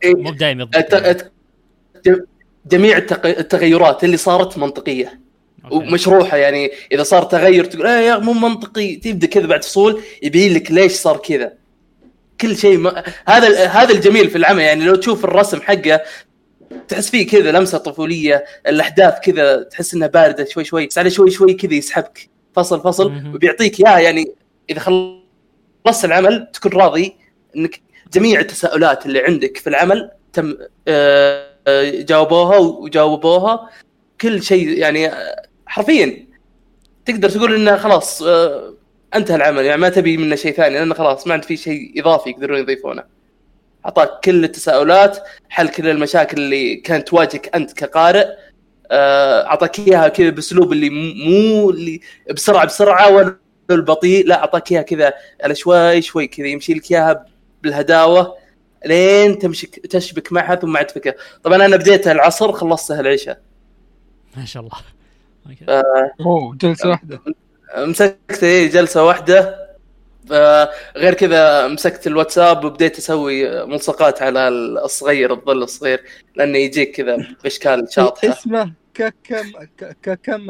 [0.03, 0.15] إيه.
[0.15, 1.31] مو الت-
[2.07, 2.21] ج-
[2.65, 5.19] جميع التغيرات اللي صارت منطقية.
[5.71, 8.95] ومشروحه يعني إذا صار تغير تقول إيه يا مو منطقي.
[8.95, 11.53] تبدأ كذا بعد فصول يبين لك ليش صار كذا.
[12.41, 13.03] كل شيء ما...
[13.27, 16.01] هذا هذا الجميل في العمل يعني لو تشوف الرسم حقه
[16.87, 21.31] تحس فيه كذا لمسة طفولية الأحداث كذا تحس إنها باردة شوي شوي بس على شوي
[21.31, 22.29] شوي كذا يسحبك.
[22.55, 23.13] فصل فصل.
[23.33, 24.31] وبيعطيك اياها يعني
[24.69, 27.15] إذا خلصت العمل تكون راضي
[27.55, 27.81] إنك
[28.13, 30.57] جميع التساؤلات اللي عندك في العمل تم
[30.87, 33.69] آه، آه، جاوبوها وجاوبوها.
[34.21, 35.11] كل شيء يعني
[35.69, 36.27] حرفيا.
[37.05, 38.73] تقدر تقول إنه خلاص آه،
[39.15, 42.29] انتهى العمل يعني ما تبي منه شيء ثاني لأنه خلاص ما عند في شيء إضافي
[42.29, 43.03] يقدرون يضيفونه.
[43.85, 45.17] أعطاك كل التساؤلات
[45.49, 48.25] حل كل المشاكل اللي كانت تواجهك أنت كقارئ
[48.91, 51.99] آه، أعطاك إياها كذا بأسلوب اللي مو- اللي
[52.33, 53.35] بسرعة بسرعة ولا
[53.71, 55.13] البطيء لا أعطاك إياها كذا
[55.43, 57.25] على شوي شوي كذا يمشي لك إياها
[57.63, 58.35] بالهداوة
[58.85, 63.41] لين تمشك تشبك معها ثم عاد فكره طبعا أنا بديتها العصر خلصتها العشاء.
[64.37, 64.77] ما شاء الله.
[66.21, 67.19] أوه جلسة واحدة.
[67.77, 69.69] مسكت إيه جلسة واحدة.
[70.97, 76.03] غير كذا مسكت الواتساب وبديت أسوي ملصقات على الصغير الظل الصغير
[76.35, 78.29] لأنه يجيك كذا بإشكال شاطحة.
[78.29, 80.47] اسمه ككم ك- ككم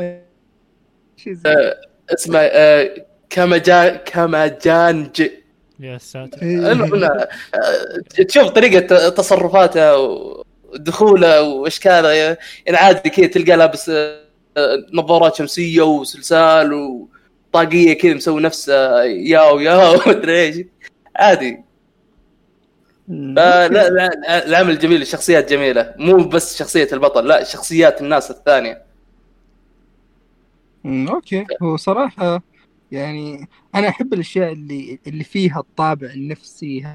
[1.18, 1.82] شيء زي آه،
[2.14, 2.89] اسمه آه،
[3.30, 5.30] كمجا كمجانج.
[5.80, 6.41] يا ساتر.
[6.41, 6.72] إيه.
[6.72, 7.28] آه،
[8.28, 12.38] تشوف طريقة تصرفاته ودخوله وإشكاله يعني
[12.78, 13.91] عادي كذا تلقى لابس
[14.93, 20.66] نظارات شمسية وسلسال وطاقية كذا مسوي نفسه ياو ياو مدري إيش.
[21.16, 21.64] عادي.
[23.07, 25.93] لا لا لا العمل جميل الشخصيات جميلة.
[25.97, 28.82] مو بس شخصية البطل لا شخصيات الناس الثانية.
[30.86, 31.46] okay.
[31.64, 32.41] هو صراحة
[32.91, 36.88] يعني أنا أحب الأشياء اللي اللي فيها الطابع النفسي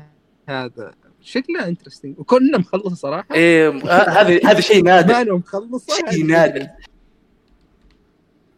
[0.48, 0.94] هذا.
[1.22, 3.34] شكلها interesting وكنا مخلصة صراحة.
[3.34, 5.12] إيه هذا هذا شيء نادر.
[5.12, 6.66] مانوا مخلصة شيء نادر.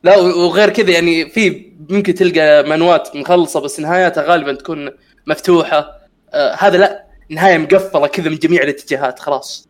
[0.06, 4.90] لا وغير كذا يعني في ممكن تلقى مانوات مخلصة بس نهاياتها غالبا تكون
[5.26, 5.98] مفتوحة.
[6.30, 9.68] آه هذا لا نهاية مقفلة كذا من جميع الاتجاهات خلاص.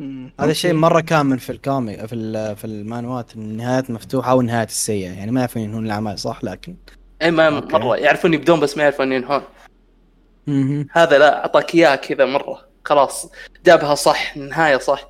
[0.00, 0.54] هذا okay.
[0.54, 5.10] شيء مرة كامل في ال comic في ال- في المانوات النهايات مفتوحة والنهايات السيئة.
[5.10, 6.76] يعني ما يعرفون ينهون الأعمال صح؟ لكن
[7.22, 7.72] إي ما okay.
[7.72, 7.96] مرة.
[7.96, 9.42] يعرفون يبدون بس ما يعرفون ينهون.
[10.92, 12.68] هذا لا أعطاك اياه كذا مرة.
[12.84, 13.30] خلاص.
[13.66, 15.08] جابها صح نهاية صح.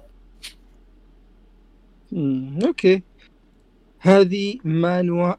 [2.64, 3.02] okay.
[4.04, 5.34] هذه مانوا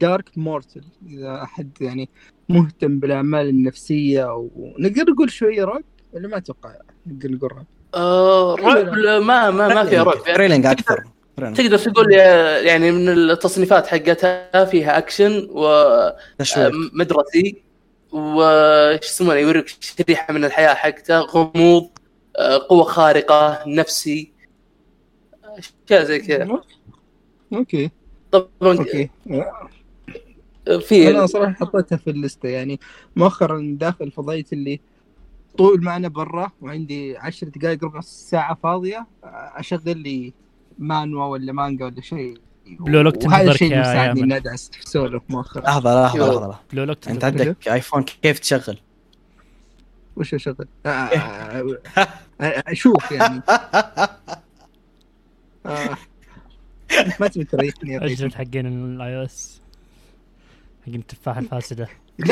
[0.00, 0.84] دارك مورتل.
[1.06, 2.08] إذا أحد يعني
[2.48, 6.74] مهتم بالأعمال النفسية أو نقدر نقول شوية رعب ولا ما أتوقع
[7.06, 10.18] نقدر نقول رعب؟ آه رعب ما ما ما فيها رعب.
[10.18, 11.04] thrilling أكثر.
[11.36, 15.48] تقدر تقول يعني من التصنيفات حقتها فيها أكشن
[16.38, 16.72] تشويق.
[16.74, 17.62] ومدرسي
[18.12, 21.20] وش يسمونه يوريك شريحة من الحياة حقته.
[21.20, 21.90] غموض
[22.38, 24.32] آه، قوة خارقة نفسي
[25.44, 26.60] أشياء زي كذا.
[27.52, 27.90] okay.
[28.38, 29.10] طبعا okay
[30.80, 32.80] في أنا صراحة حطيتها في الليستة يعني
[33.16, 34.80] مؤخرا داخل فضايه اللي
[35.58, 39.06] طول ما أنا برا وعندي عشر دقائق ربع ساعة فاضية
[39.56, 40.32] أشغل لي
[40.78, 44.24] مانوا ولا مانجا ولا شيء بلو لوك وهذا الشيء يا اللي.
[44.24, 46.26] إني أدعس في سولف مؤخرا لحظة لحظة.
[46.30, 47.24] لحظة بلو لوك أنت.
[47.24, 48.78] عندك ايفون كيف تشغل؟
[50.16, 51.76] وش أشغل؟ آه، آه،
[52.40, 53.42] آه، أشوف يعني
[55.66, 55.96] آه.
[57.20, 58.34] ما تبي تريحني يا أجلد ريت.
[58.34, 59.60] حقين ال iOS
[60.86, 61.88] حقين التفاحة الفاسدة.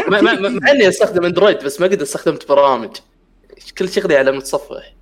[0.09, 0.33] مع, مع,
[0.71, 2.91] إني أستخدم Android بس ما قد استخدمت برامج.
[3.79, 4.95] كل شغلي على متصفح.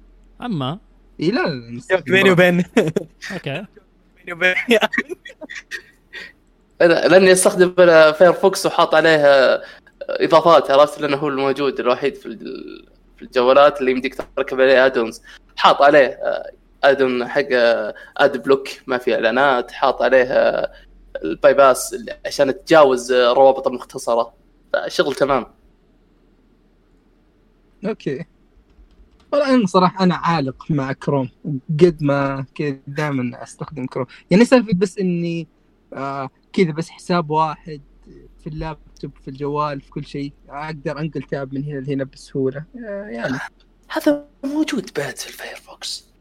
[0.42, 0.78] أما.
[1.20, 1.70] إي لا
[2.06, 2.64] بيني وبين.
[3.32, 3.64] okay.
[4.18, 4.54] بيني وبين.
[6.82, 7.72] أنا لأني أستخدم
[8.12, 9.20] Firefox وحاط عليه
[10.00, 12.86] إضافات عرفت؟ لأنه هو الموجود الوحيد في ال-
[13.16, 15.22] في الجوالات اللي يمديك تركب عليه add-ons
[15.56, 16.18] حاط عليه
[16.84, 17.46] add-on حق
[18.16, 20.26] ad block ما في إعلانات حاط عليه
[21.24, 24.32] ال bypass اللي- عشان تتجاوز الروابط المختصرة.
[24.88, 25.46] شغل تمام.
[27.86, 28.24] okay.
[29.32, 31.28] والله أنا صراحة أنا عالق مع كروم
[31.80, 35.48] قد ما كذا دائما أستخدم كروم يعني سالفة بس إني
[35.92, 37.80] آه كذا بس حساب واحد
[38.40, 42.64] في اللابتوب في الجوال في كل شيء أقدر أنقل tab من هنا لهنا بسهولة.
[42.88, 43.38] آه يعني.
[43.88, 46.11] هذا موجود بعد في ال Firefox.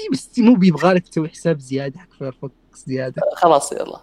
[0.00, 2.54] إي بس مو بيبغالك تسوي حساب زيادة حق Firefox
[2.86, 3.22] زيادة.
[3.36, 4.02] خلاص يلا.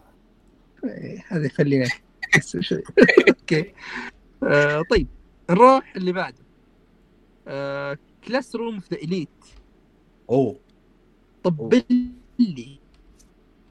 [1.28, 1.86] هذا خلينا
[3.30, 3.74] okay.
[4.44, 5.08] آه طيب.
[5.50, 6.44] نروح اللي بعده.
[7.48, 9.30] آه Classroom of the Elite
[10.30, 10.56] أوه.
[11.44, 11.84] طبل
[12.40, 12.80] لي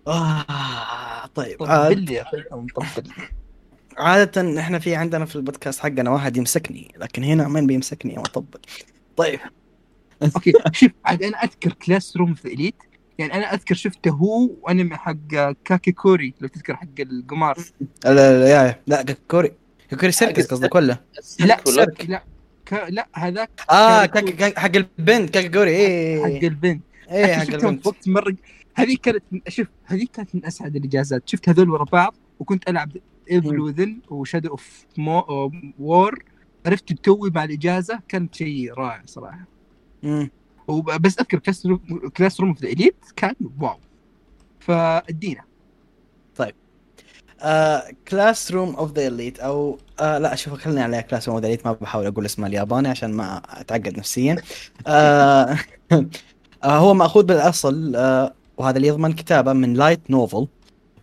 [0.06, 1.58] آه طيب.
[1.58, 2.44] طبل عاد لي يا أخي.
[3.98, 8.60] عادة إحنا في عندنا في البودكاست حقنا واحد يمسكني لكن هنا من بيمسكني واطبل
[9.16, 9.40] طيب.
[10.24, 10.52] أوكي.
[10.72, 12.74] شوف عاد أنا أذكر كلاس روم ذا إليت.
[13.18, 15.16] يعني أنا أذكر شفته هو وأنمي حق
[15.64, 17.58] كاكي كوري لو تذكر حق القمار.
[18.04, 19.52] لا لا لا, لا كوري
[20.00, 20.86] كوري سيركس قصدك ولا؟
[21.40, 22.24] لا؟ سيرك لا.
[22.66, 22.86] ك...
[22.88, 24.32] لا هذاك آه كوري.
[24.32, 25.70] كاك- كاك- حق البنت كاكي كوري
[26.22, 26.82] حق إيه البنت.
[27.10, 27.82] إيه حق البنت.
[27.82, 28.36] في وقت مره
[28.74, 31.28] هذه كانت شوف هذه كانت من أسعد الإجازات.
[31.28, 32.96] شفت هذول ورا بعض وكنت ألعب
[33.30, 34.86] Evil Within و Shadow of
[35.78, 36.24] War
[36.66, 39.51] عرفت توي مع الإجازة؟ كان شيء رائع صراحة.
[40.68, 41.80] وبس أذكر Classroom
[42.16, 43.76] Classroom في ال Elite كان واو.
[44.60, 45.44] فادينا.
[48.08, 51.72] Classroom of the Elite أو آه لا شوف خليني على Classroom of the Elite ما
[51.72, 54.36] بحاول أقول اسمه الياباني عشان ما أتعقد نفسيا.
[54.86, 55.58] آه
[56.64, 60.46] هو مأخوذ بالأصل آه وهذا اللي يضمن كتابة من light novel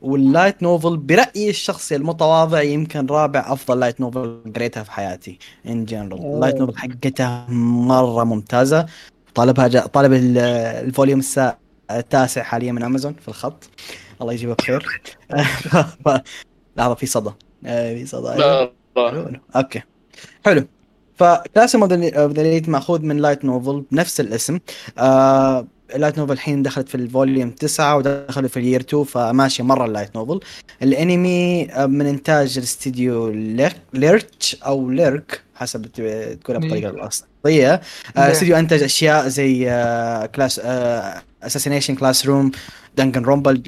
[0.01, 5.85] وال light novel برأيي الشخصي المتواضع يمكن رابع أفضل light novel قريتها في حياتي in
[5.85, 8.85] general ال light novel حقتها مرة ممتازة.
[9.35, 10.37] طالبها جا طالب ال-
[10.87, 11.57] ال volume السا-
[11.91, 13.69] التاسع حاليا من امازون في الخط.
[14.21, 15.01] الله يجيبه بخير.
[16.77, 17.31] لحظة في صدى.
[17.65, 18.37] آه، في صدى.
[18.39, 19.11] لا لا.
[19.11, 19.31] حلو.
[19.55, 19.81] okay
[20.45, 20.65] حلو
[21.15, 24.59] ف Class of the مأخوذ من light novel بنفس الاسم.
[24.97, 29.63] آه light novel الحين دخلت في ال volume 9 ودخلوا في ال year 2 فماشي
[29.63, 30.39] مرة ال light novel
[30.83, 37.81] الانمي آه، من إنتاج ال studio Ler- Lerche أو ليرك حسب تقولها بالطريقة الأصلية.
[38.17, 38.31] آه،.
[38.31, 40.61] استديو أنتج أشياء زي آه، Class
[41.43, 42.51] Assassination Classroom
[42.97, 43.63] Danganronpa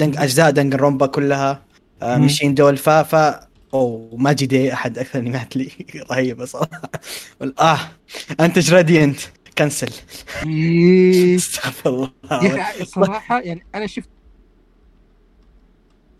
[0.00, 1.62] أجزاء Danganronpa كلها
[2.02, 2.16] آه،.
[2.18, 2.88] مشين دول ف
[3.74, 5.68] أوه ماجي داي أحد أكثر انميات لي
[6.10, 6.90] رهيبة صراحة.
[7.60, 7.78] آه
[8.40, 9.20] أنتج راديانت
[9.58, 9.90] كنسل.
[10.46, 11.36] إيه.
[11.36, 12.10] استغفر الله.
[12.24, 14.08] أخي صراحة يعني أنا شفت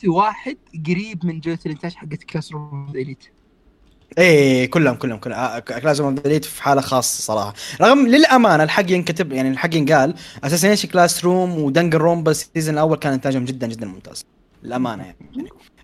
[0.07, 0.57] واحد
[0.87, 3.24] قريب من جوده الإنتاج حقت كلاس روم اليت
[4.18, 5.59] إيه كلهم كلهم كلهم.
[5.59, 7.55] كلاس اوف ديليت في حالة خاصة صراحة.
[7.80, 10.14] رغم للأمانة الحق ينكتب يعني الحق ينقال
[10.45, 14.24] أساسا كلاس روم ودنجر روم بس السيزون الأول كان إنتاجهم جدا جدا ممتاز.
[14.62, 15.16] للأمانة يعني.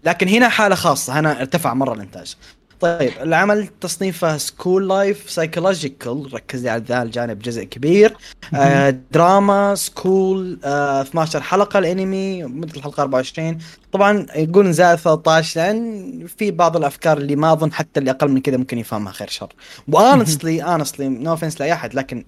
[0.04, 1.20] لكن هنا حالة خاصة.
[1.20, 2.36] هنا ارتفع مرة الإنتاج.
[2.82, 8.16] طيب العمل تصنيفه school life psychological ركز لي على ذا الجانب جزء كبير.
[8.54, 13.58] آه drama school آه 12 حلقة الانمي مده الحلقة 24
[13.92, 18.40] طبعا يقول زائد 13 لأن في بعض الأفكار اللي ما أظن حتى اللي أقل من
[18.40, 19.52] كذا ممكن يفهمها خير شر.
[19.88, 22.24] honestly honestly no offense لأي أحد لكن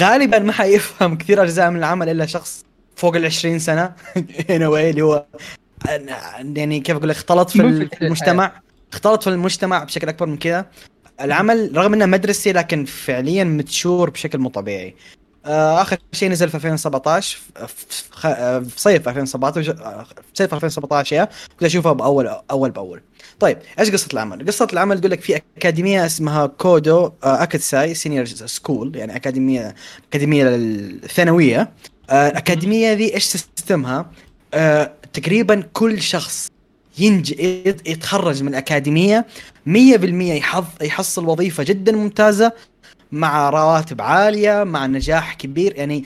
[0.00, 2.64] غالبا ما حيفهم كثير أجزاء من العمل إلا شخص
[2.96, 3.92] فوق ال 20 سنه
[4.68, 5.24] واي اللي هو
[6.56, 7.88] يعني كيف أقول لك اختلط في.
[8.02, 8.52] المجتمع.
[8.92, 10.66] اختلط في المجتمع بشكل أكبر من كذا
[11.20, 14.94] العمل رغم إنه مدرسي لكن فعليا mature بشكل مو طبيعي.
[15.46, 21.28] آه، آخر شيء نزل في 2017 في- آه، صيف 2017 آه، في صيف 2017 يا.
[21.50, 23.00] كنت أشوفها باول أول بأول.
[23.40, 28.24] طيب إيش قصة العمل؟ قصة العمل تقول لك في أكاديمية اسمها Kodo آه، Ikusei senior
[28.26, 29.74] school يعني اكاديميه
[30.10, 31.70] أكاديمية الثانويه
[32.10, 34.10] آه، الأكاديمية ذي إيش سيستمها؟
[34.54, 36.48] آه، تقريبا كل شخص
[36.98, 39.26] ينج يت- يتخرج من الأكاديمية
[39.66, 42.52] 100% يحظ يحصل وظيفة جدا ممتازة
[43.12, 45.76] مع رواتب عالية مع نجاح كبير.
[45.76, 46.04] يعني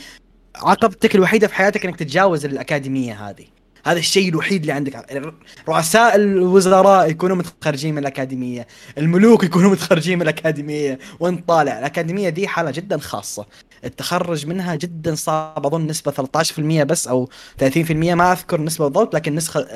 [0.56, 3.44] عقبتك الوحيدة في حياتك إنك تتجاوز الأكاديمية هذه.
[3.86, 5.22] هذا الشيء الوحيد اللي عندك.
[5.68, 8.66] رؤساء الوزراء يكونوا متخرجين من الأكاديمية.
[8.98, 10.98] الملوك يكونوا متخرجين من الأكاديمية.
[11.20, 13.46] وانت طالع؟ الأكاديمية دي حالة جدا خاصة.
[13.84, 15.66] التخرج منها جدا صعب.
[15.66, 17.28] أظن نسبة 13% بس أو
[17.58, 19.66] 30% ما أذكر النسبة بالضبط لكن نسخه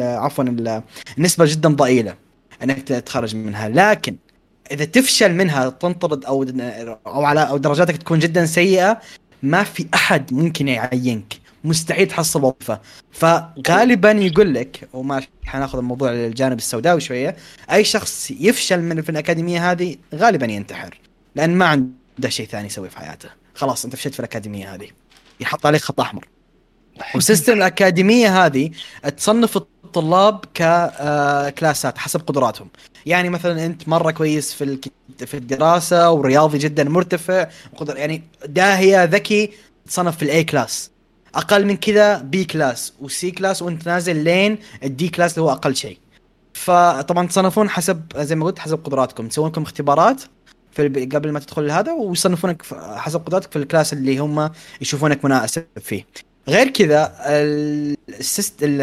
[0.00, 0.82] عفوا ال-
[1.18, 2.14] النسبة جدا ضئيلة
[2.62, 3.68] إنك تتخرج منها.
[3.68, 4.16] لكن
[4.70, 6.42] إذا تفشل منها تنطرد أو
[7.06, 9.00] أو على أو درجاتك تكون جدا سيئة
[9.42, 11.34] ما في أحد ممكن يعينك.
[11.64, 12.80] مستحيل تحصل وظيفة.
[13.12, 17.36] فغالبا يقول لك وما حناخذ الموضوع للجانب السوداوي شوية
[17.72, 20.98] أي شخص يفشل من في الأكاديمية هذه غالبا ينتحر
[21.36, 21.88] لأن ما عنده
[22.28, 23.28] شيء ثاني يسويه في حياته.
[23.54, 24.88] خلاص أنت فشلت في الأكاديمية هذه.
[25.40, 26.28] يحط عليك خط أحمر.
[27.14, 28.70] و system الأكاديمية هذه
[29.16, 32.68] تصنف الطلاب ككلاسات حسب قدراتهم.
[33.06, 34.78] يعني مثلا أنت مرة كويس في
[35.26, 39.50] في الدراسة ورياضي جدا مرتفع وقدر يعني داهية ذكي
[39.86, 40.90] تصنف في ال A class
[41.34, 45.42] أقل من كذا B class و C class وأنت نازل لين ال D class اللي
[45.42, 45.98] هو أقل شيء.
[46.52, 49.28] فطبعا تصنفون حسب زي ما قلت حسب قدراتكم.
[49.28, 50.22] تسوون لكم اختبارات
[50.76, 52.62] في قبل ما تدخل هذا ويصنفونك
[52.96, 54.50] حسب قدراتك في ال class اللي هم
[54.80, 56.06] يشوفونك مناسب فيه.
[56.48, 58.82] غير كذا ال- ال syst ال-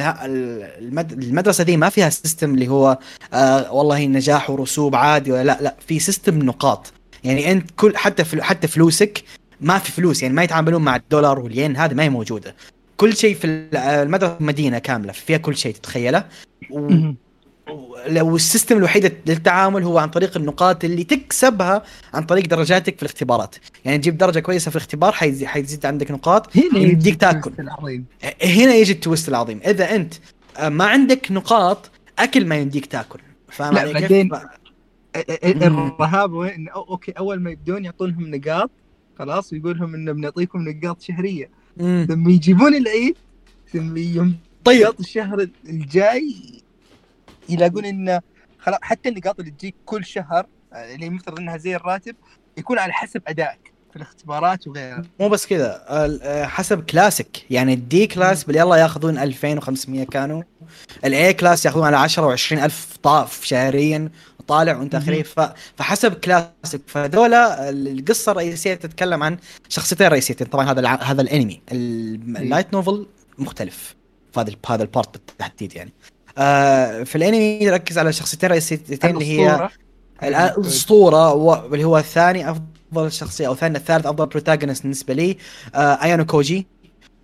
[0.79, 2.97] المد- المدرسة دي ما فيها system اللي هو
[3.33, 6.93] آه والله نجاح ورسوب عادي ولا لا لا في system نقاط.
[7.23, 9.23] يعني أنت كل حتى فل حتى فلوسك
[9.61, 12.55] ما في فلوس يعني ما يتعاملون مع الدولار والين هذه ما هي موجودة.
[12.97, 16.23] كل شيء في ال- المدرسة مدينة كاملة فيها كل شيء تتخيله.
[18.07, 21.83] لو ال system الوحيد للتعامل هو عن طريق النقاط اللي تكسبها
[22.13, 23.55] عن طريق درجاتك في الاختبارات.
[23.85, 27.51] يعني تجيب درجة كويسة في الاختبار حيزيد, حيزيد عندك نقاط هنا يمديك تاكل.
[27.59, 28.05] العظيم.
[28.43, 29.59] هنا يجي ال twist العظيم.
[29.65, 30.13] إذا أنت
[30.57, 33.19] آه، ما عندك نقاط أكل ما يمديك تاكل.
[33.49, 34.31] فاهم علي؟ بعدين-
[35.15, 38.71] الرهاب وين؟ okay أول ما يبدون يعطونهم نقاط
[39.19, 41.49] خلاص ويقول لهم إنه بنعطيكم نقاط شهرية.
[41.77, 43.15] لما يجيبون العيد
[43.73, 44.35] ثم يوم
[44.65, 44.87] طيب.
[44.99, 46.35] الشهر الجاي
[47.53, 48.21] يلاقون انه
[48.59, 52.15] خلاص حتى النقاط اللي تجيك كل شهر آه، اللي المفترض إنها زي الراتب
[52.57, 57.51] يكون على حسب أدائك في الاختبارات وغيرها مو بس كذا آه، حسب كلاسك.
[57.51, 60.43] يعني ال D class باليلا ياخذون 2500 كانوا.
[61.05, 64.09] ال A class ياخذون على 10 و20 ألف طاف شهريا
[64.47, 65.39] طالع وأنت اخري ف...
[65.77, 66.81] فحسب كلاسك.
[66.87, 69.37] فذولا القصة الرئيسية تتكلم عن
[69.69, 70.47] شخصيتين رئيسيتين.
[70.47, 70.95] طبعا هذا الع...
[71.03, 71.61] هذا الأنمي.
[71.71, 73.95] ال- ال light novel مختلف.
[74.33, 75.93] في هذا هذا ال part بالتحديد يعني.
[76.37, 79.69] آه في الانمي يركز على شخصيتين رئيسيتين اللي هي
[80.23, 81.33] الأسطورة.
[81.33, 85.37] و- اللي هو الثاني أفضل شخصية أو ثاني الثالث أفضل protagonist بالنسبة لي
[85.75, 86.67] آه أيانوكوجي.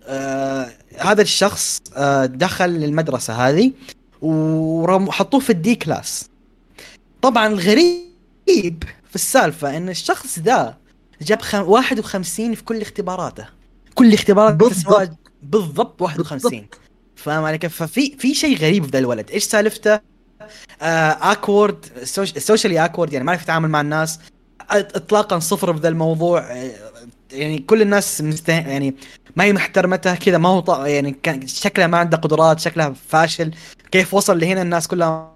[0.06, 0.66] آه
[0.98, 3.72] هذا الشخص آه دخل المدرسة هذه
[4.22, 6.28] وحطوه في ال D class.
[7.22, 10.76] طبعا الغريب في السالفة إن الشخص ذا
[11.22, 11.62] جاب خم...
[11.68, 13.46] 51 في كل اختباراته.
[13.94, 15.10] كل اختبارات بالضبط.
[15.42, 16.66] بالضبط 51
[17.22, 20.00] فاهم علي كيف؟ ففي في شيء غريب في ذا الولد، إيش سالفته؟
[20.82, 21.86] awkward
[22.38, 24.20] socially awkward يعني ما يعرف يتعامل مع الناس.
[24.70, 26.40] اطلاقا صفر في ذا الموضوع.
[26.40, 26.70] آه،
[27.32, 28.52] يعني كل الناس مسته...
[28.52, 28.94] يعني
[29.36, 30.70] ما هي محترمته كذا ما هو ط...
[30.70, 33.54] يعني كان شكله ما عنده قدرات شكله فاشل.
[33.90, 35.32] كيف وصل لهنا؟ الناس كلها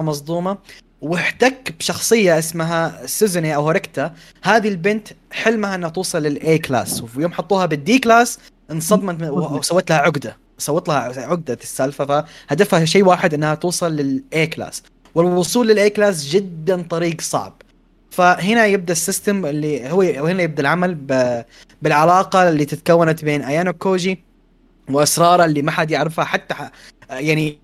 [0.00, 0.58] مصدومة.
[1.02, 7.66] واحتك بشخصية اسمها سوزوني هوريكيتا هذه البنت حلمها إنها توصل لل A class ويوم حطوها
[7.66, 8.38] بال D class
[8.70, 10.41] انصدمت وسوت لها عقدة.
[10.64, 10.98] سوت لها
[11.28, 14.82] عقدة السالفة فهدفها شيء واحد إنها توصل لل A class
[15.14, 17.62] والوصول لل A class جدا طريق صعب
[18.10, 20.94] فهنا يبدأ ال system اللي هو وهنا يبدأ العمل.
[21.82, 24.24] بالعلاقة اللي تتكونت بين ايانوكوجي
[24.90, 26.54] وأسراره اللي ما حد يعرفها حتى.
[27.12, 27.58] يعني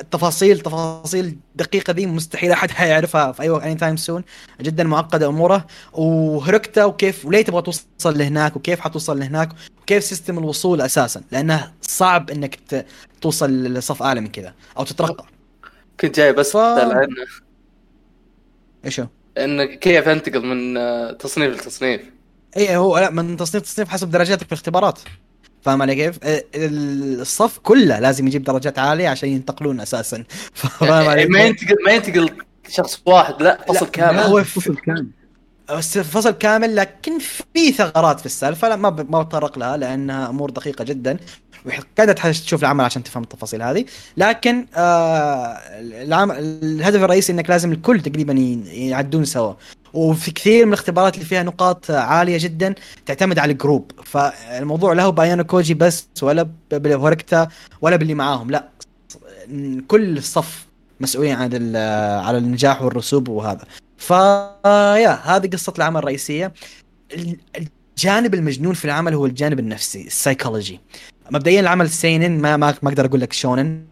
[0.00, 4.24] التفاصيل تفاصيل دقيقة ذي مستحيل أحد حيعرفها في أي anytime soon
[4.60, 5.66] جدا معقدة أموره.
[5.92, 9.48] وهوريكيتا وكيف وليه تبغى توصل لهناك وكيف حتوصل لهناك
[9.82, 12.86] وكيف system الوصول أساسا؟ لأنه صعب إنك.
[13.20, 15.24] توصل لصف اعلى من كذا أو تترقى.
[16.00, 16.56] كنت جاي بس ف-
[18.84, 19.06] إيش هو؟
[19.38, 20.78] انه كيف أنتقل من
[21.18, 22.00] تصنيف لتصنيف.
[22.56, 24.98] اي هو لا من تصنيف تصنيف حسب درجاتك في الاختبارات.
[25.62, 31.20] فاهم علي كيف؟ آه، الصف كله لازم يجيب درجات عالية عشان ينتقلون أساسا فاهم علي
[31.20, 32.30] يعني ما؟ ينتقل ما ينتقل
[32.68, 35.06] شخص واحد لا فصل لا، كامل هو فصل كامل
[35.70, 37.18] بس فصل كامل لكن
[37.54, 41.16] في ثغرات في السالفة لا ما ب- ما بتطرق لها لأنها أمور دقيقة جدا
[41.96, 43.84] تحتاج تشوف العمل عشان تفهم التفاصيل هذه.
[44.16, 45.58] لكن آه
[46.62, 48.32] الهدف الرئيسي إنك لازم الكل تقريبا
[48.72, 49.54] يعدون سوا.
[49.94, 52.74] وفي كثير من الاختبارات اللي فيها نقاط عالية جدا
[53.06, 53.90] تعتمد على ال group.
[54.04, 57.48] فالموضوع لا هو بايانوكوجي بس ولا بهوريكيتا
[57.80, 58.50] ولا باللي معاهم.
[58.50, 58.68] لا
[59.88, 60.66] كل الصف
[61.00, 61.76] مسؤولين عن
[62.26, 63.64] على النجاح والرسوب وهذا.
[63.98, 66.52] فيا هذه قصة العمل الرئيسية.
[67.14, 67.38] ال-
[67.96, 70.80] الجانب المجنون في العمل هو الجانب النفسي السايكولوجي.
[71.32, 73.84] مبدئيا العمل seinen ما ما, ما أقدر أقول لك shounen.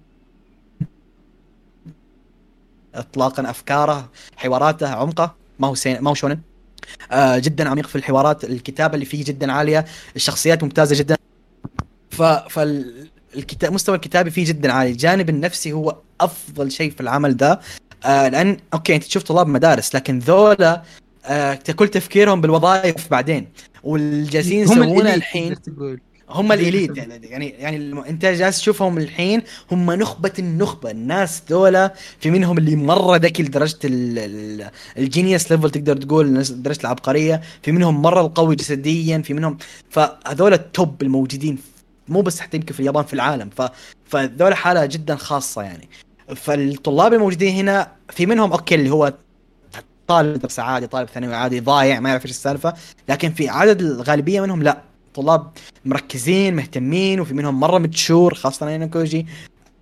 [2.95, 6.39] اطلاقا أفكاره حواراته عمقه ما هو seinen ما هو shounen.
[7.13, 9.85] آه جدا عميق في الحوارات الكتابة اللي فيه جدا عالية
[10.17, 11.17] الشخصيات ممتازة جدا.
[12.11, 14.91] ف فالكتاب مستوى الكتابي فيه جدا عالي.
[14.91, 17.61] الجانب النفسي هو أفضل شيء في العمل ده.
[18.05, 20.83] آه لأن okay أنت تشوف طلاب مدارس لكن ذولا
[21.25, 23.49] آه كل تفكيرهم بالوظائف بعدين.
[23.85, 25.57] واللي جالسين يسوونه الحين
[26.31, 31.95] هم ال elite يعني يعني يعني أنت جالس تشوفهم الحين هم نخبة النخبة الناس ذولا
[32.21, 37.41] في منهم اللي مرة ذكي لدرجة ال- ال- ال genius level تقدر تقول درجة العبقرية.
[37.63, 39.59] في منهم مرة القوي جسديا في منهم
[39.91, 41.59] فهذول ال top الموجودين
[42.09, 43.51] مو بس حتى يمكن في اليابان في العالم.
[43.57, 43.63] ف
[44.07, 45.89] فذول حالة جدا خاصة يعني.
[46.37, 49.13] فالطلاب الموجودين هنا في منهم okay اللي هو
[50.07, 52.75] طالب درس عادي طالب ثانوي عادي ضايع ما يعرف إيش السالفة.
[53.09, 54.90] لكن في عدد الغالبية منهم لا.
[55.15, 55.51] طلاب
[55.85, 59.27] مركزين مهتمين وفي منهم مرة متشور خاصة أيانوكوجي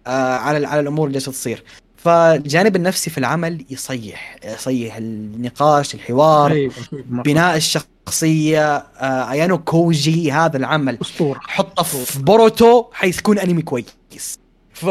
[0.06, 1.64] آه على على الأمور اللي جالسة تصير.
[1.96, 6.72] فالجانب النفسي في العمل يصيح يصيح النقاش الحوار أيوة،.
[6.92, 10.98] بناء الشخصية آه أيانوكوجي هذا العمل.
[11.02, 11.40] أسطورة.
[11.42, 14.38] حطه في بوروتو حيكون أنمي كويس.
[14.72, 14.86] ف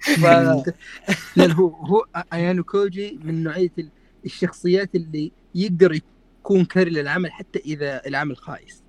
[0.00, 0.24] ف
[1.36, 3.88] لأن هو هو أيانوكوجي من نوعية ال-
[4.24, 6.00] الشخصيات اللي يقدر
[6.42, 8.82] يكون carry للعمل حتى إذا العمل خايس.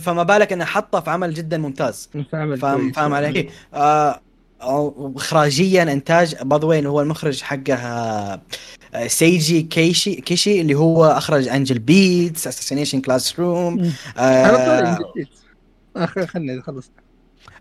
[0.00, 2.10] فما بالك إنه حطه في عمل جدا ممتاز.
[2.32, 4.20] فاهم فاهم فاهم علي؟ آه
[5.16, 8.40] اخراجيا إنتاج باي هو المخرج حقه آه،
[8.94, 13.92] آه، سيجي كيشي كيشي اللي هو أخرج Angel Beats Assassination Classroom
[16.26, 16.90] خلنا نخلص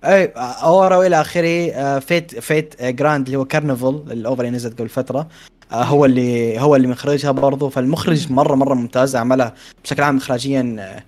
[0.06, 4.80] اي اورا وإلى آخره آه، فيت فيت آه، جراند اللي هو كارنفال الاوفر اللي نزلت
[4.80, 5.28] قبل فترة
[5.72, 9.54] آه، هو اللي هو اللي مخرجها برضه فالمخرج مره مرة ممتاز عملها
[9.84, 11.04] بشكل عام اخراجيا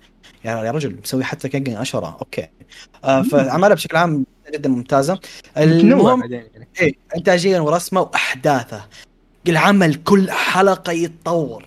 [0.46, 2.48] آه، يا رجل مسوي حتى كينج اشرة أوكي.
[3.04, 5.18] آه، فعملها بشكل عام جدا ممتازة.
[5.56, 6.68] المهم يعني.
[6.80, 8.84] إيه انتاجيا ورسمه واحداثه
[9.48, 11.64] العمل كل حلقة يتطور.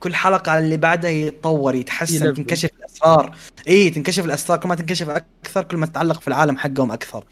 [0.00, 2.34] كل حلقة على اللي بعدها يتطور يتحسن.
[2.34, 3.36] تنكشف الأسرار.
[3.68, 4.58] اي تنكشف الأسرار.
[4.58, 7.24] كل ما تنكشف أكثر كل ما تتعلق في العالم حقهم أكثر.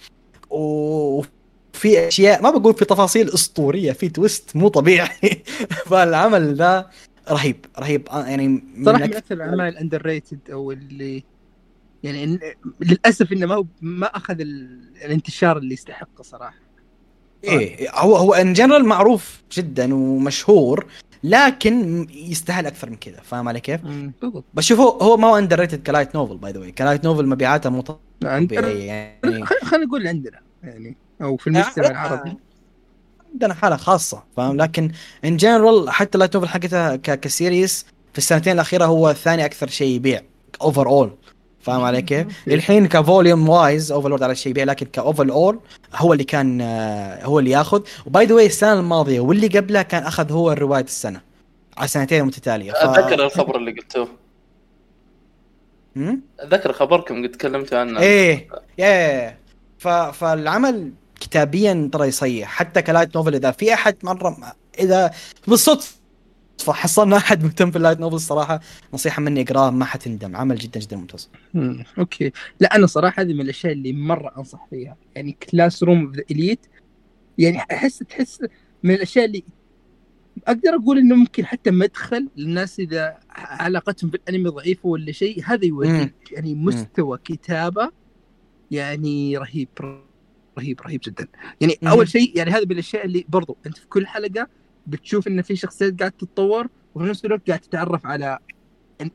[0.50, 5.42] وفي أشياء ما بقول في تفاصيل أسطورية في twist مو طبيعي.
[5.90, 6.90] فالعمل ذا
[7.30, 8.08] رهيب رهيب.
[8.08, 11.24] آه، يعني من صراحة من أكثر الاعمال ال underrated أو اللي
[12.02, 12.38] يعني
[12.80, 14.80] للأسف إنه ما هو ما أخذ ال...
[15.04, 16.58] الانتشار اللي يستحقه صراحة.
[17.44, 20.86] إيه هو هو in general معروف جدا ومشهور
[21.24, 23.20] لكن يستاهل أكثر من كذا.
[23.20, 23.80] فاهم علي كيف؟
[24.20, 24.44] بالضبط.
[24.54, 27.26] بشوف هو هو ما هو underrated ك light novel by the way ك light novel
[27.26, 29.46] مبيعاتها مو طبيعيه يعني.
[29.46, 32.36] خلينا نقول عندنا يعني أو في المجتمع آه، العربي.
[33.38, 34.90] عندنا حالة خاصة فاهم؟ لكن
[35.24, 39.96] in general حتى light novel حقتها ك series في السنتين الأخيرة هو ثاني أكثر شيء
[39.96, 40.22] يبيع
[40.62, 41.10] overall
[41.60, 45.60] فاهم علي كيف؟ الحين ك volume wise Overlord أعلى شيء يبيع لكن ك overall
[45.94, 47.82] هو اللي كان آه، هو اللي ياخذ.
[48.06, 51.20] و by the way السنة الماضية واللي قبلها كان أخذ هو روايه السنة
[51.76, 52.76] على سنتين متتاليه ف...
[52.76, 54.08] أتذكر الخبر اللي قلتوه.
[55.96, 58.00] مم؟ أتذكر خبركم قد تكلمتوا عنه.
[58.00, 59.36] إيه يا
[59.78, 59.88] ف...
[59.88, 62.48] فالعمل كتابيا ترى يصيح.
[62.48, 65.10] حتى ك light novel إذا في أحد مرة إذا
[65.48, 65.98] بالصدفة
[66.68, 68.60] حصلنا أحد مهتم في ال light novel الصراحه
[68.94, 70.36] نصيحة مني اقراه ما حتندم.
[70.36, 71.30] عمل جدا جدا ممتاز.
[71.54, 71.84] مم.
[71.98, 72.32] أوكي.
[72.60, 74.96] لا أنا صراحة هذه من الأشياء اللي مرة أنصح فيها.
[75.14, 76.66] يعني Classroom of the Elite
[77.38, 78.40] يعني احس تحس
[78.82, 79.44] من الأشياء اللي
[80.46, 86.14] أقدر أقول إنه ممكن حتى مدخل للناس إذا علاقتهم بالأنمي ضعيفة ولا شيء هذا يوديك
[86.32, 87.90] يعني مستوى كتابة
[88.70, 89.68] يعني رهيب.
[90.58, 91.28] رهيب رهيب جدا.
[91.60, 91.88] يعني مم.
[91.88, 94.48] أول شيء يعني هذا من الأشياء اللي برضو أنت في كل حلقة
[94.86, 98.38] بتشوف إن في شخصيات قاعد تتطور وفي نفس الوقت قاعد تتعرف على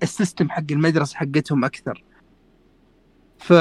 [0.04, 2.04] السيستم حق المدرسة حقتهم أكثر.
[3.38, 3.54] ف.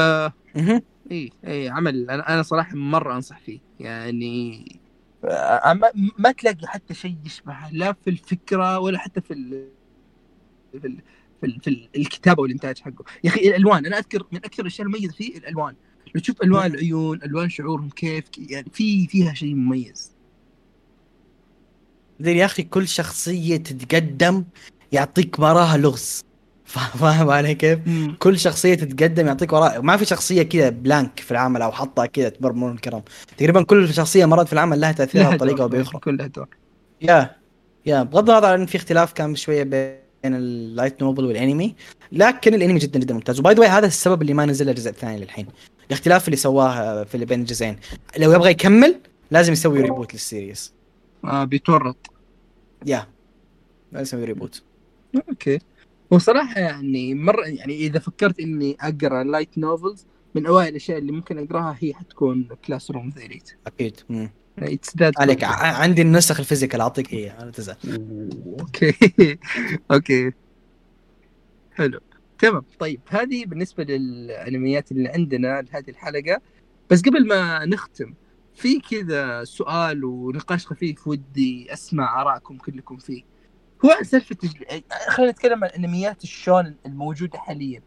[1.12, 3.60] إي إي عمل أنا أنا صراحة مرة أنصح فيه.
[3.80, 4.66] يعني
[5.64, 9.68] ما, ما تلاقي حتى شيء يشبهه لا في الفكرة ولا حتى في ال
[10.72, 10.98] في ال
[11.40, 13.04] في, ال في ال الكتابة والإنتاج حقه.
[13.24, 15.74] يا أخي الألوان أنا أذكر من أكثر الأشياء المميزة فيه الألوان.
[16.14, 20.12] لو تشوف ألوان العيون ألوان شعورهم كيف يعني في فيها شيء مميز.
[22.20, 24.44] بعدين يا أخي كل شخصية تتقدم
[24.92, 26.22] يعطيك وراها لغز.
[26.64, 27.78] فا- فاهم علي كيف؟
[28.18, 29.80] كل شخصية تتقدم يعطيك وراها.
[29.80, 33.02] ما في شخصية كذا blank في العمل أو حطها كذا تمر مرور الكرام
[33.38, 36.00] تقريبا كل شخصية مرت في العمل لها تأثيرها بطريقة أو بأخرى.
[36.00, 36.48] كلها دور.
[37.02, 37.36] yeah
[37.86, 38.02] yeah.
[38.02, 41.74] بغض النظر عن في اختلاف كان شوية بين ال light novel والانمي
[42.12, 43.40] لكن الانمي جدا جدا ممتاز.
[43.40, 45.46] و by the way هذا السبب اللي ما نزل الجزء الثاني للحين.
[45.86, 47.76] الاختلاف اللي سواه في بين الجزئين.
[48.18, 49.00] لو يبغى يكمل
[49.30, 50.72] لازم يسوي reboot لل series.
[51.24, 52.10] آه بيتورط.
[52.86, 53.06] yeah.
[53.92, 54.62] لازم يسوي reboot
[55.28, 55.58] okay.
[56.12, 61.12] هو صراحة يعني مره يعني إذا فكرت إني أقرأ light novels من أوائل الأشياء اللي
[61.12, 64.00] ممكن أقراها هي حتكون Classroom Elite أكيد.
[64.08, 64.30] مم.
[65.18, 65.44] عليك.
[65.44, 67.76] عندي النسخ ال physical أعطيك هي أنا تزعل.
[68.60, 68.94] okay.
[69.92, 70.32] okay.
[71.72, 72.00] حلو.
[72.42, 72.64] تمام.
[72.78, 76.40] طيب هذه بالنسبة للأنميات اللي عندنا لهذه الحلقة.
[76.90, 78.14] بس قبل ما نختم
[78.54, 83.22] في كذا سؤال ونقاش خفيف ودي أسمع آرائكم كلكم فيه.
[83.84, 84.82] هو عن سالفة تجل...
[85.08, 87.82] خلينا نتكلم عن انميات الشون الموجودة حاليا.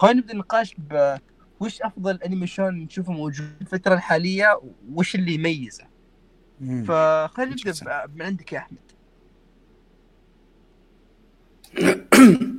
[0.00, 1.16] خلينا نبدأ النقاش ب
[1.60, 4.60] وش أفضل أنمي شون نشوفه موجود في الفترة الحالية
[4.92, 5.84] وش اللي يميزه.
[6.60, 8.78] فخلينا نبدأ من عندك يا أحمد.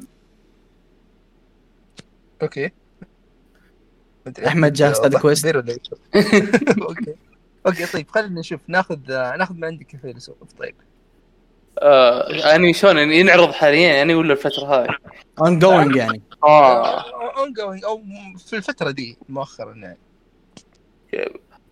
[2.42, 2.72] okay.
[4.48, 7.16] أحمد جاهز هذا quest؟ أوكي.
[7.66, 8.62] أوكي طيب خلينا نشوف.
[8.68, 10.76] ناخذ ناخذ من عندك يا فيلسوف طيب.
[11.80, 14.88] آه انمي شلون؟ ينعرض حاليا يعني ولا الفترة هاي؟
[15.42, 16.22] ongoing يعني.
[16.44, 17.02] آه.
[17.38, 18.02] ongoing أو
[18.48, 19.98] في الفترة دي مؤخرا يعني.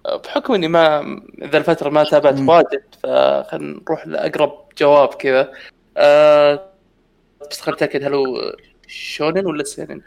[0.05, 0.99] بحكم إني ما
[1.41, 2.39] إذا الفترة ما تابعت.
[2.39, 5.51] واجد فخلينا نروح لأقرب جواب كذا.
[5.97, 6.69] أه
[7.51, 8.55] بس خليني اتاكد هل هو
[8.87, 10.01] شونن ولا سينن؟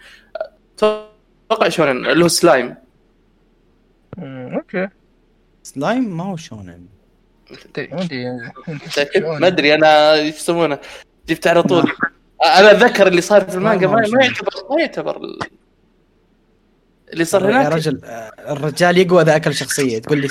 [0.85, 2.75] أتوقع شونن اللي هو سلايم.
[4.19, 4.89] أمم، أوكي.
[5.63, 6.87] سلايم ما هو شونن.
[8.69, 10.79] متاكد؟ ما أدري أنا إيش يسمونه؟
[11.29, 11.93] جبت على طول.
[12.45, 15.39] أنا أتذكر اللي صار في المانجا ما, ما يعتبر ما يعتبر ال-
[17.13, 17.73] اللي صار يا هناك.
[17.73, 20.29] رجل آه، الرجال يقوى اذا اكل شخصيه تقول لي.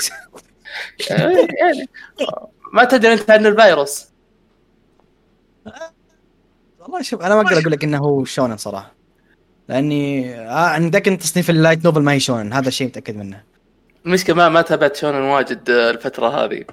[1.10, 1.34] يعني
[2.74, 4.08] ما تدري أنت عن الفيروس.
[6.80, 8.92] والله شوف أنا ما أقدر أقول لك إنه هو shonen صراحة.
[9.68, 13.42] لأني آه عندك أنت تصنيف ال light novel ما هي shonen هذا الشيء متأكد منه.
[14.06, 16.64] المشكلة ما ما تابعت shonen واجد آه، الفترة هذه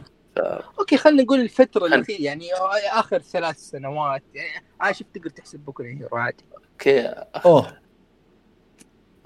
[0.79, 2.45] okay خلينا نقول الفترة خل- الأخيرة يعني
[2.91, 6.43] آخر ثلاث سنوات يعني أنا شفت تقدر تحسب بوكو هيرو عادي.
[6.73, 7.01] okay.
[7.45, 7.77] أوه.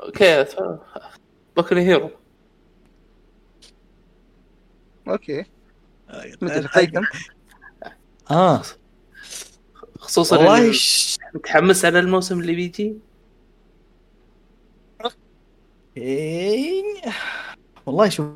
[0.03, 0.45] okay
[1.57, 2.11] بوكو هيرو.
[5.07, 5.45] okay.
[6.41, 7.01] مثل قيثم
[8.31, 8.61] آه
[9.99, 11.17] خصوصا والله والله ش...
[11.35, 12.95] متحمس على الموسم اللي بيجي.
[15.97, 16.83] إيه.
[17.85, 18.27] والله شوف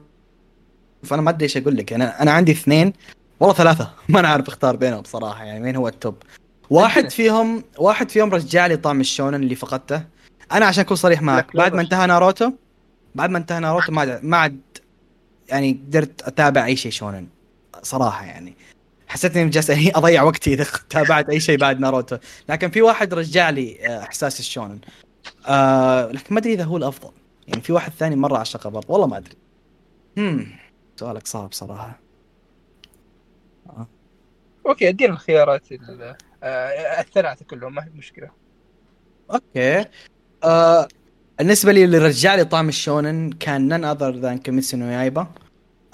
[1.03, 1.93] شوف أنا ما أدري إيش أقول لك.
[1.93, 2.93] أنا أنا عندي اثنين
[3.39, 3.91] والله ثلاثة.
[4.09, 6.15] ما أنا عارف أختار بينهم بصراحه يعني مين هو ال top
[6.69, 7.09] واحد.
[7.11, 10.03] فيهم واحد فيهم رجع لي طعم ال shonen اللي فقدته.
[10.51, 11.81] أنا عشان أكون صريح معك بعد ما.
[11.81, 12.51] انتهى ناروتو
[13.15, 14.59] بعد ما انتهى ناروتو ما عاد- ما عاد
[15.49, 17.27] يعني قدرت أتابع أي شيء shonen
[17.83, 18.53] صراحة يعني.
[19.07, 22.17] حسيت إني جالس أضيع وقتي إذا تابعت أي شيء بعد ناروتو.
[22.49, 24.79] لكن في واحد رجع لي آه، إحساس ال shonen.
[25.47, 27.11] آه لكن ما أدري إذا هو الأفضل.
[27.47, 29.35] يعني في واحد ثاني مرة عشقه برضه والله ما أدري.
[30.17, 30.47] امم
[30.95, 31.99] سؤالك صعب صراحة.
[34.65, 38.29] okay أدينا الخيارات ال- آه، الثلاثة كلهم ما هي مشكلة.
[39.31, 39.85] okay.
[40.43, 40.87] آه
[41.37, 45.27] بالنسبة لي اللي رجع لي طعم ال shonen كان none other than كيميتسو نو يايبا.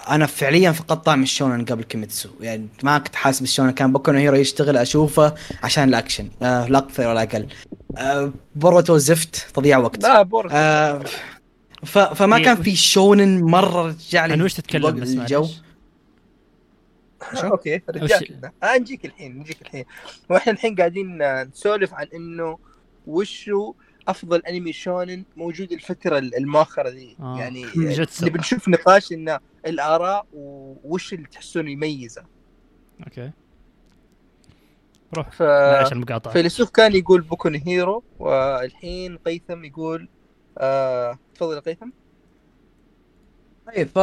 [0.10, 2.30] أنا فعليا فقدت طعم ال shonen قبل كيميتسو.
[2.42, 3.72] يعني ما كنت حاسس بال shonen.
[3.72, 6.30] كان بوكو هيرو يشتغل أشوفه عشان الأكشن.
[6.42, 7.48] آه لا أكثر ولا أقل.
[7.98, 10.04] آه بوروتو زفت تضييع وقت.
[10.04, 11.04] لا بورد آه
[11.86, 12.00] ف...
[12.00, 15.48] فما إيه، كان في shonen مرة رجع لي عن وش تتكلم بس الجو؟
[17.44, 19.86] okay رجعك آه نجيك الحين نجيك الحين.
[20.30, 22.58] وإحنا الحين قاعدين آه، نسولف عن إنه
[23.08, 23.74] وشو
[24.08, 27.40] أفضل أنمي shonen موجود الفترة المؤخرة دي آه.
[27.40, 27.66] يعني.
[28.24, 30.26] نبي نشوف نقاش انه الآراء
[30.84, 32.24] وش اللي تحسون يميزه.
[33.04, 33.32] okay.
[35.18, 35.32] روح.
[35.32, 40.08] ف معلش المقاطعه فيلسوف كان يقول بوكو هيرو والحين قيثم يقول
[40.58, 41.18] آه...
[41.36, 41.90] تفضل قيثم.
[43.68, 44.00] طيب ف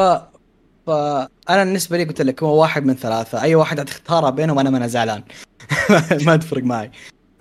[0.86, 3.42] فأنا بالنسبة لي قلت لك هو واحد من ثلاثة.
[3.42, 5.22] أي واحد تختاره بينهم أنا ما أنا زعلان.
[6.26, 6.90] ما تفرق معي.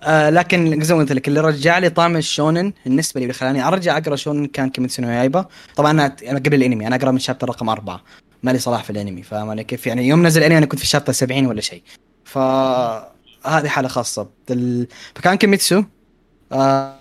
[0.02, 3.68] آه لكن زي ما قلت لك اللي رجع لي طعم الشونن بالنسبة لي اللي خلاني
[3.68, 5.46] أرجع أقرأ شونن كان كيميتسو نو يايبا.
[5.76, 8.02] طبعا أنا قبل الأنمي أنا أقرأ من chapter رقم أربعة.
[8.42, 11.46] مالي صلاح في الأنمي فاهم كيف؟ يعني يوم نزل الأنمي أنا كنت في chapter 70
[11.46, 11.82] ولا شيء.
[12.24, 12.38] ف
[13.46, 14.28] هذه حالة خاصة.
[15.14, 15.84] فكان كيميتسو
[16.52, 16.99] آه...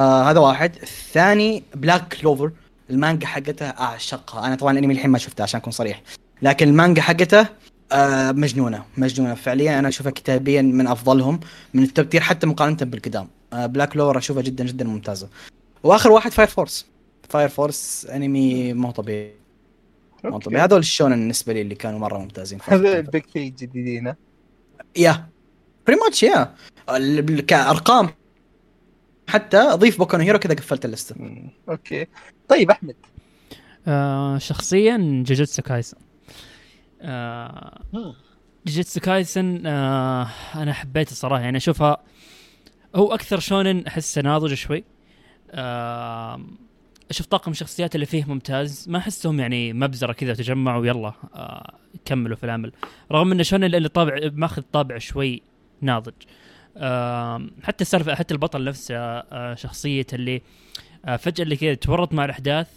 [0.00, 0.76] آه هذا واحد.
[0.82, 2.50] الثاني بلاك كلوفر
[2.90, 4.46] المانجا حقتها أعشقها.
[4.46, 6.02] أنا طبعا الأنمي الحين ما شفتها عشان أكون صريح.
[6.42, 7.46] لكن المانجا حقته
[7.92, 8.84] آه مجنونة.
[8.96, 9.78] مجنونة فعليا.
[9.78, 11.40] أنا أشوفها كتابيا من أفضلهم
[11.74, 13.28] من ال top tier حتى مقارنة بالقدام.
[13.52, 15.28] آه بلاك كلوفر أشوفها جدا جدا ممتازة.
[15.82, 16.86] وآخر واحد فاير فورس
[17.28, 19.32] فاير فورس أنمي مو طبيعي.
[20.24, 20.64] مو طبيعي.
[20.64, 22.58] هذول الشونن بالنسبة لي اللي كانوا مرة ممتازين.
[22.64, 24.16] هذول three الجديدين ها؟
[24.96, 25.26] يا
[25.86, 26.54] Pretty much يا
[27.46, 28.10] كأرقام.
[29.28, 31.14] حتى أضيف بوكو هيرو كذا قفلت اللستة.
[31.18, 32.06] مم، أوكي.
[32.48, 32.96] طيب أحمد.
[33.88, 35.96] آه شخصيا جوجوتسو كايسن.
[37.02, 37.80] آه
[38.66, 41.96] جوجوتسو كايسن آه أنا حبيت الصراحه يعني أشوفها
[42.94, 44.84] هو أكثر شونن احسه ناضج شوي.
[45.50, 46.58] آم،
[47.10, 48.88] أشوف طاقم الشخصيات اللي فيه ممتاز.
[48.88, 51.74] ما أحسهم يعني مبزرة كذا تجمعوا يلا آه،
[52.04, 52.72] كملوا في العمل.
[53.12, 55.42] رغم إنه شونن اللي طابع ماخذ طابع شوي
[55.80, 56.12] ناضج.
[56.12, 56.28] آم،
[57.62, 60.42] حتى السالفة حتى البطل نفسه آه، شخصيه اللي
[61.04, 62.68] آه، فجأة اللي كذا تورط مع الأحداث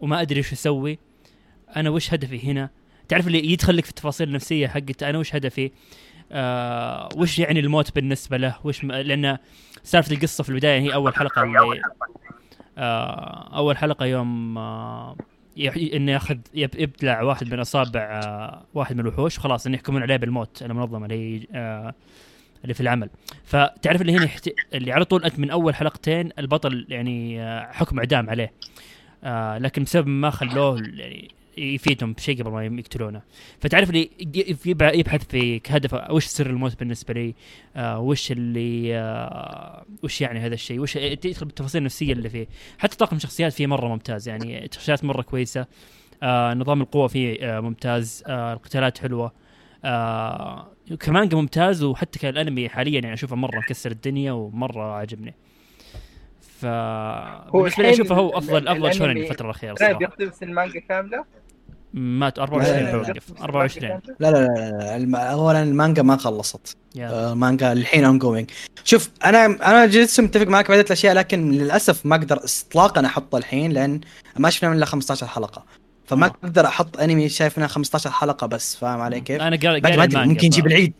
[0.00, 0.98] وما أدري وش أسوي.
[1.76, 2.70] أنا وش هدفي هنا؟
[3.08, 5.70] تعرف اللي يدخلك في التفاصيل النفسية حقت أنا وش هدفي؟
[6.32, 8.92] آه وش يعني الموت بالنسبة له؟ وش م...
[8.92, 9.38] لأن
[9.82, 11.82] سالفة القصة في البداية هي أول حلقة اللي
[12.78, 15.16] آه أول حلقة يوم آه
[15.76, 19.38] إنه يأخذ يب- يبلع واحد من أصابع آه واحد من الوحوش.
[19.38, 20.62] وخلاص إنه يحكمون عليه بالموت.
[20.62, 21.94] المنظمه اللي هي آه
[22.62, 23.10] اللي في العمل.
[23.44, 24.50] فتعرف اللي هنا يحت...
[24.74, 28.52] اللي على طول أنت من أول حلقتين البطل يعني آه حكم إعدام عليه.
[29.24, 33.22] آه لكن بسبب ما خلوه يعني يفيدهم بشيء قبل ما يقتلونه.
[33.60, 34.10] فتعرف اللي
[34.80, 37.34] يبحث في هدف وش سر الموت بالنسبة لي؟
[37.76, 42.46] آه وش اللي آه وش يعني هذا الشيء؟ وش تدخل بالتفاصيل النفسية اللي فيه.
[42.78, 45.66] حتى طاقم الشخصيات فيه مرة ممتاز يعني شخصيات مرة كويسة.
[46.22, 48.24] آه نظام القوة فيه آه ممتاز.
[48.26, 49.32] آه القتالات حلوة.
[49.84, 50.68] آه
[51.00, 55.34] كمانجا ممتاز وحتى كالأنمي حاليا يعني أشوفه مرة مكسر الدنيا ومرة عاجبني.
[56.60, 56.66] ف
[57.52, 60.02] بالنسبة لي أشوفه هو افضل أفضل شونن الفترة الأخيرة طيب صراحة.
[60.02, 61.24] يقتبس المانجا كاملة؟
[61.94, 66.76] مات 24 لا، لا، لا، بوقف 24 لا لا لا, لا اولا المانجا ما خلصت.
[67.00, 68.50] آه، المانجا الحين ongoing
[68.84, 73.38] شوف أنا أنا جلست متفق معك في عدة الأشياء لكن للأسف ما أقدر اطلاقا أحطه
[73.38, 74.00] الحين لأن
[74.36, 75.64] ما شفنا الا 15 حلقة.
[76.08, 76.32] فما آه.
[76.44, 79.80] أقدر أحط أنمي شايف انه 15 حلقة بس فاهم علي كيف؟ أنا قاري
[80.28, 80.92] ممكن يجيب العيد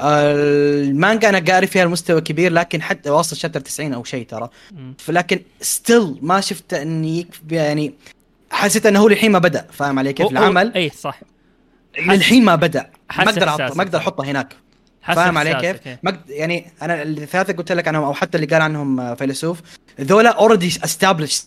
[0.00, 4.48] المانجا أنا قاري فيها المستوى كبير لكن حتى واصل شابتر 90 أو شيء ترى.
[5.08, 7.94] لكن ستيل ما شفت إني يعني
[8.50, 11.20] حسيت إنه هو الحين ما بدأ فاهم علي كيف العمل اي صح
[11.98, 13.74] للحين ما بدأ ما أقدر.
[13.74, 14.56] ما أقدر أحطه هناك
[15.02, 16.00] فاهم علي كيف؟ إيه.
[16.08, 19.60] أقد- يعني أنا الثلاثه قلت لك عنهم أو حتى اللي قال عنهم آه، فيلسوف
[20.00, 21.44] ذولا already established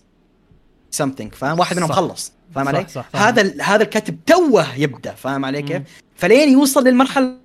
[1.03, 1.95] something فاهم واحد منهم صح.
[1.95, 3.23] خلص فاهم صح، علي؟ صح، فاهم.
[3.23, 5.81] هذا ال- هذا الكاتب توه يبدأ فاهم علي كيف؟
[6.15, 7.35] فلين يوصل للمرحلة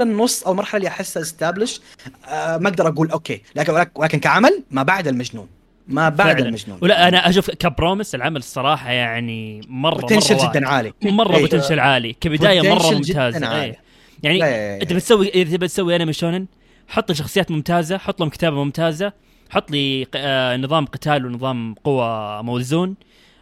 [0.00, 1.80] النص أو المرحلة اللي أحسها established
[2.28, 5.46] آه ما أقدر أقول أوكي لكن ولكن كعمل ما بعد المجنون
[5.88, 6.48] ما بعد فعلاً.
[6.48, 11.38] المجنون ولا أنا أشوف ك promise العمل الصراحة يعني مرة potential مره جدا عالي مرة.
[11.38, 13.62] potential عالي كبداية مرة ممتازة.
[13.62, 13.78] إيه.
[14.22, 14.42] يعني.
[14.82, 16.46] انت بتسوي إذا تبي تسوي انمي شونن
[16.88, 19.12] حط شخصيات ممتازة حط لهم كتابة ممتازة
[19.50, 22.96] حط لي آه نظام قتال ونظام قوة موزون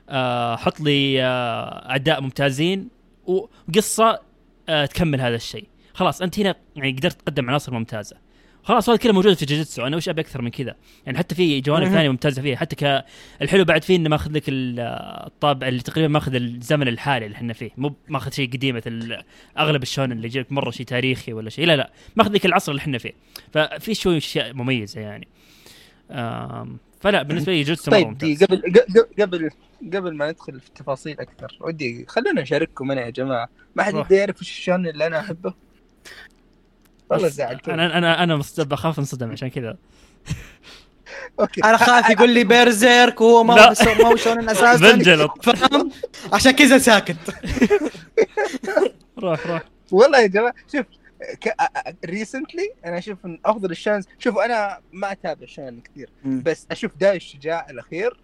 [0.08, 2.88] آه حط لي آه أعداء ممتازين
[3.26, 4.20] وقصة
[4.68, 5.66] آه تكمل هذا الشيء.
[5.94, 8.16] خلاص أنت هنا يعني قدرت تقدم عناصر ممتازة.
[8.64, 9.86] خلاص هذا كله موجود في جوجيتسو.
[9.86, 10.74] أنا وش أبي أكثر من كذا؟
[11.06, 11.88] يعني حتى في جوانب.
[11.88, 13.04] ثانية ممتازة فيه حتى ك
[13.42, 14.80] الحلو بعد فيه إنه ماخذ لك ال-
[15.26, 17.70] الطابع اللي تقريبا ماخذ الزمن الحالي اللي إحنا فيه.
[17.76, 19.18] مو ماخذ شيء قديم مثل
[19.58, 21.66] أغلب الشونن اللي يجيك مرة شيء تاريخي ولا شيء.
[21.66, 21.90] لا لا.
[22.16, 23.12] ماخذ لك العصر اللي إحنا فيه.
[23.52, 25.28] ففي شوي اشياء مميزة يعني.
[27.01, 29.51] فلا بالنسبة لي جوجيتسو مره طيب دي ممتاز قبل ق- قبل
[29.94, 33.48] قبل ما ندخل في التفاصيل أكثر ودي خلونا نشارككم أنا يا جماعة.
[33.76, 33.94] ما حد.
[33.94, 35.55] يقدر يعرف وش الشونن اللي أنا أحبه؟
[37.10, 39.76] والله زعلتوني أنا أنا أنا بخاف انصدم عشان كذا.
[41.40, 41.64] أوكي.
[41.64, 43.55] أنا خايف يقول لي بيرزيرك وهو ما.
[43.66, 44.93] هو بس- ما هو شونن أساسا.
[44.93, 45.90] بنجلط فاهم؟
[46.32, 47.16] عشان كذا ساكت.
[49.18, 49.62] روح روح.
[49.90, 50.86] والله يا جماعة شوف
[52.05, 57.16] recently أنا أشوف إن أفضل الشوننز شوفوا أنا ما أتابع شونن كثير بس أشوف داي
[57.16, 58.20] الشجاع الأخير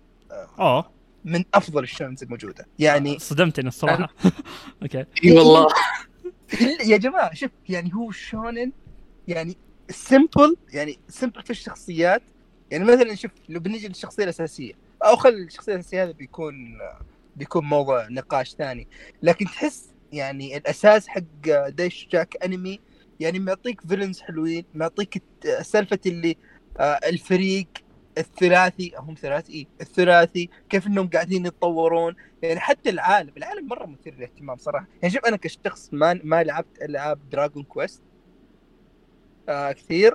[0.60, 2.66] اوه من أفضل الشوننز الموجودة.
[2.78, 4.14] يعني صدمتني الصراحة.
[4.82, 5.04] أوكي.
[5.24, 5.66] إي والله.
[6.84, 8.72] يا جماعة شوف يعني هو شونن
[9.28, 9.56] يعني
[9.90, 12.22] simple يعني simple في الشخصيات.
[12.70, 14.72] يعني مثلا شوف لو بنجي للشخصية الأساسية
[15.04, 16.78] أو خل الشخصية الأساسية هذا بيكون
[17.36, 18.88] بيكون موضوع نقاش ثاني.
[19.22, 21.22] لكن تحس يعني الأساس حق
[21.68, 22.80] داي الشجاع كأنمي
[23.20, 25.22] يعني معطيك villains حلوين معطيك
[25.62, 26.36] سالفة اللي
[26.78, 27.66] آه، الفريق
[28.18, 32.14] الثلاثي هم ثلاثي إيه؟ الثلاثي كيف إنهم قاعدين يتطورون.
[32.42, 34.86] يعني حتى العالم العالم مرة مثير للاهتمام صراحة.
[35.02, 38.02] يعني شوف أنا كشخص ما ما لعبت ألعاب دراجون كويست
[39.48, 40.14] آه كثير.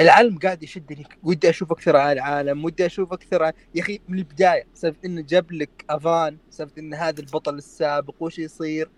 [0.00, 1.06] العالم قاعد يشدني.
[1.22, 3.52] ودي أشوف أكثر عن العالم ودي أشوف أكثر عن...
[3.74, 8.38] يا أخي من البداية سالفة إنه جاب لك افان سالفة إن هذا البطل السابق وش
[8.38, 8.90] يصير؟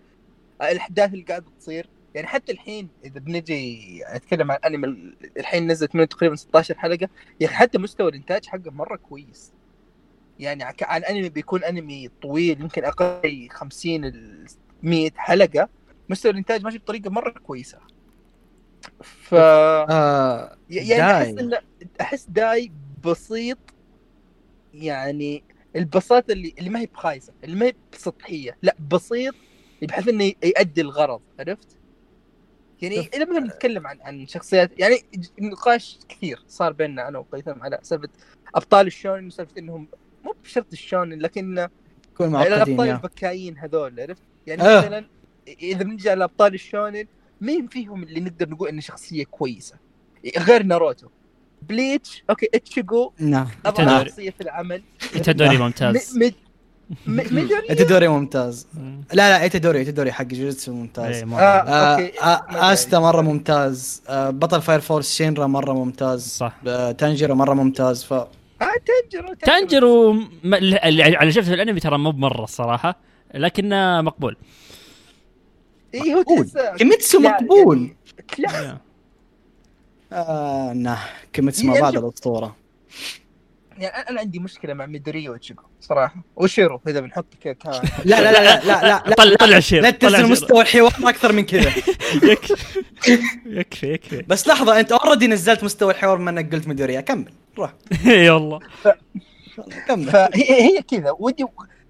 [0.61, 1.89] آه الأحداث اللي قاعدة تصير.
[2.15, 7.09] يعني حتى الحين إذا بنجي نتكلم عن أنمي الحين نزلت منه تقريبا 16 حلقة
[7.39, 9.53] يا أخي حتى مستوى الإنتاج حقه مرة كويس
[10.39, 14.45] يعني عن أنمي بيكون أنمي طويل يمكن أقل 50 ل
[14.83, 15.69] 100 حلقة
[16.09, 17.77] مستوى الإنتاج ماشي بطريقة مرة كويسة
[19.01, 21.43] ف آه يعني أحس داي.
[21.43, 21.57] انه
[22.01, 22.71] أحس داي
[23.05, 23.57] بسيط
[24.73, 25.43] يعني
[25.75, 29.35] البساطة اللي اللي ما هي بخايسة اللي ما هي سطحيه لا بسيط
[29.81, 31.77] بحيث إنه يؤدي الغرض عرفت؟
[32.81, 34.97] يعني إذا بدنا نتكلم عن عن شخصيات يعني
[35.41, 38.09] نقاش كثير صار بيننا أنا وقيثم على سالفة
[38.55, 39.87] أبطال الشونن وسالفة إنهم
[40.25, 41.67] مو بشرط الشونن لكن
[42.13, 44.79] يكون معقدين الأبطال يا البكايين هذول عرفت؟ يعني آه.
[44.79, 45.05] مثلا
[45.47, 47.05] إذا بنجي على أبطال الشونن
[47.41, 49.75] مين فيهم اللي نقدر نقول إنه شخصية كويسة؟
[50.37, 51.07] غير ناروتو
[51.61, 54.09] بليتش أوكي اتشيجو نعم تدري.
[54.09, 54.83] شخصية في العمل
[55.23, 56.44] تدوري ممتاز م- مد م-
[57.07, 59.01] ميدوري إيتادوري ممتاز مم.
[59.13, 61.39] لا لا إيتادوري إيتادوري حق جوجيتسو ممتاز إيه، مرة.
[61.41, 61.97] آه.
[61.99, 61.99] آه.
[62.21, 67.53] آه آستا مرة ممتاز آه بطل فاير فورس شينرا مرة ممتاز صح آه تانجيرو مرة
[67.53, 68.13] ممتاز ف
[68.85, 72.95] تنجرو تانجرو م- اللي على شفت الأنمي ترى مو بمرة الصراحه
[73.33, 74.37] لكنه مقبول
[75.93, 76.23] اي هو
[76.77, 77.95] كيميتسو مقبول يعني
[78.39, 78.77] لا يا.
[80.13, 81.29] آه nah.
[81.33, 82.55] كيميتسو مع يعني شوف- الأسطورة
[83.77, 86.15] يعني أنا عندي مشكلة مع ميدوري واتشيجو صراحة.
[86.35, 87.55] وشيرو إذا بنحط كذا
[88.05, 89.15] لا لا لا لا لا لا.
[89.15, 90.31] طلع طلع شير لا تنزل.
[90.31, 91.69] مستوى الحوار أكثر من كذا.
[92.31, 92.53] يكفي
[93.45, 94.21] يكفي يكفي.
[94.21, 97.73] بس لحظة أنت already نزلت مستوى الحوار بما أنك قلت ميدوريا كمل روح.
[98.05, 98.59] إي والله.
[99.87, 100.05] كمل.
[100.05, 101.15] فهي هي كذا.
[101.19, 101.45] ودي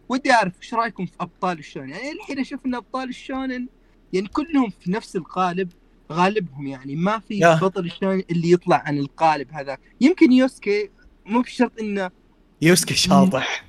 [0.10, 3.68] ودي أعرف إيش رأيكم في أبطال الشونن يعني الحين أشوف إن أبطال الشونن
[4.14, 5.70] يعني كلهم في نفس القالب
[6.12, 7.58] غالبهم يعني ما في.
[7.62, 10.90] بطل الشونن اللي يطلع عن القالب هذا يمكن يوسكي
[11.26, 12.12] مو بشرط إنه
[12.62, 13.66] يوسكي شاطح.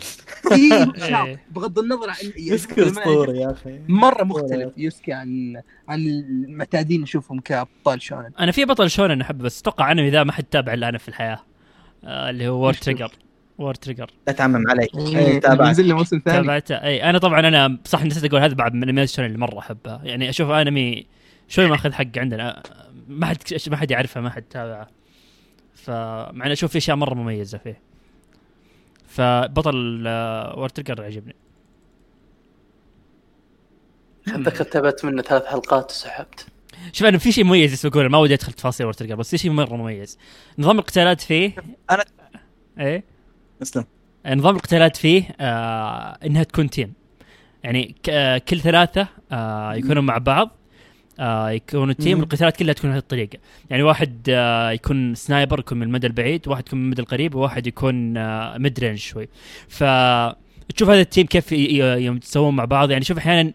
[1.09, 1.45] شاط إيه.
[1.51, 3.81] بغض النظر عن يوسكي اسطوري يا أخي.
[3.89, 8.31] مرة مختلف يوسكي عن عن المعتادين نشوفهم كأبطال شونن.
[8.41, 11.09] أنا في بطل شونن أحبه بس أتوقع أنمي ذا ما حد تابع إلا أنا في
[11.09, 11.41] الحياة.
[12.05, 13.11] آه اللي هو وورلد تريجر
[13.59, 14.89] وورلد تريجر لا تعمم علي.
[14.99, 16.37] إيه، إيه، نزل له موسم ثاني.
[16.37, 16.75] تابعته.
[16.75, 20.29] إي أنا طبعا أنا صح نسيت أقول هذا بعد من الانميات اللي مرة احبها يعني
[20.29, 21.07] أشوف أنمي
[21.49, 22.63] شوي ماخذ حق عندنا.
[23.09, 23.37] ما حد
[23.69, 24.89] ما حد يعرفه ما حد تابعه.
[25.87, 27.81] فمع إني أشوف في أشياء مرة مميزة فيه.
[29.09, 31.35] فبطل آه، وورلد تريجر عجبني.
[34.29, 36.47] اتذكر تابعت منه ثلاث حلقات وسحبت؟
[36.93, 39.39] شوف أنا في شيء مميز بس بقول ما ودي أدخل تفاصيل World Trigger بس في
[39.39, 40.19] شيء مرة مميز.
[40.59, 41.55] نظام القتالات فيه
[41.93, 42.05] أنا-
[42.81, 43.05] إيه؟
[43.63, 43.85] اسلم.
[44.27, 46.93] نظام القتالات فيه آه إنها تكون team.
[47.65, 50.51] يعني ك- آه كل ثلاثة آه يكونوا مع بعض.
[51.21, 52.21] آه يكونوا team مم.
[52.21, 53.39] والقتالات كلها تكون بهذه الطريقة.
[53.71, 57.67] يعني واحد آه يكون sniper يكون من المدى البعيد واحد يكون من المدى القريب وواحد
[57.67, 59.29] يكون آه mid range شوي.
[59.69, 59.85] ف
[60.75, 62.91] تشوف هذا ال team كيف يوم يتسوون مع بعض.
[62.91, 63.53] يعني شوف أحيانا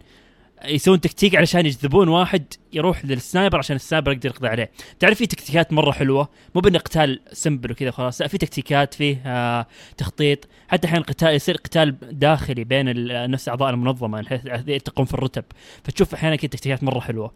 [0.66, 2.44] يسوون تكتيك علشان يجذبون واحد
[2.74, 4.72] يروح لل sniper عشان ال sniper يقدر يقضي عليه.
[5.00, 9.22] تعرف في تكتيكات مرة حلوة؟ مو بان قتال simple وكذا خلاص لا في تكتيكات فيه
[9.26, 9.68] آه
[9.98, 10.48] تخطيط.
[10.68, 12.86] حتى أحيانا قتال يصير قتال داخلي بين
[13.32, 15.44] نفس أعضاء المنظمة من حيث يتقون في الرتب.
[15.84, 17.32] فتشوف أحيانا كذا تكتيكات مرة حلوة.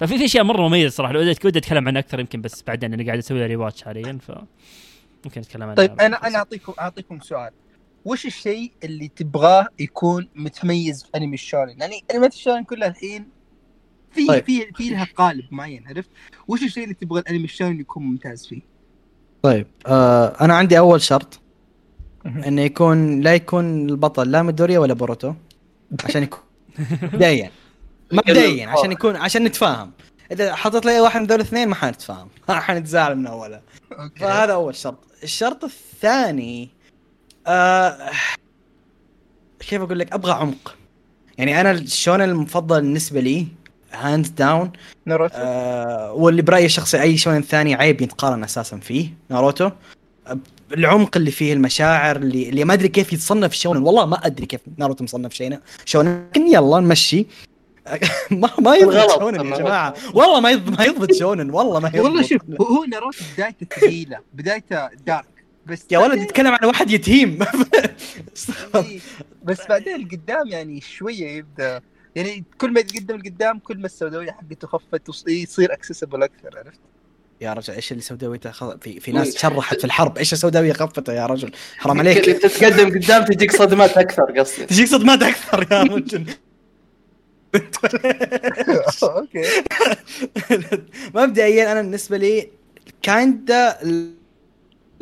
[0.00, 3.04] ففي في أشياء مرة مميزة صراحة لو ودي أتكلم عنها أكثر يمكن بس بعدين أنا
[3.04, 4.32] قاعد أسوي rewatch حاليا ف
[5.24, 7.50] ممكن أتكلم عنها طيب أنا أنا اعطيكم أعطيكم سؤال
[8.04, 13.28] وش الشيء اللي تبغاه يكون متميز في أنمي الشونن؟ يعني أنميات الشونن كلها الحين
[14.10, 14.44] في طيب.
[14.44, 16.10] في في لها قالب معين عرفت؟
[16.48, 18.60] وش الشيء اللي تبغى الانمي الشونن يكون ممتاز فيه؟
[19.42, 21.40] طيب آه أنا عندي أول شرط.
[22.26, 25.34] إنه يكون لا يكون البطل لا ميدوريا ولا بوروتو
[26.04, 26.40] عشان يكون
[27.02, 27.50] مبدئيا
[28.12, 29.90] مبدئيا عشان يكون عشان نتفاهم.
[30.32, 32.28] إذا حطيت لي واحد من ذول الاثنين ما حنتفاهم.
[32.48, 33.62] حنتزاعل من اولها
[34.16, 34.98] فهذا أول شرط.
[35.22, 36.68] الشرط الثاني
[37.46, 38.10] آه
[39.60, 40.76] كيف أقول لك؟ أبغى عمق.
[41.38, 43.46] يعني أنا الشونن المفضل بالنسبة لي؟
[43.92, 44.72] hands down
[45.06, 45.34] ناروتو.
[45.36, 49.70] آه واللي برأيي الشخصي أي شونن ثاني عيب يتقارن أساسا فيه ناروتو.
[50.72, 53.82] العمق اللي فيه المشاعر اللي اللي ما أدري كيف يتصنف شونن.
[53.82, 56.26] والله ما أدري كيف ناروتو مصنف شيء شونن.
[56.30, 57.26] لكن يلا نمشي.
[58.30, 59.18] ما ما يضبط.
[59.18, 59.94] شونن يا جماعة.
[60.14, 62.04] والله ما يضبط ما يضبط شونن والله ما يضبط.
[62.04, 65.24] والله شوف هو- ناروتو بدايته ثقيلة بدايته dark
[65.66, 67.38] بس يا ولد يتكلم عن واحد يتيم
[68.74, 69.00] إيه،
[69.44, 71.80] بس بعدين القدام يعني شوية يبدأ
[72.16, 76.80] يعني كل ما يتقدم القدام كل ما السوداوية حقته خفت وص- يصير accessible أكثر عرفت؟
[77.40, 78.50] يا رجل إيش اللي سوداويته.
[78.76, 82.24] في في ناس شرحت في الحرب إيش السوداوية خفته يا رجل؟ حرام عليك.
[82.24, 84.66] تتقدم قدام تجيك صدمات أكثر قصدي.
[84.66, 86.24] تجيك صدمات أكثر يا رجل.
[89.02, 89.44] okay
[91.14, 92.48] مبدئيا أنا بالنسبة لي
[93.02, 93.78] kinda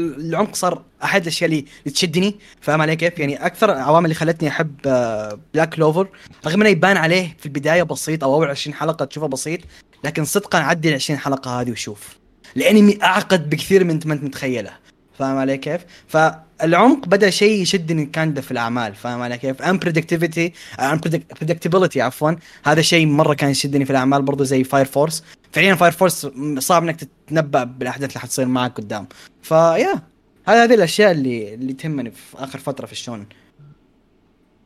[0.00, 1.64] العمق صار أحد الأشياء اللي
[1.94, 4.76] تشدني فاهم علي كيف؟ يعني أكثر العوامل اللي خلتني أحب
[5.54, 6.08] Black Clover
[6.46, 9.60] رغم إنه يبان عليه في البداية بسيط أو أول 20 حلقة تشوفه بسيط
[10.04, 12.18] لكن صدقا عدي ال 20 حلقة هذه وشوف
[12.56, 14.70] الانمي أعقد بكثير من ما أنت متخيله
[15.18, 15.80] فاهم علي كيف؟
[16.58, 22.32] فالعمق بدأ شيء يشدني كان في الأعمال فاهم علي كيف؟ unpredictability unpredictability عفوا
[22.64, 26.26] هذا شيء مرة كان يشدني في الأعمال برضو زي Fire Force فعليا Fire Force
[26.58, 29.08] صعب إنك تتنبأ بالأحداث اللي حتصير معك قدام.
[29.42, 30.02] ف yeah
[30.46, 33.26] هذه هذه الأشياء اللي اللي تهمني في آخر فترة في الشونن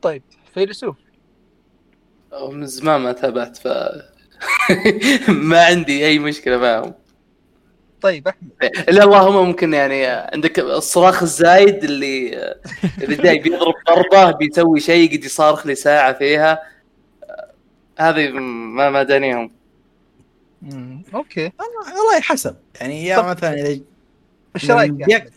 [0.03, 0.23] طيب
[0.55, 0.97] فيلسوف.
[2.53, 3.69] من زمان ما تابعت ف
[5.51, 6.95] ما عندي أي مشكلة معهم.
[8.03, 8.51] طيب أحمد.
[8.63, 12.35] الا اللهم ممكن يعني عندك الصراخ الزايد اللي
[13.03, 16.63] اللي جاي بيضرب ضربة بيسوي شيء قد يصارخ لي ساعة فيها.
[17.99, 19.53] هذه ما ما دانيهم
[21.15, 21.53] أوكي.
[21.59, 22.57] والله والله حسب.
[22.81, 23.81] يعني يا مثلا إذا
[24.57, 25.31] إيش رأيك أحمد؟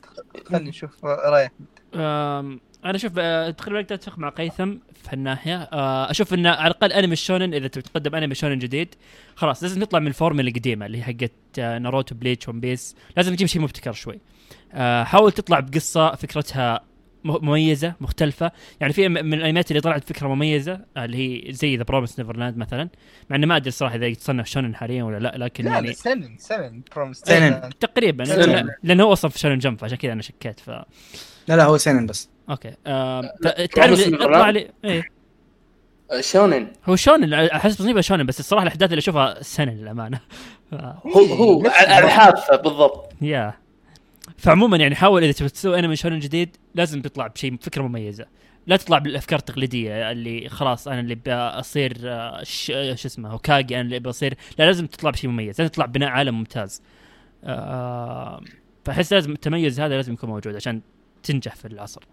[0.45, 1.51] خلينا نشوف رأيك.
[1.95, 4.73] أم، أنا أشوف آه، تقريبا أقدر أتفق مع قيثم
[5.05, 8.95] في هالناحيه آه، أشوف إن على الأقل أنمي الشونن إذا تبي تقدم أنمي شونن جديد
[9.35, 12.95] خلاص لازم نطلع من الفورمولا القديمة اللي هي حقت آه، ناروتو بليتش One Piece.
[13.17, 14.19] لازم تجيب شيء مبتكر شوي.
[14.73, 16.79] آه، حاول تطلع بقصة فكرتها
[17.23, 18.51] مميزة مختلفة.
[18.81, 21.17] يعني في من الأنميات اللي طلعت فكرة مميزة اللي
[21.47, 22.89] هي زي The Promised Neverland مثلا.
[23.29, 26.35] مع اني ما أدري الصراحه إذا يتصنف شونن حاليا ولا لا لكن لا يعني سينن
[26.37, 27.69] سينن Promised سينن.
[27.79, 28.69] تقريبا سينن.
[28.83, 30.85] لأنه هو أصلا في Shonen Jump عشان كذا أنا شكيت ف لا
[31.47, 32.34] لا هو سينن بس.
[32.49, 34.49] okay ت- تعرف اطلع.
[34.49, 35.03] لي؟ إيه.
[36.19, 36.67] شونن.
[36.85, 40.19] هو شونن أحس تصنيفه شونن بس الصراحة الأحداث اللي أشوفها سينن للأمانة.
[41.15, 43.13] هو هو على الحافة بالضبط.
[43.21, 43.53] yeah
[44.37, 48.25] فعموما يعني حاول إذا تبي تسوي انمي شونن جديد لازم تطلع بشيء فكرة مميزة.
[48.67, 51.15] لا تطلع بالأفكار التقليدية اللي خلاص أنا اللي
[51.59, 54.33] بصير آه، ش- آه، شو اسمه هوكاجي أنا اللي بصير.
[54.59, 56.81] لا لازم تطلع بشيء مميز لازم تطلع بناء عالم ممتاز.
[57.43, 58.41] آه،
[58.85, 60.81] فأحس لازم التميز هذا لازم يكون موجود عشان
[61.23, 62.03] تنجح في العصر.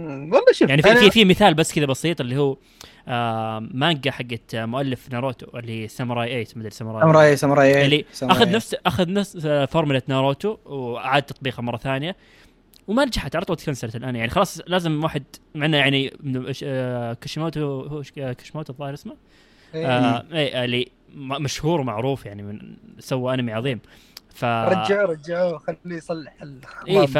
[0.00, 2.56] والله شوف يعني في أنا- في في مثال بس كذا بسيط اللي هو
[3.08, 7.00] آه مانجا حقت آه، مؤلف ناروتو اللي هي ساموراي 8 مدري ساموراي.
[7.02, 8.42] ساموراي ساموراي اللي ساموراي.
[8.42, 12.16] أخذ نفس أخذ نفس آه، فورمولا ناروتو وعاد تطبيقها مرة ثانية
[12.88, 14.30] وما نجحت على طول تكنسلت الآن يعني.
[14.30, 15.22] خلاص لازم واحد
[15.54, 16.12] مع إنه يعني
[16.64, 18.02] آه، كيشيموتو هو
[18.38, 19.16] كيشيموتو الظاهر اسمه؟
[19.74, 19.86] إيه.
[19.86, 23.80] آه اي اللي مشهور ومعروف يعني من سوى أنمي عظيم.
[24.34, 27.16] ف رجعوا رجعوا خليه يصلح ال- إيه، ف-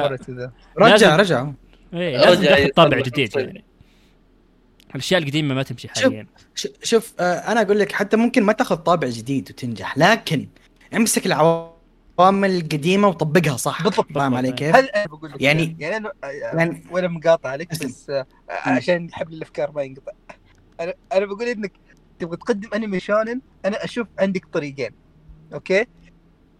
[0.78, 1.46] رجع رجع
[1.94, 3.36] اي لازم تاخذ طابع يصلح جديد.
[3.36, 3.64] يعني
[4.94, 8.52] الأشياء القديمة ما تمشي شوف، حاليا ش- شوف آه أنا أقول لك حتى ممكن ما
[8.52, 10.48] تاخذ طابع جديد وتنجح لكن
[10.96, 14.52] امسك العوامل القديمة وطبقها صح بالضبط، فاهم علي.
[14.52, 17.70] كيف؟ هل أنا بقول لك يعني- يعني أنا يعني- ولا مقاطع عليك.
[17.70, 20.12] بس آه، عشان حبل الأفكار ما ينقطع
[20.80, 21.72] أنا أنا بقول إنك
[22.18, 24.90] تبغى تقدم أنمي شونن أنا أشوف عندك طريقين
[25.52, 25.86] okay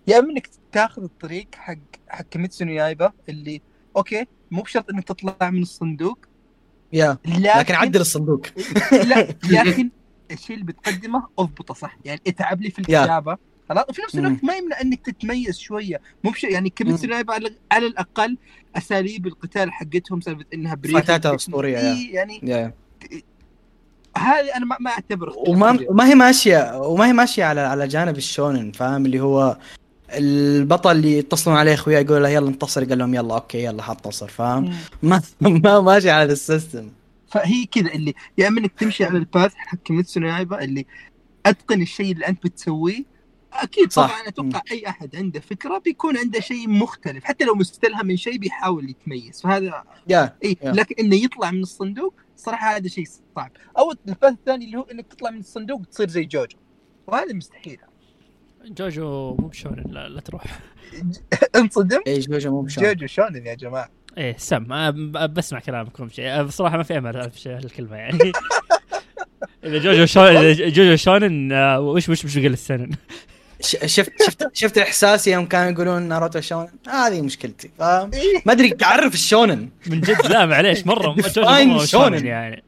[0.06, 1.78] يا إما إنك تاخذ الطريق حق
[2.08, 3.60] حق كيميتسو يايبا اللي
[3.96, 6.18] okay مو بشرط إنك تطلع من الصندوق.
[6.92, 8.46] yeah لكن, لكن عدل الصندوق.
[9.10, 9.90] لا لكن
[10.30, 12.78] الشيء اللي بتقدمه أضبطه صح؟ يعني اتعب لي في.
[12.78, 13.36] الكتابة.
[13.68, 16.00] خلاص؟ وفي نفس الوقت ما يمنع إنك تتميز شوية.
[16.24, 17.12] مو بشيء يعني كيميتسو مم.
[17.12, 18.38] نايبا على, الأقل
[18.76, 22.12] أساليب القتال حقتهم سالفة إنها breath fight اتها أسطورية، yeah.
[22.12, 22.72] يعني yeah.
[24.16, 28.16] هذه أنا ما, ما اعتبر وما وما هي ماشية وما هي ماشية على على جانب
[28.16, 29.58] الشونن فاهم؟ اللي هو
[30.10, 34.28] البطل اللي يتصلون عليه أخويا يقول له يلا انتصر قال لهم يلا okay يلا حنتصر
[34.28, 34.74] فاهم.
[35.02, 36.90] ما ما ماشي على ال system.
[37.28, 40.86] فهي كذا اللي يا اما انك تمشي على ال path حق كيميتسو نايبا اللي
[41.46, 43.04] أتقن الشيء اللي أنت بتسويه.
[43.52, 44.06] أكيد صح.
[44.06, 48.38] طبعا أتوقع أي أحد عنده فكرة بيكون عنده شيء مختلف حتى لو مستلهم من شيء
[48.38, 49.40] بيحاول يتميز.
[49.42, 50.72] فهذا yeah إي yeah.
[50.72, 53.06] لكن إنه يطلع من الصندوق صراحة هذا شيء
[53.36, 53.50] صعب.
[53.78, 56.56] أو ال path الثاني اللي هو إنك تطلع من الصندوق وتصير زي جوجو.
[57.06, 57.78] وهذا مستحيل.
[58.70, 60.44] جوجو مو بشونن لا, لا تروح.
[61.56, 62.86] انصدم؟ اي جوجو مو بشونن.
[62.88, 63.88] جوجو شونن يا جماعة.
[64.18, 64.90] إيه سم آه،
[65.26, 68.18] بسمع كلامكم شيء آه، بصراحة ما في أمل في شيء الكلمة يعني.
[69.64, 72.90] إذا جوجو شونن جوجو شونن آه، وش وش وش السنن؟
[73.60, 78.42] ش- شفت شفت شفت احساسي يوم كانوا يقولون ناروتو شونن؟ هذه مشكلتي فاهم؟ إيه.
[78.46, 79.68] ما أدري تعرف الشونن.
[79.86, 81.14] من جد؟ لا معليش مرة.
[81.36, 82.26] جوجو شونن.
[82.26, 82.64] يعني.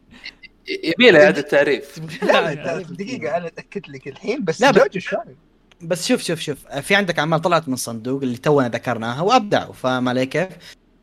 [0.85, 2.01] يبي له إعادة تعريف.
[2.23, 5.35] لا دقيقة أنا أتأكد لك الحين بس لا، بس- جوجو شونن.
[5.83, 10.09] بس شوف شوف شوف في عندك أعمال طلعت من الصندوق اللي تونا ذكرناها وأبدعوا فاهم
[10.09, 10.49] علي كيف؟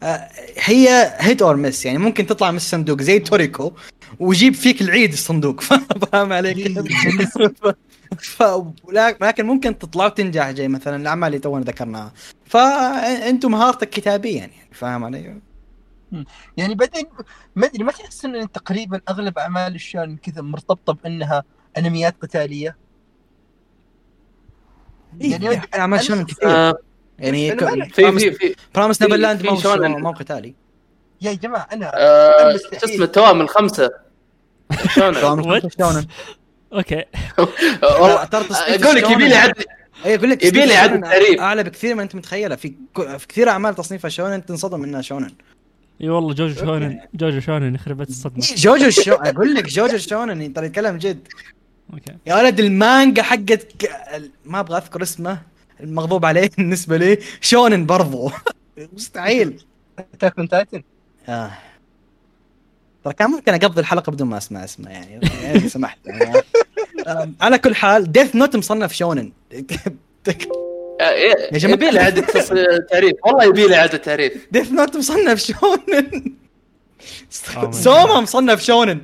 [0.04, 3.72] آه، هي hit or miss يعني ممكن تطلع من الصندوق زي توريكو
[4.20, 5.62] ويجيب فيك العيد الصندوق
[6.12, 6.80] فاهم علي كيف؟
[8.20, 8.44] ف...
[9.22, 12.14] لكن ممكن تطلع وتنجح زي مثلا الأعمال اللي تونا ذكرناها
[12.46, 15.40] فانتم مهارتك كتابيا يعني فاهم علي؟
[16.58, 17.06] يعني بعدين
[17.56, 21.44] ما أدري ما تحس إن تقريبا أغلب أعمال الشونن كذا مرتبطة بأنها
[21.78, 22.85] أنميات قتالية
[25.22, 26.50] يعني يعني اعمال أنا- شونن كثير.
[26.50, 26.78] آه،
[27.20, 27.58] يعني
[27.90, 29.98] في في في Promised Neverland ما هو.
[30.00, 30.54] ما هو قتالي.
[31.22, 32.58] يا جماعة أنا آه،.
[32.58, 33.92] شو اسمه؟ التوام الخمسة.
[34.96, 36.06] شلون شونن؟ شونن
[36.74, 37.04] okay.
[38.02, 39.54] والله ترى تصنيف أقول لك يبي لي عد
[40.06, 41.40] اي أقول لك يبي لي شونن تعريف.
[41.40, 42.56] اعلى بكثير ما أنت متخيلة.
[42.56, 45.32] في ك- في كثير أعمال تصنيفها شونن تنصدم إنها شونن.
[46.02, 47.00] إي والله جوجو شونن.
[47.14, 48.46] جوجو شونن يخرب بيت الصدمة.
[48.50, 51.28] إيه، جوجو شو أقول لك جوجو شونن ترى يتكلم جد.
[51.94, 52.18] okay.
[52.26, 53.90] يا ولد المانجا حقت ك...
[54.46, 55.42] ما أبغى أذكر اسمه
[55.80, 57.18] المغضوب عليه بالنسبة لي.
[57.42, 58.32] شونن برضو.
[58.94, 59.66] مستحيل.
[60.14, 60.84] Attack on Titan
[61.30, 61.52] آه.
[63.04, 65.20] ترى كان ممكن أقضي الحلقة بدون ما أسمع اسمه يعني.
[65.44, 65.98] يعني سمحت.
[66.06, 66.42] يعني
[67.42, 69.32] على كل حال Death Note مصنف شونن.
[69.52, 69.62] يا
[71.52, 71.74] جماعة.
[71.74, 72.22] يبي له إعادة
[72.92, 73.14] تعريف.
[73.26, 74.48] والله يبي له إعادة تعريف.
[74.52, 76.34] Death Note مصنف شونن.
[77.58, 79.02] آه، سوما مصنف شونن.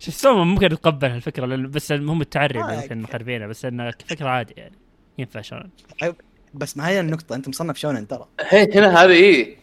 [0.00, 4.28] شوف سوما ممكن اتقبل هالفكرة لأن بس هم التعري آه، ممكن مخربينها بس انها فكرة
[4.28, 4.74] عادي يعني
[5.18, 5.70] ينفع شلون
[6.54, 8.26] بس ما هي النقطة أنت مصنف شونن ترى.
[8.48, 9.56] هي هنا هذه إيه.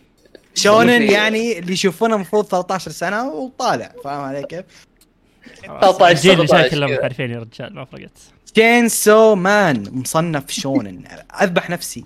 [0.55, 4.65] شونن في- يعني اللي يشوفونه المفروض 13 سنة وطالع فاهم علي كيف؟
[5.61, 6.99] 13 الجيل اللي شاي 17 كلهم كذا.
[6.99, 8.11] محرفين يا رجال ما فرقت.
[8.53, 11.03] Chainsaw Man مصنف شونن.
[11.41, 12.03] أذبح نفسي.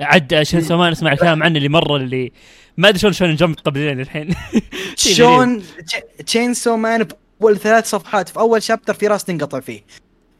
[0.00, 2.32] عد Chainsaw Man اسمع الكلام عنه اللي مرة اللي
[2.76, 4.34] ما أدري شلون شلون جنب متقبلين الحين.
[5.16, 5.62] شون
[6.26, 7.08] Chainsaw Man
[7.40, 9.84] باول ثلاث صفحات في أول chapter في راس تنقطع فيه.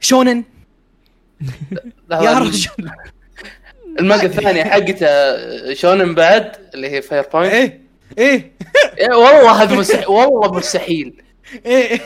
[0.01, 0.45] شونن؟
[2.11, 2.91] يا رجل.
[4.01, 5.07] المانجا الثانية حقته
[5.75, 7.81] شونن بعد اللي هي Fire Punch إيه
[8.19, 8.53] إيه.
[8.99, 11.23] إيه، والله هذا مستحيل والله مستحيل.
[11.67, 12.01] إيه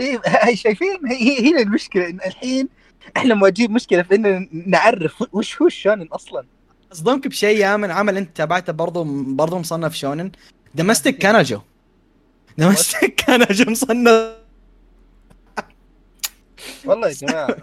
[0.00, 2.68] إيه، هاي شايفين هي هي هنا المشكلة إن الحين
[3.16, 6.46] إحنا مواجهين مشكلة في اننا نعرف وش هو الشونن أصلا.
[6.92, 10.30] أصدمك بشيء يا من عمل أنت تابعته برضو برضو مصنف شونن.
[10.74, 11.60] دمستك كانجو
[12.58, 14.36] دمستك كانجو مصنف
[16.84, 17.56] والله يا جماعة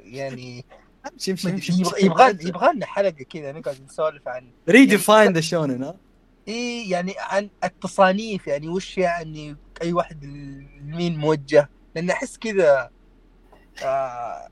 [0.00, 0.64] يعني
[1.12, 5.94] أمشي أمشي أمشي يبغى يبغى لنا حلقة كذا نقعد نسولف عن redefine the shonen ها؟
[6.48, 12.90] إيه يعني عن التصانيف يعني وش يعني أي واحد لمين موجه؟ لأن أحس كذا
[13.84, 14.48] آه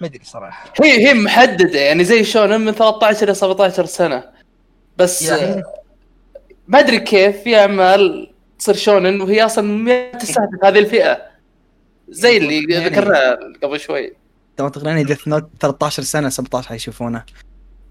[0.00, 0.72] ما أدري صراحة.
[0.82, 4.32] هي هي محددة يعني زي شونن من 13 إلى 17 سنة.
[4.96, 5.62] بس يعني- آه،
[6.68, 8.31] ما أدري كيف في اعمال
[8.62, 11.22] تصير شونن وهي أصلا ما تستهدف هذه الفئة.
[12.08, 14.12] زي اللي يعني- ذكرناه قبل شوي.
[14.56, 17.24] ترى تقريبا ديث نوت 13 سنة 17 حيشوفونه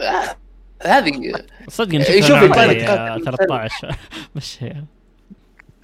[0.02, 0.36] آه،
[0.84, 1.34] هذه
[1.70, 2.90] صدق نشوف شوف أنا عمري، الفرق.
[2.92, 3.96] آه، 13
[4.36, 4.86] مشيها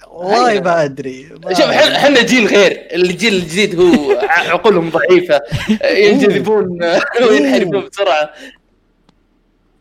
[0.06, 1.60] والله ما أدري شوف.
[1.60, 2.88] إحنا جيل غير.
[2.92, 5.40] الجيل الجديد هو عقولهم ضعيفة.
[6.04, 6.78] ينجذبون
[7.28, 8.30] وينحرفون بسرعة.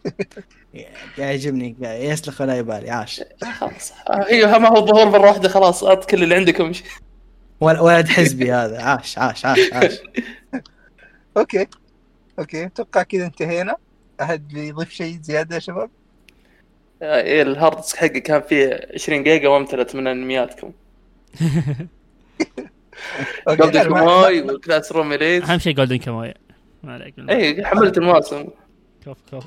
[1.18, 3.22] يعجبني يسلخ ولا يبالي عاش
[3.60, 3.94] خلاص.
[4.10, 6.72] أيوه ما هو الظهور مرة واحدة خلاص اعط كل اللي عندكم.
[7.62, 8.82] ول- ولد حزبي هذا.
[8.82, 9.98] عاش عاش عاش عاش.
[11.38, 11.68] Okay.
[12.40, 12.66] Okay.
[12.66, 13.76] أتوقع كذا انتهينا.
[14.22, 15.90] أحد بيضيف شيء زيادة يا شباب؟
[17.02, 20.72] إيه ال hard disk حقي كان فيه 20 جيجا وامتلت من انمياتكم
[23.48, 26.34] Golden Kamuy و Classroom Elite أهم شيء Golden Kamuy
[26.84, 28.48] ما عليك اي إيه، حملت المواسم.
[29.06, 29.44] كوف كوف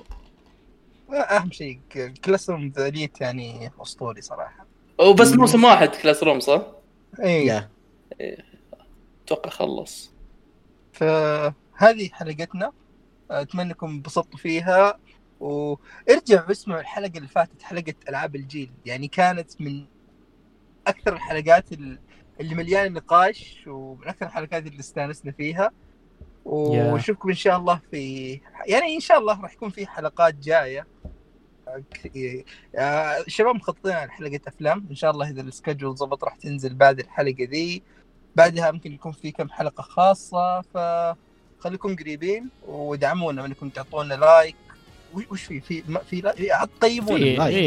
[1.14, 1.80] أهم شيء
[2.24, 4.66] Classroom ذا يعني أسطوري صراحة.
[5.00, 6.62] وبس موسم واحد Classroom صح؟
[7.22, 7.70] اي يا.
[9.24, 10.12] أتوقع خلص.
[10.92, 12.72] فهذه حلقتنا.
[13.30, 14.98] أتمنى انكم انبسطتوا فيها.
[15.40, 18.70] وارجعوا واسمعوا الحلقة اللي فاتت حلقة ألعاب الجيل.
[18.86, 19.84] يعني كانت من
[20.86, 21.98] أكثر الحلقات ال-
[22.40, 25.70] اللي مليانة نقاش ومن أكثر الحلقات اللي استانسنا فيها.
[26.44, 28.30] ونشوفكم إن شاء الله في
[28.66, 30.86] يعني إن شاء الله راح يكون في حلقات جاية.
[32.78, 34.86] آه، الشباب مخططين على حلقة أفلام.
[34.90, 37.82] إن شاء الله إذا ال schedule ضبط راح تنزل بعد الحلقة ذي.
[38.36, 40.60] بعدها ممكن يكون في كم حلقة خاصة.
[40.60, 44.56] فخليكم قريبين ودعمونا إنكم تعطونا like.
[45.14, 46.34] وش- في؟ في ما في لا.
[46.38, 46.52] إيه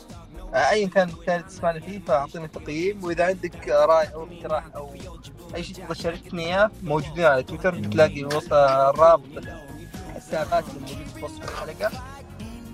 [0.53, 3.03] ايا كان اللي تسمعنا فيه فأعطينا تقييم.
[3.03, 4.93] وإذا عندك رأي أو اقتراح أو
[5.55, 7.75] أي شيء تبغى تشاركني إياه موجودين على تويتر.
[7.75, 9.23] بتلاقي وسط الرابط
[10.09, 11.91] الحسابات اللي موجوده في وصف الحلقة.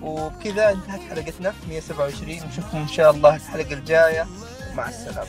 [0.02, 4.26] وبكذا انتهت حلقتنا 127 نشوفكم إن شاء الله الحلقة الجاية.
[4.74, 5.28] مع السلامة.